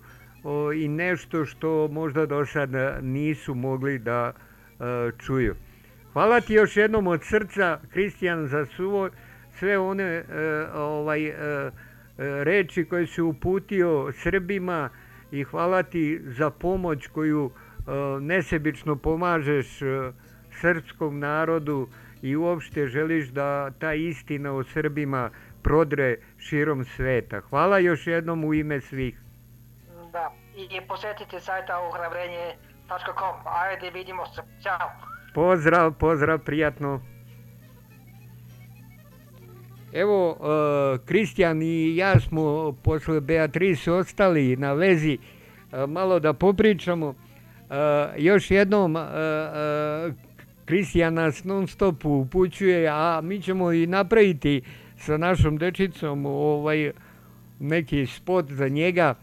i 0.76 0.88
nešto 0.88 1.44
što 1.44 1.88
možda 1.88 2.26
do 2.26 2.46
sada 2.46 3.00
nisu 3.00 3.54
mogli 3.54 3.98
da 3.98 4.32
a, 4.78 5.10
čuju. 5.18 5.54
Hvala 6.12 6.40
ti 6.40 6.54
još 6.54 6.76
jednom 6.76 7.06
od 7.06 7.24
srca, 7.24 7.80
Kristijan, 7.90 8.46
za 8.46 8.66
suvo, 8.66 9.08
sve 9.58 9.78
one 9.78 10.04
e, 10.04 10.24
ovaj, 10.74 11.26
e, 11.26 11.34
reči 12.18 12.84
koje 12.84 13.06
si 13.06 13.22
uputio 13.22 14.12
Srbima 14.12 14.88
i 15.32 15.44
hvala 15.44 15.82
ti 15.82 16.20
za 16.24 16.50
pomoć 16.50 17.06
koju 17.06 17.50
e, 17.50 17.90
nesebično 18.20 18.96
pomažeš 18.96 19.82
e, 19.82 20.12
srpskom 20.60 21.18
narodu 21.18 21.88
i 22.22 22.36
uopšte 22.36 22.86
želiš 22.88 23.28
da 23.28 23.70
ta 23.70 23.94
istina 23.94 24.52
o 24.52 24.64
Srbima 24.64 25.30
prodre 25.62 26.16
širom 26.38 26.84
sveta. 26.84 27.40
Hvala 27.40 27.78
još 27.78 28.06
jednom 28.06 28.44
u 28.44 28.54
ime 28.54 28.80
svih. 28.80 29.20
Da, 30.12 30.32
i 30.56 30.80
posetite 30.88 31.40
sajta 31.40 31.78
ohrabrenje.com. 31.78 33.36
Ajde, 33.44 33.90
vidimo 33.90 34.26
se. 34.26 34.42
Ćao. 34.62 34.90
Pozdrav, 35.34 35.92
pozdrav, 35.92 36.38
prijatno. 36.38 37.00
Evo, 39.92 40.30
uh, 40.30 41.06
Kristijan 41.06 41.62
i 41.62 41.96
ja 41.96 42.20
smo 42.20 42.72
posle 42.72 43.20
Beatrice 43.20 43.92
ostali 43.92 44.56
na 44.56 44.72
vezi 44.72 45.18
uh, 45.18 45.90
malo 45.90 46.20
da 46.20 46.32
popričamo. 46.32 47.08
Uh, 47.08 47.14
još 48.16 48.50
jednom, 48.50 48.96
Kristijan 50.64 51.14
nas 51.14 51.44
non 51.44 51.66
stop 51.66 52.04
upućuje, 52.04 52.88
a 52.88 53.20
mi 53.22 53.42
ćemo 53.42 53.72
i 53.72 53.86
napraviti 53.86 54.62
sa 54.96 55.16
našom 55.16 55.56
dečicom 55.56 56.26
ovaj, 56.26 56.92
neki 57.60 58.06
spot 58.06 58.50
za 58.50 58.68
njega 58.68 59.14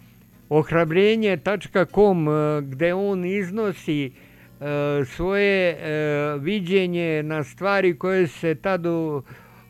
ohrabrenje.com 0.50 2.28
gde 2.62 2.94
on 2.94 3.26
iznosi 3.26 4.12
svoje 5.06 5.78
viđenje 6.40 7.24
na 7.24 7.44
stvari 7.44 7.98
koje 7.98 8.28
se 8.28 8.56
tada 8.56 8.90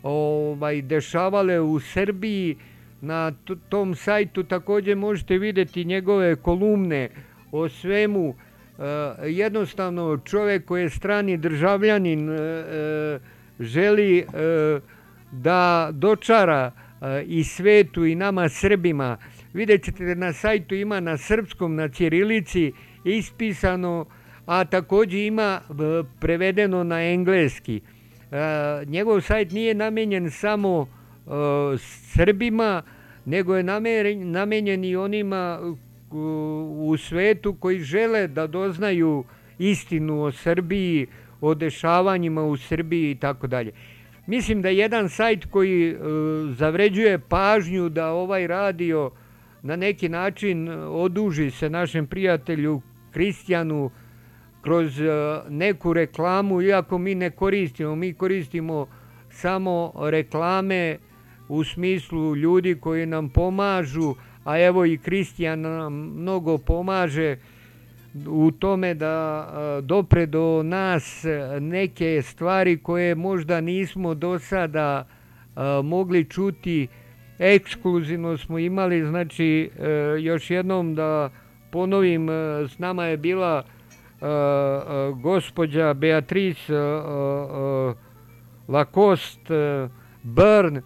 ovaj, 0.03 0.81
dešavale 0.81 1.59
u 1.59 1.79
Srbiji. 1.79 2.55
Na 3.01 3.31
tom 3.69 3.95
sajtu 3.95 4.43
takođe 4.43 4.95
možete 4.95 5.37
videti 5.37 5.85
njegove 5.85 6.35
kolumne 6.35 7.09
o 7.51 7.69
svemu. 7.69 8.35
E, 8.81 9.29
jednostavno 9.29 10.17
čovek 10.25 10.65
koji 10.65 10.81
je 10.81 10.89
strani 10.89 11.37
državljanin 11.37 12.29
e, 12.29 12.33
e, 12.33 13.19
želi 13.59 14.25
da 15.31 15.89
dočara 15.93 16.71
i 17.25 17.43
svetu 17.43 18.05
i 18.05 18.15
nama 18.15 18.49
Srbima. 18.49 19.17
Vidjet 19.53 19.83
ćete 19.83 20.05
da 20.05 20.15
na 20.15 20.33
sajtu 20.33 20.75
ima 20.75 20.99
na 20.99 21.17
srpskom, 21.17 21.75
na 21.75 21.89
ćirilici 21.89 22.71
ispisano, 23.05 24.05
a 24.45 24.65
takođe 24.65 25.25
ima 25.25 25.61
prevedeno 26.19 26.83
na 26.83 27.03
engleski. 27.03 27.81
Njegov 28.85 29.21
sajt 29.21 29.51
nije 29.51 29.73
namenjen 29.73 30.31
samo 30.31 30.87
Srbima, 32.13 32.81
nego 33.25 33.55
je 33.55 33.63
namenjen 34.23 34.83
i 34.83 34.95
onima 34.95 35.59
u 36.11 36.97
svetu 36.97 37.53
koji 37.53 37.79
žele 37.79 38.27
da 38.27 38.47
doznaju 38.47 39.23
istinu 39.59 40.23
o 40.23 40.31
Srbiji, 40.31 41.07
o 41.41 41.53
dešavanjima 41.53 42.43
u 42.43 42.57
Srbiji 42.57 43.11
i 43.11 43.15
tako 43.15 43.47
dalje. 43.47 43.71
Mislim 44.27 44.61
da 44.61 44.69
jedan 44.69 45.09
sajt 45.09 45.45
koji 45.45 45.89
e, 45.89 45.95
zavređuje 46.57 47.19
pažnju 47.19 47.89
da 47.89 48.11
ovaj 48.11 48.47
radio 48.47 49.11
na 49.61 49.75
neki 49.75 50.09
način 50.09 50.69
oduži 50.87 51.51
se 51.51 51.69
našem 51.69 52.07
prijatelju 52.07 52.81
Kristijanu 53.11 53.91
kroz 54.61 55.01
e, 55.01 55.05
neku 55.49 55.93
reklamu, 55.93 56.61
iako 56.61 56.97
mi 56.97 57.15
ne 57.15 57.29
koristimo, 57.29 57.95
mi 57.95 58.13
koristimo 58.13 58.87
samo 59.29 59.93
reklame 59.95 60.97
u 61.47 61.63
smislu 61.63 62.35
ljudi 62.35 62.75
koji 62.75 63.05
nam 63.05 63.29
pomažu, 63.29 64.15
a 64.43 64.59
evo 64.59 64.85
i 64.85 64.97
Kristijan 64.97 65.61
nam 65.61 65.93
mnogo 65.93 66.57
pomaže 66.57 67.37
u 68.27 68.51
tome 68.51 68.93
da 68.93 69.47
e, 69.47 69.81
dopre 69.81 70.25
do 70.25 70.63
nas 70.63 71.25
neke 71.59 72.21
stvari 72.21 72.77
koje 72.77 73.15
možda 73.15 73.61
nismo 73.61 74.13
do 74.13 74.39
sada 74.39 75.05
e, 75.05 75.61
mogli 75.83 76.25
čuti. 76.25 76.87
Ekskluzivno 77.39 78.37
smo 78.37 78.59
imali 78.59 79.05
znači 79.05 79.71
još 80.19 80.49
jednom 80.49 80.95
da 80.95 81.29
ponovim 81.71 82.29
s 82.69 82.79
nama 82.79 83.05
je 83.05 83.17
bila 83.17 83.63
gospođa 85.15 85.93
Beatrice 85.93 86.73
Lacoste 88.67 89.89
Byrne, 90.23 90.81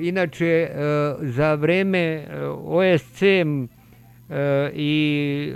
inače 0.00 0.68
za 1.20 1.54
vreme 1.54 2.26
OSC 2.64 3.22
i 4.74 5.52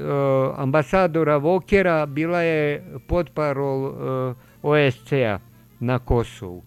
ambasadora 0.57 1.37
Vokera 1.37 2.07
bila 2.07 2.41
je 2.41 2.85
potparol 3.07 3.93
OSC-a 4.63 5.39
na 5.81 5.99
Kosovu. 5.99 6.63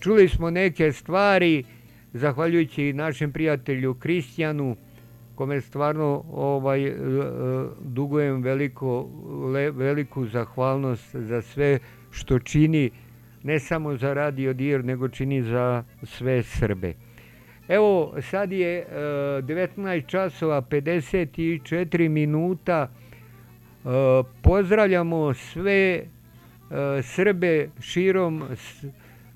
Čuli 0.00 0.28
smo 0.28 0.50
neke 0.50 0.92
stvari, 0.92 1.64
zahvaljujući 2.12 2.92
našem 2.92 3.32
prijatelju 3.32 3.94
Kristijanu, 3.94 4.76
kome 5.34 5.60
stvarno 5.60 6.24
ovaj, 6.32 6.94
dugujem 7.80 8.42
veliko, 8.42 9.08
le, 9.52 9.70
veliku 9.70 10.26
zahvalnost 10.26 11.16
za 11.16 11.42
sve 11.42 11.78
što 12.10 12.38
čini 12.38 12.90
ne 13.44 13.58
samo 13.58 13.96
za 13.96 14.14
Radio 14.14 14.52
Dir, 14.52 14.84
nego 14.84 15.08
čini 15.08 15.42
za 15.42 15.84
sve 16.02 16.42
Srbe. 16.42 16.94
Evo, 17.68 18.14
sad 18.30 18.52
je 18.52 18.86
19 18.90 19.98
e, 19.98 20.02
časova 20.06 20.62
54 20.62 22.08
minuta. 22.08 22.90
Pozdravljamo 24.42 25.34
sve 25.34 26.02
Srbe 27.02 27.68
širom 27.80 28.44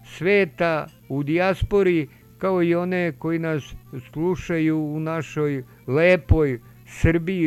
sveta 0.05 0.87
u 1.09 1.23
dijaspori 1.23 2.09
kao 2.39 2.63
i 2.63 2.75
one 2.75 3.13
koji 3.19 3.39
nas 3.39 3.75
slušaju 4.13 4.79
u 4.79 5.01
našoj 5.01 5.65
lepoj 5.87 6.61
Srbiji 6.87 7.47